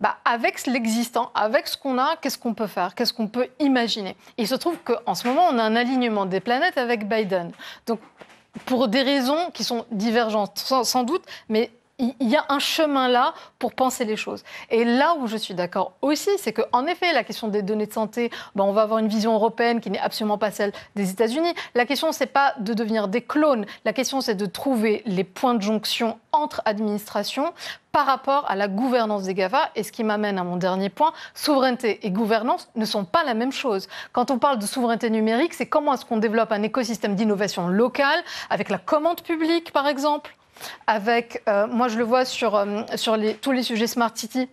bah, 0.00 0.16
avec 0.24 0.66
l'existant, 0.66 1.30
avec 1.34 1.68
ce 1.68 1.76
qu'on 1.76 1.98
a, 1.98 2.16
qu'est-ce 2.16 2.38
qu'on 2.38 2.54
peut 2.54 2.66
faire, 2.66 2.94
qu'est-ce 2.94 3.12
qu'on 3.12 3.28
peut 3.28 3.48
imaginer? 3.60 4.16
il 4.38 4.48
se 4.48 4.54
trouve 4.54 4.78
qu'en 4.78 5.14
ce 5.14 5.28
moment, 5.28 5.46
on 5.50 5.58
a 5.58 5.62
un 5.62 5.76
alignement 5.76 6.26
des 6.26 6.40
planètes 6.40 6.78
avec 6.78 7.06
Biden. 7.08 7.52
Donc, 7.86 8.00
pour 8.66 8.88
des 8.88 9.02
raisons 9.02 9.50
qui 9.52 9.62
sont 9.62 9.86
divergentes, 9.92 10.58
sans 10.58 11.04
doute, 11.04 11.22
mais 11.48 11.70
il 12.00 12.28
y 12.28 12.36
a 12.36 12.44
un 12.48 12.58
chemin 12.58 13.08
là 13.08 13.34
pour 13.58 13.74
penser 13.74 14.04
les 14.04 14.16
choses. 14.16 14.42
Et 14.70 14.84
là 14.84 15.14
où 15.18 15.26
je 15.26 15.36
suis 15.36 15.54
d'accord 15.54 15.92
aussi, 16.02 16.30
c'est 16.38 16.52
qu'en 16.52 16.86
effet, 16.86 17.12
la 17.12 17.24
question 17.24 17.48
des 17.48 17.62
données 17.62 17.86
de 17.86 17.92
santé, 17.92 18.30
ben, 18.54 18.64
on 18.64 18.72
va 18.72 18.82
avoir 18.82 18.98
une 18.98 19.08
vision 19.08 19.34
européenne 19.34 19.80
qui 19.80 19.90
n'est 19.90 19.98
absolument 19.98 20.38
pas 20.38 20.50
celle 20.50 20.72
des 20.96 21.10
États-Unis. 21.10 21.52
La 21.74 21.84
question, 21.84 22.12
c'est 22.12 22.26
pas 22.26 22.54
de 22.58 22.74
devenir 22.74 23.08
des 23.08 23.22
clones. 23.22 23.66
La 23.84 23.92
question, 23.92 24.20
c'est 24.20 24.34
de 24.34 24.46
trouver 24.46 25.02
les 25.06 25.24
points 25.24 25.54
de 25.54 25.62
jonction 25.62 26.18
entre 26.32 26.62
administrations 26.64 27.52
par 27.92 28.06
rapport 28.06 28.48
à 28.48 28.54
la 28.54 28.68
gouvernance 28.68 29.24
des 29.24 29.34
GAFA. 29.34 29.70
Et 29.74 29.82
ce 29.82 29.92
qui 29.92 30.04
m'amène 30.04 30.38
à 30.38 30.44
mon 30.44 30.56
dernier 30.56 30.88
point, 30.88 31.12
souveraineté 31.34 32.06
et 32.06 32.10
gouvernance 32.10 32.68
ne 32.76 32.84
sont 32.84 33.04
pas 33.04 33.24
la 33.24 33.34
même 33.34 33.52
chose. 33.52 33.88
Quand 34.12 34.30
on 34.30 34.38
parle 34.38 34.58
de 34.58 34.66
souveraineté 34.66 35.10
numérique, 35.10 35.54
c'est 35.54 35.66
comment 35.66 35.94
est-ce 35.94 36.04
qu'on 36.04 36.18
développe 36.18 36.52
un 36.52 36.62
écosystème 36.62 37.14
d'innovation 37.14 37.68
locale, 37.68 38.22
avec 38.48 38.68
la 38.68 38.78
commande 38.78 39.22
publique, 39.22 39.72
par 39.72 39.86
exemple, 39.86 40.36
avec, 40.86 41.42
euh, 41.48 41.66
moi 41.66 41.88
je 41.88 41.98
le 41.98 42.04
vois 42.04 42.24
sur, 42.24 42.54
euh, 42.54 42.82
tous 43.40 43.52
les 43.52 43.62
sujets 43.62 43.86
Smart 43.86 44.10
City, 44.14 44.48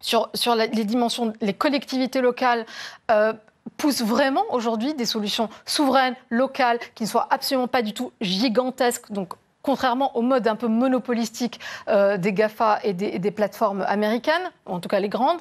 sur, 0.00 0.30
les 0.54 0.84
dimensions, 0.84 1.32
les 1.40 1.54
collectivités 1.54 2.20
locales. 2.20 2.66
Euh, 3.10 3.32
poussent 3.76 4.02
vraiment 4.02 4.42
aujourd'hui 4.50 4.94
des 4.94 5.04
solutions 5.04 5.48
souveraines, 5.66 6.16
locales, 6.30 6.78
qui 6.94 7.04
ne 7.04 7.08
soient 7.08 7.28
absolument 7.30 7.68
pas 7.68 7.82
du 7.82 7.92
tout 7.92 8.10
gigantesques, 8.20 9.12
donc 9.12 9.34
contrairement 9.62 10.16
au 10.16 10.22
mode 10.22 10.48
un 10.48 10.56
peu 10.56 10.66
monopolistique 10.66 11.60
des 11.86 12.32
GAFA 12.32 12.80
et 12.82 12.94
des, 12.94 13.30
plateformes 13.30 13.84
américaines, 13.86 14.50
en 14.64 14.80
tout 14.80 14.88
cas 14.88 14.98
les 14.98 15.10
grandes. 15.10 15.40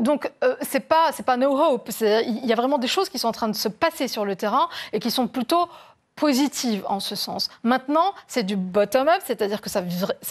donc, 0.00 0.30
ce 0.42 0.56
c'est 0.62 0.80
pas, 0.80 1.10
pas 1.26 1.36
no 1.36 1.56
hope. 1.60 1.90
Il 2.00 2.46
y 2.46 2.52
a 2.52 2.56
vraiment 2.56 2.78
des 2.78 2.88
choses 2.88 3.08
qui 3.08 3.18
sont 3.18 3.28
en 3.28 3.32
train 3.32 3.48
de 3.48 3.56
se 3.56 3.68
passer 3.68 4.08
sur 4.08 4.24
le 4.24 4.36
terrain 4.36 4.68
et 4.92 5.00
qui 5.00 5.10
sont 5.10 5.26
plutôt 5.26 5.68
positive 6.18 6.84
en 6.88 6.98
ce 7.00 7.14
sens. 7.14 7.48
Maintenant, 7.62 8.12
c'est 8.26 8.42
du 8.42 8.56
bottom-up, 8.56 9.22
c'est-à-dire 9.24 9.60
que 9.60 9.70
ça, 9.70 9.80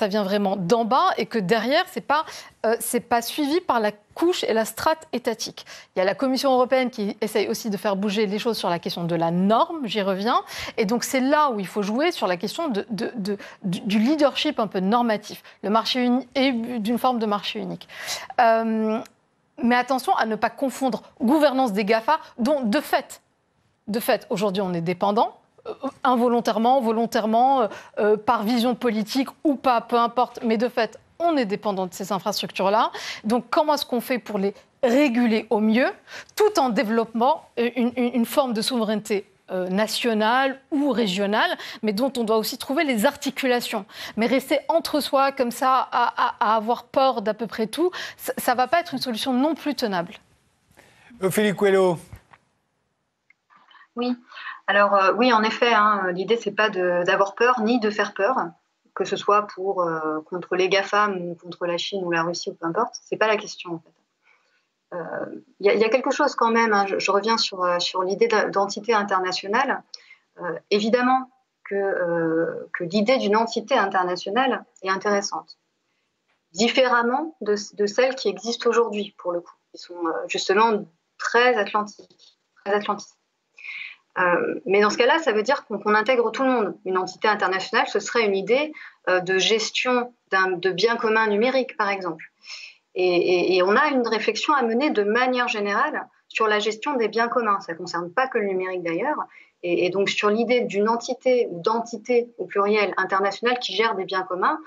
vient 0.08 0.24
vraiment 0.24 0.58
d'en 0.58 0.84
bas 0.84 1.12
et 1.18 1.26
que 1.26 1.40
derrière, 1.40 1.86
ce 1.92 2.00
n'est 2.00 2.06
pas, 2.06 2.26
euh, 2.66 2.76
pas 3.10 3.22
suivi 3.22 3.62
par 3.62 3.80
la 3.80 3.92
couche 4.14 4.44
et 4.44 4.54
la 4.54 4.66
strate 4.66 5.08
étatique. 5.14 5.66
Il 5.96 6.00
y 6.00 6.02
a 6.02 6.06
la 6.06 6.16
Commission 6.16 6.52
européenne 6.52 6.90
qui 6.90 7.16
essaye 7.22 7.48
aussi 7.48 7.70
de 7.70 7.78
faire 7.78 7.96
bouger 7.96 8.26
les 8.26 8.38
choses 8.38 8.58
sur 8.58 8.70
la 8.70 8.80
question 8.80 9.06
de 9.06 9.16
la 9.16 9.32
norme, 9.32 9.88
j'y 9.88 10.02
reviens. 10.02 10.42
Et 10.76 10.86
donc 10.86 11.04
c'est 11.04 11.22
là 11.22 11.52
où 11.52 11.60
il 11.60 11.68
faut 11.68 11.84
jouer 11.84 12.12
sur 12.12 12.28
la 12.28 12.36
question 12.36 12.70
du 13.64 14.00
leadership 14.00 14.60
un 14.60 14.68
peu 14.68 14.80
normatif, 14.80 15.42
le 15.64 15.70
marché 15.70 16.04
unique 16.04 16.28
et 16.36 16.52
d'une 16.52 16.98
forme 16.98 17.20
de 17.20 17.26
marché 17.26 17.60
unique. 17.60 17.88
Euh, 18.42 19.00
mais 19.64 19.76
attention 19.76 20.14
à 20.16 20.26
ne 20.26 20.36
pas 20.36 20.50
confondre 20.50 21.02
gouvernance 21.22 21.72
des 21.72 21.86
GAFA, 21.86 22.20
dont 22.38 22.62
de 22.62 22.80
fait, 22.82 23.22
de 23.88 24.00
fait, 24.00 24.28
aujourd'hui 24.30 24.62
on 24.62 24.74
est 24.74 24.82
dépendant, 24.82 25.38
involontairement, 26.04 26.82
volontairement, 26.82 27.62
euh, 27.62 27.68
euh, 28.00 28.18
par 28.18 28.44
vision 28.44 28.76
politique 28.76 29.30
ou 29.44 29.56
pas, 29.56 29.82
peu 29.82 29.98
importe, 29.98 30.40
mais 30.44 30.58
de 30.58 30.70
fait, 30.70 31.00
on 31.20 31.36
est 31.38 31.46
dépendant 31.46 31.88
de 31.88 31.94
ces 31.94 32.12
infrastructures-là. 32.12 32.92
Donc 33.24 33.46
comment 33.50 33.74
est-ce 33.74 33.86
qu'on 33.86 34.02
fait 34.02 34.20
pour 34.20 34.38
les 34.38 34.54
réguler 34.84 35.48
au 35.50 35.60
mieux, 35.60 35.88
tout 36.36 36.60
en 36.60 36.70
développant 36.70 37.50
une, 37.58 38.26
forme 38.26 38.54
de 38.54 38.62
souveraineté 38.62 39.26
nationale 39.50 40.62
ou 40.70 40.92
régionale, 40.92 41.50
mais 41.82 41.94
dont 41.94 42.14
on 42.16 42.24
doit 42.24 42.38
aussi 42.38 42.60
trouver 42.60 42.84
les 42.84 43.08
articulations. 43.08 43.86
Mais 44.18 44.28
rester 44.28 44.60
entre 44.68 45.00
soi 45.00 45.32
comme 45.32 45.50
ça, 45.50 45.90
à, 45.92 46.56
avoir 46.56 46.84
peur 46.84 47.24
d'à 47.24 47.34
peu 47.34 47.48
près 47.48 47.66
tout, 47.66 47.90
ça 48.18 48.52
ne 48.52 48.58
va 48.58 48.68
pas 48.68 48.82
être 48.82 48.94
une 48.94 49.00
solution 49.00 49.34
non 49.34 49.56
plus 49.56 49.74
tenable. 49.74 50.14
Ophélie 51.20 51.56
Coelho. 51.56 51.98
Oui, 53.98 54.16
alors 54.68 54.94
euh, 54.96 55.14
oui, 55.14 55.32
en 55.32 55.44
effet, 55.44 55.74
hein, 55.74 56.12
l'idée 56.12 56.36
c'est 56.36 56.52
pas 56.52 56.70
d'avoir 56.70 57.36
peur 57.36 57.62
ni 57.62 57.80
de 57.80 57.90
faire 57.90 58.14
peur, 58.14 58.36
que 58.94 59.06
ce 59.06 59.16
soit 59.16 59.48
pour 59.48 59.82
euh, 59.82 60.20
contre 60.22 60.56
les 60.56 60.68
GAFAM 60.68 61.22
ou 61.22 61.36
contre 61.36 61.66
la 61.66 61.78
Chine 61.78 62.04
ou 62.04 62.12
la 62.12 62.24
Russie 62.24 62.50
ou 62.50 62.54
peu 62.54 62.66
importe. 62.66 62.96
C'est 63.04 63.16
pas 63.16 63.28
la 63.28 63.38
question 63.38 63.76
en 63.76 63.80
fait. 63.80 63.94
Il 65.60 65.70
euh, 65.70 65.74
y, 65.74 65.84
a 65.84 65.90
quelque 65.90 66.12
chose 66.12 66.36
quand 66.36 66.52
même. 66.52 66.74
Hein, 66.74 66.86
je, 66.86 67.12
reviens 67.12 67.38
sur, 67.38 67.66
l'idée 68.04 68.30
d'entité 68.52 68.94
internationale. 68.94 69.84
évidemment 70.70 71.30
que, 71.66 72.70
l'idée 72.80 73.18
d'une 73.18 73.36
entité 73.36 73.78
internationale 73.78 74.64
est 74.84 74.90
intéressante, 74.90 75.58
différemment 76.52 77.36
de, 77.42 77.56
de 77.76 77.86
celles 77.86 78.16
qui 78.16 78.30
existent 78.30 78.70
aujourd'hui 78.70 79.14
pour 79.18 79.34
le 79.34 79.42
coup, 79.42 79.56
qui 79.74 79.82
sont 79.82 80.02
justement 80.30 80.86
très 81.18 81.56
atlantiques, 81.56 82.40
très 82.64 82.74
atlantiques. 82.74 83.17
Euh, 84.18 84.60
mais 84.66 84.82
dans 84.82 84.90
ce 84.90 84.98
cas-là, 84.98 85.20
ça 85.20 85.32
veut 85.32 85.44
dire 85.44 85.66
qu'on 85.66 85.94
intègre 85.94 86.32
tout 86.32 86.44
le 86.44 86.50
monde. 86.50 86.78
Une 86.86 86.98
entité 86.98 87.28
internationale, 87.28 87.88
ce 87.88 88.00
serait 88.00 88.26
une 88.26 88.36
idée 88.36 88.74
euh, 89.10 89.20
de 89.20 89.38
gestion 89.38 90.14
de 90.32 90.72
biens 90.72 90.98
communs 90.98 91.28
numériques, 91.28 91.78
par 91.78 91.90
exemple. 91.90 92.32
Et, 93.00 93.62
on 93.64 93.76
a 93.76 93.90
une 93.90 94.08
réflexion 94.08 94.56
à 94.56 94.64
mener 94.64 94.90
de 94.90 95.04
manière 95.04 95.48
générale 95.48 96.08
sur 96.30 96.48
la 96.48 96.58
gestion 96.58 96.96
des 96.96 97.08
biens 97.08 97.28
communs. 97.28 97.60
Ça 97.60 97.74
ne 97.74 97.78
concerne 97.78 98.12
pas 98.12 98.28
que 98.28 98.40
le 98.40 98.46
numérique 98.46 98.82
d'ailleurs. 98.82 99.20
Et, 99.62 99.92
donc 99.92 100.10
sur 100.10 100.32
l'idée 100.32 100.62
d'une 100.62 100.90
entité 100.90 101.48
ou 101.52 101.62
d'entité 101.62 102.32
au 102.40 102.46
pluriel 102.46 102.96
internationale 102.98 103.60
qui 103.60 103.76
gère 103.76 103.96
des 103.96 104.06
biens 104.06 104.24
communs, 104.24 104.60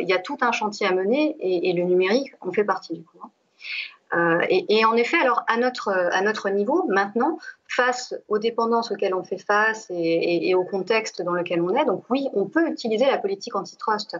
il 0.00 0.08
y 0.08 0.12
a 0.12 0.18
tout 0.18 0.36
un 0.40 0.50
chantier 0.50 0.84
à 0.84 0.92
mener 0.92 1.36
et, 1.38 1.72
le 1.74 1.84
numérique 1.84 2.32
en 2.40 2.50
fait 2.50 2.64
partie 2.64 2.94
du 2.94 3.04
coup. 3.04 3.18
Hein. 3.22 3.30
Et, 4.48 4.84
en 4.84 4.94
effet, 4.94 5.18
alors 5.18 5.44
à 5.48 5.56
notre, 5.56 6.50
niveau, 6.50 6.84
maintenant, 6.88 7.38
face 7.68 8.14
aux 8.28 8.38
dépendances 8.38 8.90
auxquelles 8.90 9.14
on 9.14 9.24
fait 9.24 9.38
face 9.38 9.86
et, 9.90 10.48
et, 10.48 10.54
au 10.54 10.64
contexte 10.64 11.22
dans 11.22 11.32
lequel 11.32 11.60
on 11.60 11.74
est, 11.74 11.84
donc 11.84 12.04
oui, 12.08 12.28
on 12.32 12.46
peut 12.46 12.68
utiliser 12.68 13.06
la 13.06 13.18
politique 13.18 13.56
antitrust 13.56 14.16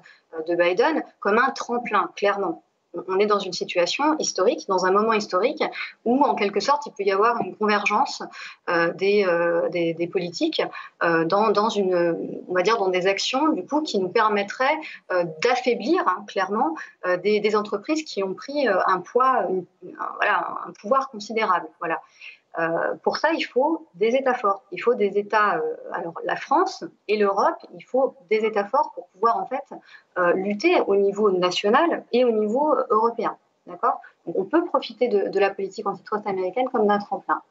de 0.48 0.54
Biden 0.54 1.02
comme 1.20 1.38
un 1.38 1.50
tremplin, 1.50 2.10
clairement 2.16 2.65
on 3.08 3.18
est 3.18 3.26
dans 3.26 3.38
une 3.38 3.52
situation 3.52 4.16
historique, 4.18 4.66
dans 4.68 4.86
un 4.86 4.90
moment 4.90 5.12
historique 5.12 5.62
où, 6.04 6.22
en 6.22 6.34
quelque 6.34 6.60
sorte, 6.60 6.86
il 6.86 6.92
peut 6.92 7.04
y 7.04 7.12
avoir 7.12 7.40
une 7.42 7.56
convergence 7.56 8.22
euh, 8.68 8.92
euh, 9.02 9.68
des, 9.68 10.08
politiques 10.10 10.62
euh, 11.02 11.24
dans, 11.24 11.68
une, 11.68 12.44
on 12.48 12.54
dans 12.54 12.88
des 12.88 13.06
actions 13.06 13.48
du 13.52 13.64
coup 13.64 13.82
qui 13.82 13.98
nous 13.98 14.08
permettraient 14.08 14.78
d'affaiblir 15.42 16.02
hein, 16.06 16.24
clairement 16.26 16.74
des, 17.22 17.56
entreprises 17.56 18.02
qui 18.04 18.22
ont 18.22 18.34
pris 18.34 18.66
un 18.68 19.00
poids, 19.00 19.46
un 20.20 20.72
pouvoir 20.80 21.08
considérable. 21.10 21.68
Euh, 22.58 22.94
pour 23.02 23.18
ça, 23.18 23.32
il 23.32 23.42
faut 23.42 23.86
des 23.94 24.14
États 24.14 24.34
forts. 24.34 24.62
Il 24.72 24.78
faut 24.78 24.94
des 24.94 25.18
États, 25.18 25.56
euh, 25.56 25.74
alors 25.92 26.14
la 26.24 26.36
France 26.36 26.84
et 27.06 27.16
l'Europe, 27.18 27.56
il 27.74 27.84
faut 27.84 28.14
des 28.30 28.44
États 28.44 28.64
forts 28.64 28.92
pour 28.94 29.08
pouvoir 29.08 29.36
en 29.36 29.46
fait 29.46 29.64
euh, 30.18 30.32
lutter 30.32 30.80
au 30.86 30.96
niveau 30.96 31.30
national 31.30 32.04
et 32.12 32.24
au 32.24 32.30
niveau 32.30 32.74
européen. 32.90 33.36
D'accord? 33.66 34.00
On 34.26 34.44
peut 34.44 34.64
profiter 34.64 35.08
de, 35.08 35.38
la 35.38 35.50
politique 35.50 35.86
antitrust 35.86 36.26
américaine 36.26 36.68
comme 36.70 36.86
d'un 36.86 36.98
tremplin. 36.98 37.42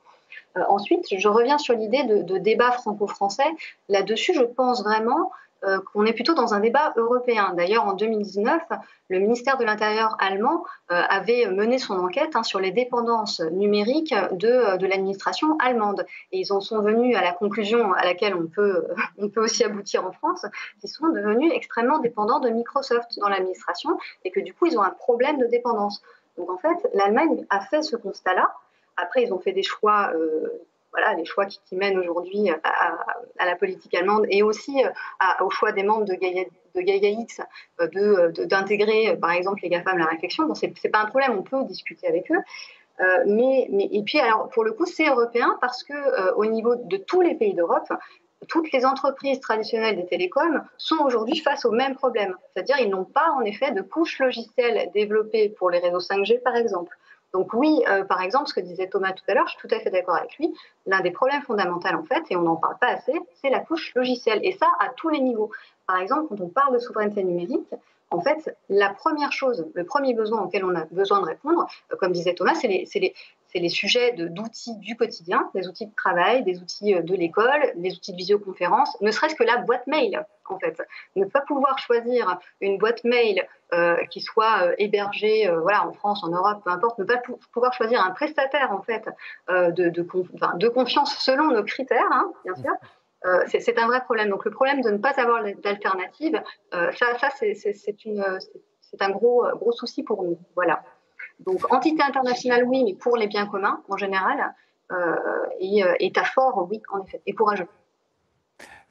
ensuite, 0.70 1.06
je 1.10 1.28
reviens 1.28 1.58
sur 1.58 1.74
l'idée 1.74 2.04
de, 2.04 2.22
de 2.22 2.38
débat 2.38 2.72
franco-français. 2.72 3.48
Là-dessus, 3.90 4.34
je 4.34 4.44
pense 4.44 4.84
vraiment 4.84 5.32
euh, 5.64 5.80
qu'on 5.80 6.06
est 6.06 6.14
plutôt 6.14 6.34
dans 6.34 6.54
un 6.54 6.60
débat 6.60 6.94
européen. 6.96 7.54
D'ailleurs, 7.56 7.86
en 7.86 7.94
2019, 7.94 8.62
le 9.10 9.20
ministère 9.20 9.58
de 9.58 9.64
l'Intérieur 9.64 10.16
allemand 10.20 10.64
euh, 10.92 11.02
avait 11.10 11.48
mené 11.48 11.80
son 11.80 11.98
enquête 11.98 12.36
hein, 12.36 12.44
sur 12.44 12.60
les 12.60 12.72
dépendances 12.72 13.40
numériques 13.40 14.14
de, 14.32 14.48
euh, 14.48 14.78
de 14.78 14.86
l'administration 14.86 15.58
allemande. 15.60 16.06
Et 16.32 16.40
ils 16.40 16.54
en 16.54 16.60
sont 16.60 16.82
venus 16.82 17.16
à 17.16 17.22
la 17.22 17.32
conclusion 17.32 17.94
à 17.94 18.04
laquelle 18.04 18.36
on 19.18 19.30
peut 19.30 19.42
aussi 19.42 19.64
aboutir 19.64 20.06
en 20.06 20.12
France, 20.12 20.46
qu'ils 20.82 20.90
sont 20.90 21.08
devenus 21.10 21.52
extrêmement 21.54 22.00
dépendants 22.00 22.40
de 22.40 22.50
Microsoft 22.50 23.18
dans 23.20 23.30
l'administration 23.30 23.98
et 24.24 24.32
que 24.32 24.42
du 24.42 24.54
coup, 24.54 24.68
ils 24.68 24.78
ont 24.78 24.84
un 24.84 24.92
problème 24.92 25.40
de 25.40 25.46
dépendance. 25.46 26.04
Donc 26.38 26.50
en 26.52 26.58
fait, 26.58 26.90
l'Allemagne 26.94 27.46
a 27.50 27.62
fait 27.62 27.82
ce 27.82 27.96
constat-là. 27.96 28.54
Après, 28.98 29.24
ils 29.24 29.34
ont 29.34 29.40
fait 29.40 29.54
des 29.54 29.64
choix 29.64 30.12
voilà, 30.96 31.14
les 31.14 31.26
choix 31.26 31.46
qui, 31.46 31.76
mènent 31.76 32.00
aujourd'hui 32.00 32.50
à, 32.50 33.46
la 33.46 33.56
politique 33.56 33.94
allemande 33.94 34.26
et 34.30 34.44
aussi 34.44 34.84
euh, 34.84 35.44
au 35.44 35.50
choix 35.50 35.74
des 35.74 35.84
membres 35.84 36.06
de 36.06 36.14
Gaia, 36.14 36.46
de 36.74 37.22
X 37.22 37.42
euh, 37.82 37.88
euh, 37.96 38.32
d'intégrer, 38.46 39.18
par 39.18 39.32
exemple, 39.32 39.60
les 39.64 39.70
GAFAM 39.70 39.96
à 39.96 40.00
la 40.00 40.06
réflexion. 40.06 40.46
Bon, 40.46 40.56
ce 40.56 40.66
n'est 40.66 40.92
pas 40.92 41.02
un 41.02 41.06
problème, 41.06 41.38
on 41.38 41.44
peut 41.44 41.64
discuter 41.66 42.08
avec 42.08 42.32
eux. 42.32 42.42
mais, 43.28 43.68
et 43.92 44.02
puis, 44.04 44.20
alors, 44.20 44.50
pour 44.50 44.64
le 44.64 44.72
coup, 44.72 44.86
c'est 44.86 45.08
européen 45.08 45.58
parce 45.60 45.84
que 45.84 46.34
au 46.36 46.46
niveau 46.46 46.76
de 46.76 46.98
tous 46.98 47.22
les 47.22 47.36
pays 47.36 47.54
d'Europe, 47.54 47.92
toutes 48.48 48.72
les 48.72 48.86
entreprises 48.86 49.40
traditionnelles 49.40 49.98
des 49.98 50.06
télécoms 50.06 50.62
sont 50.78 51.00
aujourd'hui 51.04 51.40
face 51.40 51.66
au 51.66 51.72
même 51.72 51.96
problème. 51.96 52.36
C'est-à-dire, 52.54 52.78
ils 52.80 52.90
n'ont 52.90 53.06
pas, 53.06 53.32
en 53.32 53.42
effet, 53.42 53.72
de 53.72 53.82
couches 53.82 54.20
logicielles 54.20 54.92
développées 54.94 55.50
pour 55.50 55.70
les 55.70 55.80
réseaux 55.80 56.00
5G, 56.00 56.42
par 56.42 56.56
exemple. 56.56 56.96
Donc 57.36 57.54
oui, 57.54 57.84
euh, 57.90 58.06
par 58.06 58.22
exemple, 58.22 58.48
ce 58.48 58.54
que 58.54 58.62
disait 58.62 58.88
Thomas 58.88 59.12
tout 59.12 59.26
à 59.28 59.34
l'heure, 59.34 59.46
je 59.46 59.58
suis 59.58 59.68
tout 59.68 59.76
à 59.76 59.80
fait 59.82 59.90
d'accord 59.90 60.16
avec 60.16 60.38
lui. 60.38 60.56
L'un 60.86 61.02
des 61.02 61.12
problèmes 61.12 61.42
fondamentaux, 61.42 61.90
en 61.90 62.04
fait, 62.04 62.24
et 62.30 62.38
on 62.38 62.44
n'en 62.44 62.56
parle 62.56 62.78
pas 62.80 62.88
assez, 62.88 63.12
c'est 63.42 63.50
la 63.50 63.60
couche 63.60 63.94
logicielle. 63.94 64.40
Et 64.42 64.54
ça, 64.54 64.68
à 64.80 64.88
tous 64.96 65.10
les 65.10 65.20
niveaux. 65.20 65.52
Par 65.86 65.98
exemple, 65.98 66.28
quand 66.30 66.40
on 66.40 66.48
parle 66.48 66.74
de 66.74 66.80
souveraineté 66.80 67.26
numérique, 67.26 67.68
en 68.10 68.22
fait, 68.22 68.58
la 68.70 68.90
première 68.90 69.34
chose, 69.34 69.68
le 69.74 69.84
premier 69.84 70.14
besoin 70.14 70.44
auquel 70.44 70.64
on 70.64 70.74
a 70.76 70.86
besoin 70.92 71.20
de 71.20 71.26
répondre, 71.26 71.68
euh, 71.92 71.98
comme 71.98 72.14
disait 72.14 72.36
Thomas, 72.36 72.56
c'est 72.56 72.70
les, 72.70 72.88
les, 72.96 73.14
sujets 73.70 74.14
d'outils 74.14 74.78
du 74.78 74.96
quotidien, 74.96 75.50
des 75.54 75.68
outils 75.68 75.88
de 75.88 75.96
travail, 75.96 76.44
des 76.44 76.60
outils 76.60 76.94
euh, 76.94 77.02
de 77.02 77.16
l'école, 77.16 77.72
des 77.76 77.94
outils 77.94 78.12
de 78.12 78.18
visioconférence, 78.18 79.00
ne 79.02 79.12
serait-ce 79.12 79.36
que 79.36 79.44
la 79.44 79.58
boîte 79.58 79.88
mail, 79.88 80.26
en 80.50 80.60
fait. 80.60 80.82
Ne 81.16 81.26
pas 81.26 81.42
pouvoir 81.42 81.80
choisir 81.80 82.40
une 82.62 82.78
boîte 82.78 83.04
mail 83.04 83.48
euh, 83.74 83.96
qui 84.12 84.22
soit 84.22 84.74
hébergée 84.78 85.50
voilà, 85.62 85.88
en 85.88 85.94
France, 85.94 86.24
en 86.24 86.30
Europe, 86.30 86.62
peu 86.64 86.70
importe, 86.70 87.00
ne 87.00 87.06
pas 87.06 87.22
pouvoir 87.52 87.74
choisir 87.74 88.04
un 88.06 88.12
prestataire, 88.12 88.72
en 88.72 88.82
fait, 88.82 89.06
de, 89.48 90.68
confiance 90.70 91.18
selon 91.18 91.52
nos 91.52 91.64
critères, 91.64 92.12
hein, 92.12 92.32
bien 92.44 92.56
sûr. 92.56 92.74
Euh, 93.26 93.44
c'est 93.48 93.80
un 93.80 93.88
vrai 93.88 94.02
problème. 94.04 94.30
Donc 94.30 94.46
le 94.46 94.52
problème 94.52 94.82
de 94.82 94.90
ne 94.90 94.98
pas 94.98 95.14
avoir 95.20 95.44
d'alternative, 95.44 96.42
euh, 96.74 96.92
c'est 98.82 99.02
un 99.02 99.10
gros, 99.10 99.46
gros 99.56 99.72
souci 99.72 100.04
pour 100.04 100.24
nous. 100.24 100.38
Voilà. 100.56 100.84
Donc 101.40 101.72
entité 101.72 102.02
internationale, 102.02 102.64
oui, 102.66 102.84
mais 102.84 102.94
pour 102.94 103.18
les 103.18 103.28
biens 103.28 103.46
communs 103.46 103.82
en 103.90 103.98
général, 103.98 104.54
euh, 104.92 105.16
et 105.60 105.84
État 106.00 106.24
fort, 106.24 106.68
oui, 106.70 106.82
en 106.92 107.04
effet, 107.04 107.22
et 107.26 107.34
courageux. 107.34 107.68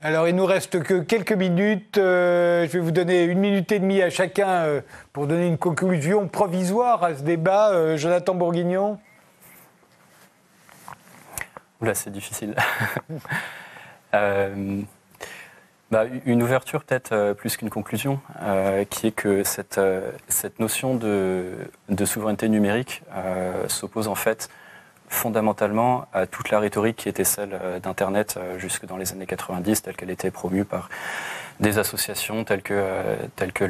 Alors, 0.01 0.29
il 0.29 0.37
nous 0.37 0.45
reste 0.45 0.83
que 0.83 1.01
quelques 1.01 1.33
minutes. 1.33 1.95
je 1.97 2.67
vais 2.67 2.79
vous 2.79 2.91
donner 2.91 3.25
une 3.25 3.39
minute 3.39 3.73
et 3.73 3.79
demie 3.79 4.03
à 4.03 4.11
chacun 4.11 4.83
pour 5.13 5.27
donner 5.27 5.47
une 5.47 5.57
conclusion 5.57 6.29
provisoire 6.29 7.03
à 7.03 7.15
ce 7.15 7.23
débat. 7.23 7.97
Jonathan 7.97 8.35
Bourguignon 8.35 8.99
Là, 11.81 11.95
c'est 11.95 12.11
difficile. 12.11 12.55
Euh, 15.93 15.97
bah, 16.05 16.05
une 16.25 16.43
ouverture 16.43 16.85
peut-être 16.85 17.13
euh, 17.13 17.35
plus 17.35 17.57
qu'une 17.57 17.71
conclusion, 17.71 18.21
euh, 18.43 18.85
qui 18.85 19.09
est 19.09 19.13
que 19.13 19.45
cette, 19.45 19.81
cette 20.29 20.61
notion 20.61 20.95
de, 20.95 21.53
de, 21.89 22.05
souveraineté 22.05 22.49
numérique 22.49 23.03
s'oppose 23.69 24.09
en 24.09 24.15
fait 24.15 24.49
fondamentalement 25.09 26.07
à 26.13 26.27
toute 26.27 26.51
la 26.51 26.59
rhétorique 26.59 26.97
qui 26.97 27.09
était 27.09 27.25
celle 27.25 27.59
d'Internet 27.83 28.39
jusque 28.57 28.87
dans 28.87 28.97
les 28.97 29.13
années 29.13 29.27
90, 29.27 29.83
telle 29.83 29.97
qu'elle 29.97 30.11
était 30.11 30.31
promue 30.31 30.65
par 30.65 30.89
des 31.61 31.79
associations 31.79 32.43
telles 32.43 32.63
que, 32.63 32.83
que 33.55 33.65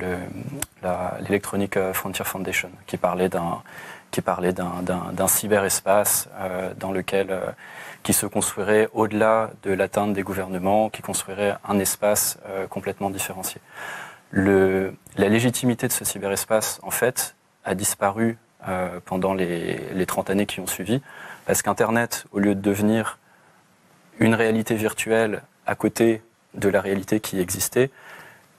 l'Electronic 1.20 1.78
Frontier 1.92 2.24
Foundation, 2.24 2.70
qui 2.86 2.96
parlait 2.96 3.28
d'un 3.28 3.60
cyberespace 5.26 6.28
dans 6.78 6.92
lequel 6.92 7.36
qui 8.04 8.12
se 8.12 8.26
construirait 8.26 8.88
au-delà 8.92 9.50
de 9.64 9.72
l'atteinte 9.72 10.12
des 10.12 10.22
gouvernements, 10.22 10.90
qui 10.90 11.02
construirait 11.02 11.56
un 11.66 11.78
espace 11.80 12.38
euh, 12.46 12.68
complètement 12.68 13.10
différencié. 13.10 13.60
Le, 14.30 14.94
la 15.16 15.28
légitimité 15.28 15.88
de 15.88 15.92
ce 15.92 16.04
cyberespace, 16.04 16.80
en 16.82 16.90
fait, 16.90 17.34
a 17.64 17.74
disparu 17.74 18.38
euh, 18.68 19.00
pendant 19.04 19.32
les, 19.32 19.80
les 19.92 20.06
30 20.06 20.30
années 20.30 20.46
qui 20.46 20.60
ont 20.60 20.66
suivi, 20.66 21.00
parce 21.46 21.62
qu'Internet, 21.62 22.26
au 22.30 22.38
lieu 22.38 22.54
de 22.54 22.60
devenir 22.60 23.18
une 24.20 24.34
réalité 24.34 24.74
virtuelle 24.74 25.42
à 25.66 25.74
côté 25.74 26.22
de 26.52 26.68
la 26.68 26.82
réalité 26.82 27.20
qui 27.20 27.40
existait, 27.40 27.90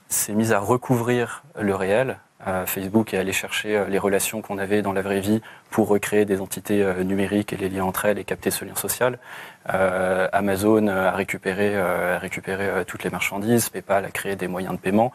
s'est 0.08 0.34
mise 0.34 0.52
à 0.52 0.58
recouvrir 0.58 1.44
le 1.58 1.74
réel 1.74 2.18
Facebook 2.66 3.14
et 3.14 3.18
aller 3.18 3.32
chercher 3.32 3.76
euh, 3.76 3.86
les 3.86 3.98
relations 3.98 4.42
qu'on 4.42 4.58
avait 4.58 4.82
dans 4.82 4.92
la 4.92 5.02
vraie 5.02 5.20
vie 5.20 5.40
pour 5.70 5.88
recréer 5.88 6.24
des 6.26 6.40
entités 6.40 6.82
euh, 6.82 7.02
numériques 7.02 7.52
et 7.52 7.56
les 7.56 7.68
liens 7.68 7.84
entre 7.84 8.04
elles 8.04 8.18
et 8.18 8.24
capter 8.24 8.50
ce 8.50 8.64
lien 8.64 8.74
social. 8.74 9.18
Euh, 9.72 10.28
Amazon 10.32 10.86
a 10.86 11.12
récupéré, 11.12 11.76
a 11.76 12.18
récupéré 12.18 12.84
toutes 12.84 13.04
les 13.04 13.10
marchandises, 13.10 13.68
PayPal 13.70 14.04
a 14.04 14.10
créé 14.10 14.36
des 14.36 14.48
moyens 14.48 14.74
de 14.74 14.80
paiement. 14.80 15.12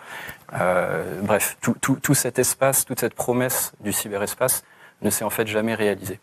bref, 1.22 1.58
tout, 1.62 2.14
cet 2.14 2.40
espace, 2.40 2.86
toute 2.86 3.00
cette 3.00 3.14
promesse 3.14 3.72
du 3.80 3.94
cyberespace 3.94 4.64
ne 5.02 5.10
s'est 5.10 5.24
en 5.24 5.30
fait 5.30 5.48
jamais 5.48 5.74
réalisée. 5.74 6.20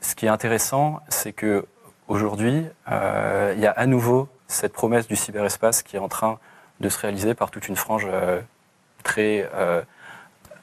Ce 0.00 0.14
qui 0.14 0.26
est 0.26 0.28
intéressant, 0.30 1.00
c'est 1.08 1.32
que 1.32 1.66
aujourd'hui, 2.08 2.66
il 2.88 3.60
y 3.60 3.66
a 3.66 3.70
à 3.76 3.86
nouveau 3.86 4.28
cette 4.48 4.72
promesse 4.72 5.06
du 5.06 5.14
cyberespace 5.14 5.82
qui 5.82 5.96
est 5.96 6.00
en 6.00 6.08
train 6.08 6.38
de 6.80 6.88
se 6.88 6.98
réaliser 6.98 7.34
par 7.34 7.50
toute 7.50 7.68
une 7.68 7.76
frange 7.76 8.08
très 9.04 9.48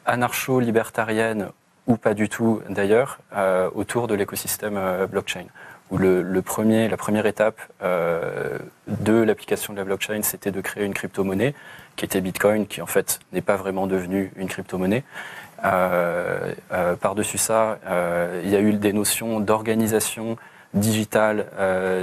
anarcho-libertarienne 0.05 1.49
ou 1.87 1.97
pas 1.97 2.13
du 2.13 2.29
tout 2.29 2.61
d'ailleurs, 2.69 3.19
euh, 3.35 3.69
autour 3.75 4.07
de 4.07 4.15
l'écosystème 4.15 4.77
euh, 4.77 5.07
blockchain. 5.07 5.45
Où 5.91 5.97
le, 5.97 6.41
premier, 6.41 6.87
la 6.87 6.97
première 6.97 7.27
étape 7.27 7.61
euh, 7.83 8.57
de 8.87 9.13
l'application 9.13 9.73
de 9.73 9.77
la 9.77 9.83
blockchain, 9.83 10.21
c'était 10.23 10.51
de 10.51 10.59
créer 10.59 10.85
une 10.85 10.93
crypto-monnaie 10.93 11.53
qui 11.95 12.05
était 12.05 12.19
Bitcoin, 12.19 12.65
qui 12.65 12.81
en 12.81 12.87
fait 12.87 13.19
n'est 13.31 13.41
pas 13.41 13.57
vraiment 13.57 13.85
devenue 13.85 14.31
une 14.35 14.47
crypto-monnaie. 14.47 15.03
Par-dessus 15.61 17.37
ça, 17.37 17.77
il 18.43 18.49
y 18.49 18.55
a 18.55 18.59
eu 18.59 18.73
des 18.73 18.91
notions 18.91 19.39
d'organisation 19.39 20.37
digitale 20.73 21.45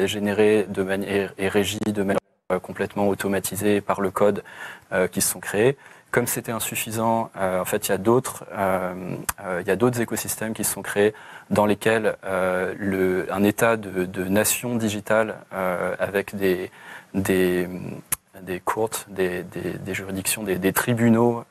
générée 0.04 0.66
de 0.68 0.82
manière 0.82 1.34
et 1.36 1.48
régie 1.48 1.78
de 1.80 2.02
manière 2.02 2.20
complètement 2.62 3.08
automatisée 3.08 3.80
par 3.80 4.00
le 4.00 4.12
code 4.12 4.44
qui 5.10 5.20
se 5.20 5.32
sont 5.32 5.40
créés. 5.40 5.76
Comme 6.10 6.26
c'était 6.26 6.50
insuffisant, 6.50 7.30
euh, 7.36 7.60
en 7.60 7.64
fait, 7.64 7.86
il 7.86 7.92
y 7.92 7.94
a 7.94 7.98
d'autres, 7.98 8.44
euh, 8.52 9.14
euh, 9.44 9.60
il 9.60 9.68
y 9.68 9.70
a 9.70 9.76
d'autres 9.76 10.00
écosystèmes 10.00 10.54
qui 10.54 10.64
se 10.64 10.72
sont 10.72 10.82
créés 10.82 11.14
dans 11.50 11.66
lesquels 11.66 12.16
le, 12.24 13.26
un 13.30 13.44
état 13.44 13.76
de, 13.76 14.04
de 14.06 14.24
nation 14.24 14.74
digitale 14.74 15.36
avec 15.98 16.34
des, 16.36 16.70
des, 17.14 17.68
des 18.42 18.60
courtes, 18.60 19.06
des, 19.08 19.44
juridictions, 19.88 20.42
des, 20.42 20.72
tribunaux 20.72 21.44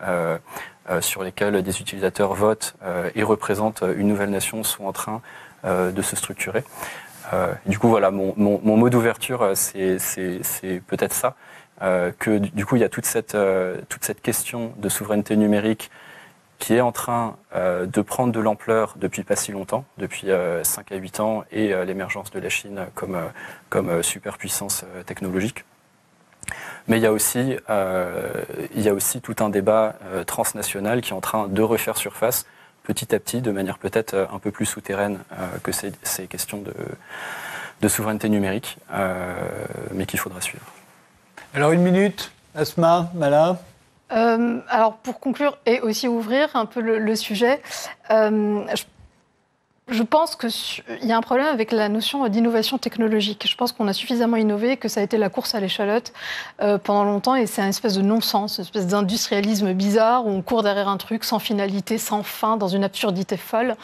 sur 1.01 1.23
lesquels 1.23 1.61
des 1.61 1.81
utilisateurs 1.81 2.33
votent 2.33 2.75
et 3.13 3.23
représentent 3.23 3.83
une 3.97 4.07
nouvelle 4.07 4.29
nation 4.29 4.63
sont 4.63 4.85
en 4.85 4.93
train 4.93 5.21
de 5.65 6.01
se 6.01 6.15
structurer. 6.15 6.63
du 7.65 7.77
coup, 7.77 7.89
voilà, 7.89 8.09
mon, 8.09 8.33
mot 8.37 8.89
d'ouverture, 8.89 9.51
c'est 9.55 9.99
peut-être 10.87 11.13
ça, 11.13 11.35
que 11.79 12.37
du 12.37 12.65
coup, 12.65 12.75
il 12.75 12.81
y 12.81 12.85
a 12.85 12.89
toute 12.89 13.05
cette, 13.05 13.37
toute 13.87 14.03
cette 14.03 14.21
question 14.21 14.73
de 14.77 14.89
souveraineté 14.89 15.35
numérique 15.37 15.89
qui 16.59 16.73
est 16.75 16.81
en 16.81 16.91
train 16.91 17.37
euh, 17.55 17.85
de 17.85 18.01
prendre 18.01 18.33
de 18.33 18.39
l'ampleur 18.39 18.95
depuis 18.97 19.23
pas 19.23 19.35
si 19.35 19.51
longtemps, 19.51 19.85
depuis 19.97 20.27
5 20.27 20.29
euh, 20.29 20.63
à 20.91 20.95
8 20.95 21.19
ans, 21.21 21.43
et 21.51 21.73
euh, 21.73 21.85
l'émergence 21.85 22.31
de 22.31 22.39
la 22.39 22.49
Chine 22.49 22.85
comme, 22.93 23.17
comme 23.69 24.03
superpuissance 24.03 24.85
technologique. 25.05 25.65
Mais 26.87 26.97
il 26.97 27.03
y, 27.03 27.05
a 27.05 27.11
aussi, 27.11 27.57
il 28.75 28.81
y 28.81 28.89
a 28.89 28.93
aussi 28.93 29.21
tout 29.21 29.35
un 29.39 29.49
débat 29.49 29.95
transnational 30.25 31.01
qui 31.01 31.11
est 31.11 31.15
en 31.15 31.21
train 31.21 31.47
de 31.47 31.61
refaire 31.61 31.97
surface 31.97 32.47
petit 32.83 33.13
à 33.13 33.19
petit, 33.19 33.41
de 33.41 33.51
manière 33.51 33.77
peut-être 33.77 34.27
un 34.33 34.39
peu 34.39 34.49
plus 34.49 34.65
souterraine 34.65 35.19
que 35.61 35.71
ces, 35.71 35.91
ces 36.01 36.25
questions 36.25 36.57
de, 36.57 36.73
de, 37.81 37.87
souveraineté 37.87 38.29
numérique, 38.29 38.79
mais 39.93 40.07
qu'il 40.07 40.19
faudra 40.19 40.41
suivre. 40.41 40.65
Alors 41.55 41.71
une 41.71 41.81
minute, 41.81 42.31
Asma, 42.55 43.09
Mala 43.15 43.57
euh, 44.11 44.59
alors 44.69 44.93
pour 44.97 45.19
conclure 45.19 45.57
et 45.67 45.81
aussi 45.81 46.07
ouvrir 46.07 46.55
un 46.55 46.65
peu 46.65 46.81
le, 46.81 47.15
sujet, 47.15 47.61
euh, 48.09 48.65
je, 49.87 50.01
pense 50.01 50.35
qu'il 50.35 51.07
y 51.07 51.11
a 51.11 51.17
un 51.17 51.21
problème 51.21 51.45
avec 51.45 51.71
la 51.71 51.89
notion 51.89 52.27
d'innovation 52.27 52.79
technologique. 52.79 53.47
Je 53.47 53.55
pense 53.55 53.71
qu'on 53.71 53.87
a 53.87 53.93
suffisamment 53.93 54.37
innové, 54.37 54.77
que 54.77 54.87
ça 54.87 55.01
a 55.01 55.03
été 55.03 55.19
la 55.19 55.29
course 55.29 55.53
à 55.53 55.59
l'échalote 55.59 56.11
euh, 56.59 56.79
pendant 56.79 57.03
longtemps 57.03 57.35
et 57.35 57.45
c'est 57.45 57.61
un 57.61 57.67
espèce 57.67 57.93
de 57.93 58.01
non-sens, 58.01 58.57
une 58.57 58.63
espèce 58.63 58.87
d'industrialisme 58.87 59.73
bizarre 59.73 60.25
où 60.25 60.31
on 60.31 60.41
court 60.41 60.63
derrière 60.63 60.87
un 60.87 60.97
truc 60.97 61.23
sans 61.23 61.37
finalité, 61.37 61.99
sans 61.99 62.23
fin, 62.23 62.57
dans 62.57 62.67
une 62.67 62.83
absurdité 62.83 63.37
folle. 63.37 63.75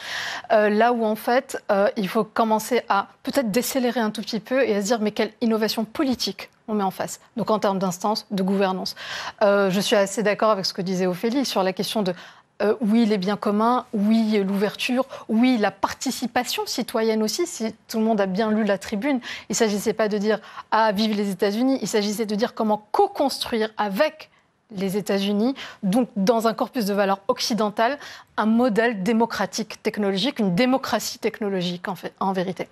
là 0.49 0.91
où 0.91 1.05
en 1.05 1.15
fait 1.15 1.63
il 1.97 2.07
faut 2.07 2.23
commencer 2.23 2.81
à 2.89 3.09
peut-être 3.21 3.51
décélérer 3.51 3.99
un 3.99 4.09
tout 4.09 4.21
petit 4.21 4.39
peu 4.39 4.63
et 4.63 4.75
à 4.75 4.81
se 4.81 4.87
dire 4.87 4.99
mais 5.01 5.11
quelle 5.11 5.33
innovation 5.41 5.85
politique 5.85 6.49
on 6.67 6.73
met 6.73 6.83
en 6.83 6.91
face. 6.91 7.19
Donc 7.37 7.49
en 7.51 7.59
termes 7.59 7.79
d'instance, 7.79 8.25
de 8.31 8.43
gouvernance. 8.43 8.95
Euh, 9.41 9.69
je 9.69 9.79
suis 9.79 9.95
assez 9.95 10.23
d'accord 10.23 10.51
avec 10.51 10.65
ce 10.65 10.73
que 10.73 10.81
disait 10.81 11.05
Ophélie 11.05 11.45
sur 11.45 11.63
la 11.63 11.73
question 11.73 12.01
de 12.01 12.13
euh, 12.61 12.73
oui, 12.79 13.05
les 13.05 13.17
biens 13.17 13.35
communs, 13.35 13.85
oui, 13.91 14.41
l'ouverture, 14.41 15.05
oui, 15.27 15.57
la 15.57 15.71
participation 15.71 16.63
citoyenne 16.65 17.21
aussi, 17.21 17.45
si 17.45 17.75
tout 17.89 17.99
le 17.99 18.05
monde 18.05 18.21
a 18.21 18.27
bien 18.27 18.49
lu 18.49 18.63
la 18.63 18.77
tribune. 18.77 19.19
Il 19.49 19.51
ne 19.51 19.55
s'agissait 19.55 19.91
pas 19.91 20.07
de 20.07 20.17
dire 20.17 20.39
Ah, 20.71 20.93
vive 20.93 21.17
les 21.17 21.29
États-Unis, 21.29 21.79
il 21.81 21.87
s'agissait 21.87 22.25
de 22.25 22.35
dire 22.35 22.53
comment 22.53 22.87
co-construire 22.91 23.71
avec 23.75 24.29
les 24.71 24.97
États-Unis, 24.97 25.53
donc 25.83 26.09
dans 26.15 26.47
un 26.47 26.53
corpus 26.53 26.85
de 26.85 26.93
valeurs 26.93 27.19
occidentales, 27.27 27.99
un 28.37 28.45
modèle 28.45 29.03
démocratique 29.03 29.81
technologique, 29.81 30.39
une 30.39 30.55
démocratie 30.55 31.19
technologique 31.19 31.87
en, 31.87 31.95
fait, 31.95 32.13
en 32.19 32.33
vérité. 32.33 32.67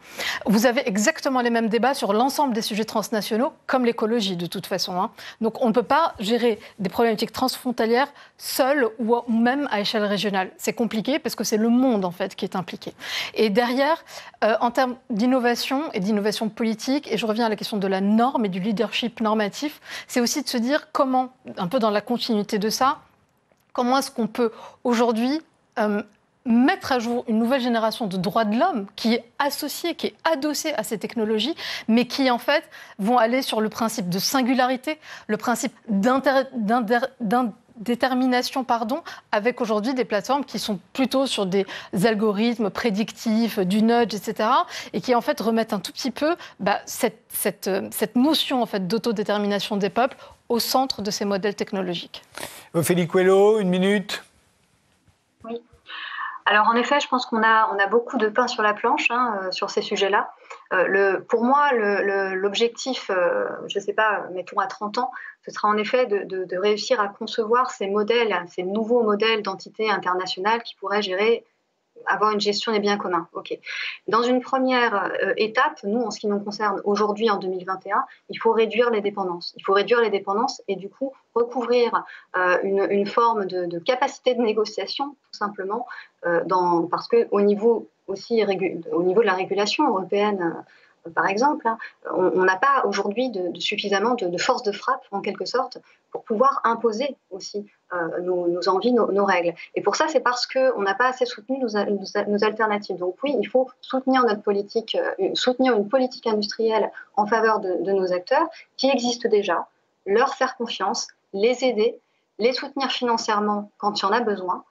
Vous 0.45 0.65
avez 0.65 0.87
exactement 0.87 1.41
les 1.41 1.49
mêmes 1.49 1.69
débats 1.69 1.93
sur 1.93 2.13
l'ensemble 2.13 2.53
des 2.53 2.61
sujets 2.61 2.85
transnationaux, 2.85 3.53
comme 3.65 3.85
l'écologie 3.85 4.35
de 4.35 4.45
toute 4.45 4.65
façon. 4.65 4.99
Hein. 5.01 5.11
Donc 5.41 5.61
on 5.61 5.69
ne 5.69 5.73
peut 5.73 5.83
pas 5.83 6.13
gérer 6.19 6.59
des 6.79 6.89
problématiques 6.89 7.31
transfrontalières 7.31 8.07
seul 8.37 8.89
ou 8.99 9.15
même 9.29 9.67
à 9.71 9.79
échelle 9.79 10.03
régionale. 10.03 10.51
C'est 10.57 10.73
compliqué 10.73 11.19
parce 11.19 11.35
que 11.35 11.43
c'est 11.43 11.57
le 11.57 11.69
monde 11.69 12.03
en 12.03 12.11
fait 12.11 12.35
qui 12.35 12.45
est 12.45 12.55
impliqué. 12.55 12.93
Et 13.33 13.49
derrière, 13.49 14.03
euh, 14.43 14.55
en 14.59 14.71
termes 14.71 14.95
d'innovation 15.09 15.91
et 15.93 15.99
d'innovation 15.99 16.49
politique, 16.49 17.11
et 17.11 17.17
je 17.17 17.25
reviens 17.25 17.45
à 17.45 17.49
la 17.49 17.55
question 17.55 17.77
de 17.77 17.87
la 17.87 18.01
norme 18.01 18.45
et 18.45 18.49
du 18.49 18.59
leadership 18.59 19.21
normatif, 19.21 19.79
c'est 20.07 20.19
aussi 20.19 20.43
de 20.43 20.49
se 20.49 20.57
dire 20.57 20.91
comment, 20.91 21.29
un 21.57 21.67
peu 21.67 21.79
dans 21.79 21.89
la 21.89 22.01
continuité 22.01 22.59
de 22.59 22.69
ça, 22.69 22.99
comment 23.71 23.97
est-ce 23.97 24.11
qu'on 24.11 24.27
peut 24.27 24.51
aujourd'hui 24.83 25.41
euh, 25.79 26.03
mettre 26.45 26.91
à 26.91 26.99
jour 26.99 27.23
une 27.27 27.39
nouvelle 27.39 27.61
génération 27.61 28.05
de 28.07 28.17
droits 28.17 28.45
de 28.45 28.57
l'homme 28.57 28.87
qui 28.95 29.13
est 29.13 29.25
associée, 29.39 29.95
qui 29.95 30.07
est 30.07 30.15
adossée 30.23 30.73
à 30.73 30.83
ces 30.83 30.97
technologies, 30.97 31.55
mais 31.87 32.05
qui 32.05 32.29
en 32.29 32.37
fait 32.37 32.69
vont 32.99 33.17
aller 33.17 33.41
sur 33.41 33.61
le 33.61 33.69
principe 33.69 34.09
de 34.09 34.19
singularité, 34.19 34.99
le 35.27 35.37
principe 35.37 35.71
d'indétermination, 35.87 38.65
pardon, 38.65 39.03
avec 39.31 39.61
aujourd'hui 39.61 39.93
des 39.93 40.03
plateformes 40.03 40.43
qui 40.43 40.59
sont 40.59 40.81
plutôt 40.91 41.27
sur 41.27 41.45
des 41.45 41.65
algorithmes 42.03 42.69
prédictifs, 42.69 43.59
du 43.59 43.81
nudge, 43.81 44.13
etc., 44.13 44.49
et 44.91 44.99
qui 44.99 45.15
en 45.15 45.21
fait 45.21 45.39
remettent 45.39 45.71
un 45.71 45.79
tout 45.79 45.93
petit 45.93 46.11
peu 46.11 46.35
bah, 46.59 46.81
cette, 46.85 47.21
cette, 47.29 47.69
cette, 47.91 48.17
notion 48.17 48.61
en 48.61 48.65
fait 48.65 48.85
d'autodétermination 48.85 49.77
des 49.77 49.89
peuples 49.89 50.17
au 50.49 50.59
centre 50.59 51.01
de 51.01 51.09
ces 51.09 51.23
modèles 51.23 51.55
technologiques. 51.55 52.21
Ophélie 52.73 53.07
Coelho, 53.07 53.59
une 53.59 53.69
minute. 53.69 54.23
Oui. 55.45 55.61
Alors 56.45 56.67
en 56.67 56.75
effet, 56.75 56.99
je 56.99 57.07
pense 57.07 57.25
qu'on 57.25 57.41
a, 57.41 57.69
on 57.73 57.79
a 57.79 57.87
beaucoup 57.87 58.17
de 58.17 58.27
pain 58.27 58.47
sur 58.47 58.63
la 58.63 58.73
planche 58.73 59.07
hein, 59.09 59.39
euh, 59.43 59.51
sur 59.51 59.69
ces 59.69 59.81
sujets-là. 59.81 60.31
Euh, 60.73 61.19
pour 61.29 61.43
moi, 61.43 61.71
l'objectif, 62.33 63.09
euh, 63.09 63.47
je 63.67 63.79
ne 63.79 63.83
sais 63.83 63.93
pas, 63.93 64.25
mettons 64.33 64.59
à 64.59 64.67
30 64.67 64.97
ans, 64.97 65.11
ce 65.45 65.51
sera 65.51 65.67
en 65.67 65.77
effet 65.77 66.05
de, 66.05 66.45
de, 66.45 66.57
réussir 66.57 66.99
à 66.99 67.07
concevoir 67.07 67.71
ces 67.71 67.87
modèles, 67.87 68.35
ces 68.47 68.63
nouveaux 68.63 69.03
modèles 69.03 69.41
d'entités 69.41 69.89
internationales 69.89 70.63
qui 70.63 70.75
pourraient 70.75 71.01
gérer 71.01 71.45
avoir 72.05 72.31
une 72.31 72.41
gestion 72.41 72.71
des 72.71 72.79
biens 72.79 72.97
communs. 72.97 73.27
Ok. 73.33 73.57
Dans 74.07 74.23
une 74.23 74.41
première 74.41 75.11
euh, 75.21 75.33
étape, 75.37 75.79
nous, 75.83 76.01
en 76.01 76.11
ce 76.11 76.19
qui 76.19 76.27
nous 76.27 76.39
concerne 76.39 76.81
aujourd'hui, 76.85 77.29
en 77.29 77.37
2021, 77.37 78.03
il 78.29 78.39
faut 78.39 78.51
réduire 78.51 78.89
les 78.89 79.01
dépendances. 79.01 79.53
Il 79.57 79.63
faut 79.63 79.73
réduire 79.73 80.01
les 80.01 80.09
dépendances 80.09 80.61
et 80.67 80.75
du 80.75 80.89
coup 80.89 81.13
recouvrir 81.35 82.03
euh, 82.37 82.57
une, 82.63 83.07
forme 83.07 83.45
de, 83.45 83.79
capacité 83.79 84.35
de 84.35 84.41
négociation, 84.41 85.09
tout 85.09 85.37
simplement, 85.37 85.87
euh, 86.25 86.41
parce 86.89 87.07
que 87.07 87.27
au 87.31 87.41
niveau 87.41 87.89
aussi 88.07 88.43
au 88.91 89.03
niveau 89.03 89.21
de 89.21 89.25
la 89.25 89.33
régulation 89.33 89.87
européenne 89.87 90.65
par 91.15 91.27
exemple, 91.27 91.67
hein, 91.67 91.77
on 92.11 92.43
n'a 92.43 92.55
pas 92.55 92.83
aujourd'hui 92.85 93.29
de, 93.29 93.59
suffisamment 93.59 94.15
de, 94.15 94.37
force 94.37 94.63
de 94.63 94.71
frappe, 94.71 95.03
en 95.11 95.21
quelque 95.21 95.45
sorte, 95.45 95.79
pour 96.11 96.23
pouvoir 96.23 96.61
imposer 96.63 97.17
aussi 97.29 97.65
euh, 97.93 98.21
nos, 98.21 98.69
envies, 98.69 98.93
nos, 98.93 99.25
règles. 99.25 99.53
Et 99.75 99.81
pour 99.81 99.95
ça, 99.95 100.07
c'est 100.07 100.21
parce 100.21 100.47
qu'on 100.47 100.81
n'a 100.81 100.93
pas 100.93 101.07
assez 101.07 101.25
soutenu 101.25 101.59
nos, 101.59 102.43
alternatives. 102.43 102.97
Donc 102.97 103.17
oui, 103.23 103.35
il 103.37 103.45
faut 103.45 103.69
soutenir 103.81 104.23
notre 104.23 104.41
politique, 104.41 104.97
euh, 105.19 105.29
soutenir 105.33 105.75
une 105.75 105.89
politique 105.89 106.27
industrielle 106.27 106.91
en 107.17 107.25
faveur 107.25 107.59
de 107.59 107.91
nos 107.91 108.13
acteurs 108.13 108.47
qui 108.77 108.89
existent 108.89 109.29
déjà, 109.29 109.67
leur 110.05 110.35
faire 110.35 110.55
confiance, 110.55 111.07
les 111.33 111.63
aider, 111.63 111.99
les 112.39 112.53
soutenir 112.53 112.91
financièrement 112.91 113.71
quand 113.77 114.01
il 114.01 114.03
y 114.03 114.05
en 114.05 114.11
a 114.11 114.21
besoin, 114.21 114.63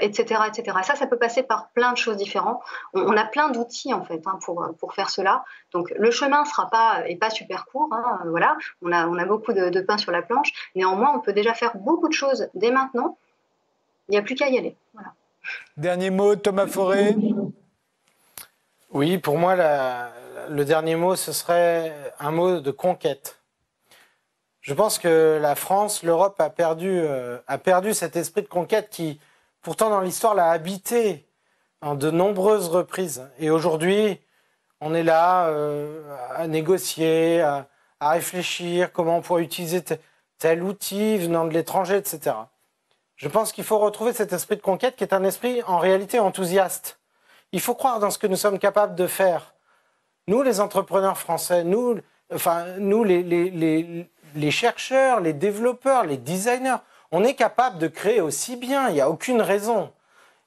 etc., 0.00 0.40
euh, 0.40 0.48
etc. 0.48 0.76
ça, 0.82 0.94
ça 0.94 1.06
peut 1.06 1.18
passer 1.18 1.42
par 1.42 1.70
plein 1.70 1.92
de 1.92 1.96
choses 1.96 2.16
différentes. 2.16 2.60
On, 2.94 3.16
a 3.16 3.24
plein 3.24 3.50
d'outils 3.50 3.94
en 3.94 4.04
fait 4.04 4.22
hein, 4.26 4.38
pour, 4.44 4.66
pour 4.78 4.94
faire 4.94 5.10
cela. 5.10 5.44
Donc 5.72 5.92
le 5.96 6.10
chemin 6.10 6.44
sera 6.44 6.68
pas 6.70 7.02
est 7.06 7.16
pas 7.16 7.30
super 7.30 7.66
court. 7.66 7.88
Hein, 7.92 8.20
voilà, 8.26 8.56
on 8.82 8.92
a 8.92 9.06
on 9.06 9.16
a 9.18 9.24
beaucoup 9.24 9.52
de, 9.52 9.80
pain 9.80 9.98
sur 9.98 10.12
la 10.12 10.22
planche. 10.22 10.50
Néanmoins, 10.74 11.12
on 11.14 11.20
peut 11.20 11.32
déjà 11.32 11.54
faire 11.54 11.76
beaucoup 11.76 12.08
de 12.08 12.14
choses 12.14 12.48
dès 12.54 12.70
maintenant. 12.70 13.16
Il 14.08 14.12
n'y 14.12 14.18
a 14.18 14.22
plus 14.22 14.34
qu'à 14.34 14.48
y 14.48 14.58
aller. 14.58 14.76
Voilà. 14.94 15.12
Dernier 15.76 16.10
mot, 16.10 16.36
Thomas 16.36 16.66
Forêt. 16.66 17.14
Oui, 18.90 19.18
pour 19.18 19.36
moi, 19.36 19.54
le 20.48 20.64
dernier 20.64 20.96
mot, 20.96 21.14
ce 21.14 21.32
serait 21.32 21.92
un 22.18 22.30
mot 22.30 22.60
de 22.60 22.70
conquête. 22.70 23.38
Je 24.68 24.74
pense 24.74 24.98
que 24.98 25.38
la 25.40 25.54
France, 25.54 26.02
l'Europe 26.02 26.38
a 26.40 26.50
perdu, 26.50 26.90
euh, 26.90 27.38
a 27.46 27.56
perdu 27.56 27.94
cet 27.94 28.16
esprit 28.16 28.42
de 28.42 28.48
conquête 28.48 28.90
qui, 28.90 29.18
pourtant 29.62 29.90
dans 29.90 30.00
l'histoire 30.00 30.34
l'a 30.34 30.50
habité 30.50 31.28
en 31.80 31.94
de 31.94 32.10
nombreuses 32.10 32.68
reprises. 32.68 33.28
Et 33.38 33.50
aujourd'hui, 33.50 34.20
on 34.80 34.94
est 34.94 35.02
là 35.02 35.48
euh, 35.48 36.02
à 36.34 36.46
négocier, 36.46 37.40
à, 37.40 37.68
réfléchir 38.00 38.92
comment 38.92 39.18
on 39.18 39.22
pourrait 39.22 39.42
utiliser 39.42 39.82
tel 40.38 40.62
outil 40.62 41.18
venant 41.18 41.44
de 41.44 41.52
l'étranger, 41.52 41.96
etc. 41.96 42.36
Je 43.16 43.26
pense 43.26 43.52
qu'il 43.52 43.64
faut 43.64 43.78
retrouver 43.78 44.12
cet 44.12 44.32
esprit 44.32 44.56
de 44.56 44.62
conquête 44.62 44.94
qui 44.94 45.02
est 45.02 45.12
un 45.12 45.24
esprit 45.24 45.62
en 45.66 45.78
réalité 45.78 46.20
enthousiaste. 46.20 47.00
Il 47.50 47.60
faut 47.60 47.74
croire 47.74 47.98
dans 47.98 48.10
ce 48.10 48.18
que 48.18 48.28
nous 48.28 48.36
sommes 48.36 48.60
capables 48.60 48.94
de 48.94 49.08
faire. 49.08 49.54
Nous, 50.28 50.42
les 50.42 50.60
entrepreneurs 50.60 51.18
français, 51.18 51.64
nous, 51.64 51.98
enfin, 52.32 52.66
nous 52.78 53.02
les, 53.02 54.50
chercheurs, 54.50 55.20
les 55.20 55.32
développeurs, 55.32 56.04
les 56.04 56.18
designers, 56.18 56.76
on 57.12 57.24
est 57.24 57.34
capable 57.34 57.78
de 57.78 57.88
créer 57.88 58.20
aussi 58.20 58.56
bien. 58.56 58.88
Il 58.88 58.94
n'y 58.94 59.00
a 59.00 59.10
aucune 59.10 59.40
raison. 59.40 59.92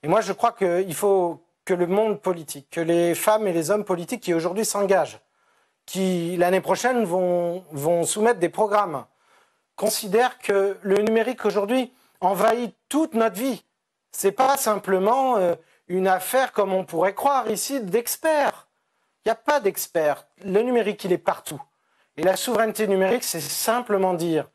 Et 0.04 0.08
moi, 0.08 0.22
je 0.22 0.34
crois 0.34 0.52
qu'il 0.52 0.94
faut 0.94 1.44
que 1.66 1.74
le 1.74 1.88
monde 1.88 2.20
politique, 2.22 2.70
que 2.72 2.82
les 2.82 3.16
femmes 3.16 3.48
et 3.48 3.54
les 3.54 3.72
hommes 3.72 3.86
politiques 3.86 4.22
qui 4.22 4.34
aujourd'hui 4.34 4.66
s'engagent, 4.66 5.20
qui 5.86 6.38
l'année 6.38 6.62
prochaine 6.62 7.04
vont, 7.06 7.64
soumettre 8.06 8.40
des 8.40 8.50
programmes, 8.50 9.06
considèrent 9.76 10.40
que 10.40 10.78
le 10.82 10.98
numérique 10.98 11.46
aujourd'hui 11.46 11.94
envahit 12.20 12.76
toute 12.90 13.14
notre 13.14 13.36
vie. 13.36 13.64
C'est 14.12 14.32
pas 14.32 14.58
simplement 14.58 15.38
euh, 15.38 15.56
une 15.88 16.08
affaire 16.08 16.52
comme 16.52 16.74
on 16.74 16.84
pourrait 16.84 17.14
croire 17.14 17.50
ici 17.50 17.82
d'experts. 17.82 18.68
Il 19.24 19.30
n'y 19.30 19.32
a 19.32 19.36
pas 19.36 19.60
d'experts. 19.60 20.26
Le 20.44 20.62
numérique, 20.62 21.04
il 21.06 21.14
est 21.14 21.18
partout. 21.18 21.62
Et 22.18 22.24
la 22.24 22.36
souveraineté 22.36 22.88
numérique, 22.88 23.24
c'est 23.24 23.40
simplement 23.40 24.14
dire 24.14 24.50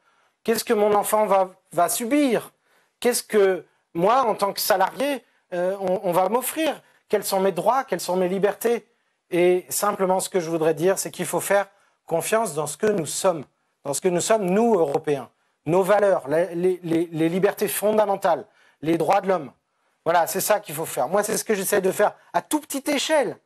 qu'est-ce 0.44 0.64
que 0.64 0.74
mon 0.74 0.94
enfant 0.94 1.26
va, 1.26 1.52
va 1.76 1.88
subir 1.88 2.52
Qu'est-ce 2.98 3.22
que 3.22 3.64
moi, 3.94 4.26
en 4.26 4.34
tant 4.34 4.52
que 4.52 4.60
salarié, 4.60 5.24
euh, 5.52 5.76
on, 5.80 6.12
va 6.12 6.28
m'offrir? 6.28 6.82
Quels 7.08 7.24
sont 7.24 7.40
mes 7.40 7.52
droits? 7.52 7.84
Quelles 7.84 8.00
sont 8.00 8.16
mes 8.16 8.28
libertés? 8.28 8.86
Et 9.30 9.66
simplement, 9.68 10.20
ce 10.20 10.28
que 10.28 10.40
je 10.40 10.48
voudrais 10.50 10.74
dire, 10.74 10.98
c'est 10.98 11.10
qu'il 11.10 11.26
faut 11.26 11.40
faire 11.40 11.68
confiance 12.06 12.54
dans 12.54 12.66
ce 12.66 12.76
que 12.76 12.86
nous 12.86 13.06
sommes, 13.06 13.44
dans 13.84 13.92
ce 13.92 14.00
que 14.00 14.08
nous 14.08 14.20
sommes, 14.20 14.46
nous, 14.46 14.74
Européens. 14.74 15.30
Nos 15.66 15.82
valeurs, 15.82 16.28
les, 16.28 16.78
libertés 17.28 17.68
fondamentales, 17.68 18.46
les 18.82 18.96
droits 18.96 19.20
de 19.20 19.28
l'homme. 19.28 19.52
Voilà, 20.04 20.26
c'est 20.26 20.40
ça 20.40 20.60
qu'il 20.60 20.74
faut 20.74 20.84
faire. 20.84 21.08
Moi, 21.08 21.22
c'est 21.24 21.36
ce 21.36 21.44
que 21.44 21.54
j'essaie 21.54 21.80
de 21.80 21.90
faire 21.90 22.14
à 22.32 22.40
toute 22.40 22.66
petite 22.66 22.88
échelle. 22.88 23.36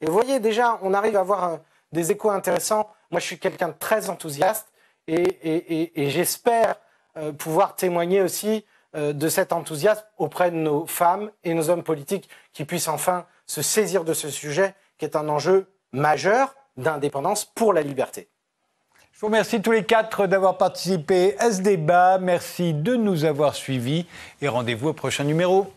Et 0.00 0.06
vous 0.06 0.12
voyez, 0.12 0.38
déjà, 0.40 0.78
on 0.82 0.92
arrive 0.92 1.16
à 1.16 1.20
avoir 1.20 1.60
des 1.90 2.12
échos 2.12 2.30
intéressants. 2.30 2.88
Moi, 3.10 3.20
je 3.20 3.26
suis 3.26 3.38
quelqu'un 3.38 3.68
de 3.68 3.74
très 3.78 4.10
enthousiaste 4.10 4.68
et, 5.06 6.10
j'espère 6.10 6.68
euh, 6.70 6.89
pouvoir 7.38 7.76
témoigner 7.76 8.22
aussi 8.22 8.64
euh, 8.96 9.12
de 9.12 9.28
cet 9.28 9.52
enthousiasme 9.52 10.02
auprès 10.18 10.50
de 10.50 10.56
nos 10.56 10.84
femmes 10.84 11.30
et 11.44 11.54
nos 11.54 11.70
hommes 11.70 11.84
politiques 11.84 12.28
qui 12.52 12.64
puissent 12.64 12.88
enfin 12.88 13.24
se 13.46 13.62
saisir 13.62 14.02
de 14.02 14.12
ce 14.14 14.30
sujet 14.30 14.74
qui 14.98 15.04
est 15.04 15.14
un 15.14 15.28
enjeu 15.28 15.70
majeur 15.92 16.56
d'indépendance 16.76 17.44
pour 17.44 17.72
la 17.72 17.82
liberté. 17.82 18.26
Je 19.12 19.20
vous 19.20 19.28
remercie 19.28 19.62
tous 19.62 19.70
les 19.70 19.84
quatre 19.84 20.26
d'avoir 20.26 20.58
participé 20.58 21.38
à 21.38 21.52
ce 21.52 21.60
débat. 21.60 22.18
Merci 22.18 22.74
de 22.74 22.96
nous 22.96 23.24
avoir 23.24 23.54
suivis 23.54 24.06
et 24.42 24.48
rendez-vous 24.48 24.88
au 24.88 24.92
prochain 24.92 25.22
numéro. 25.22 25.72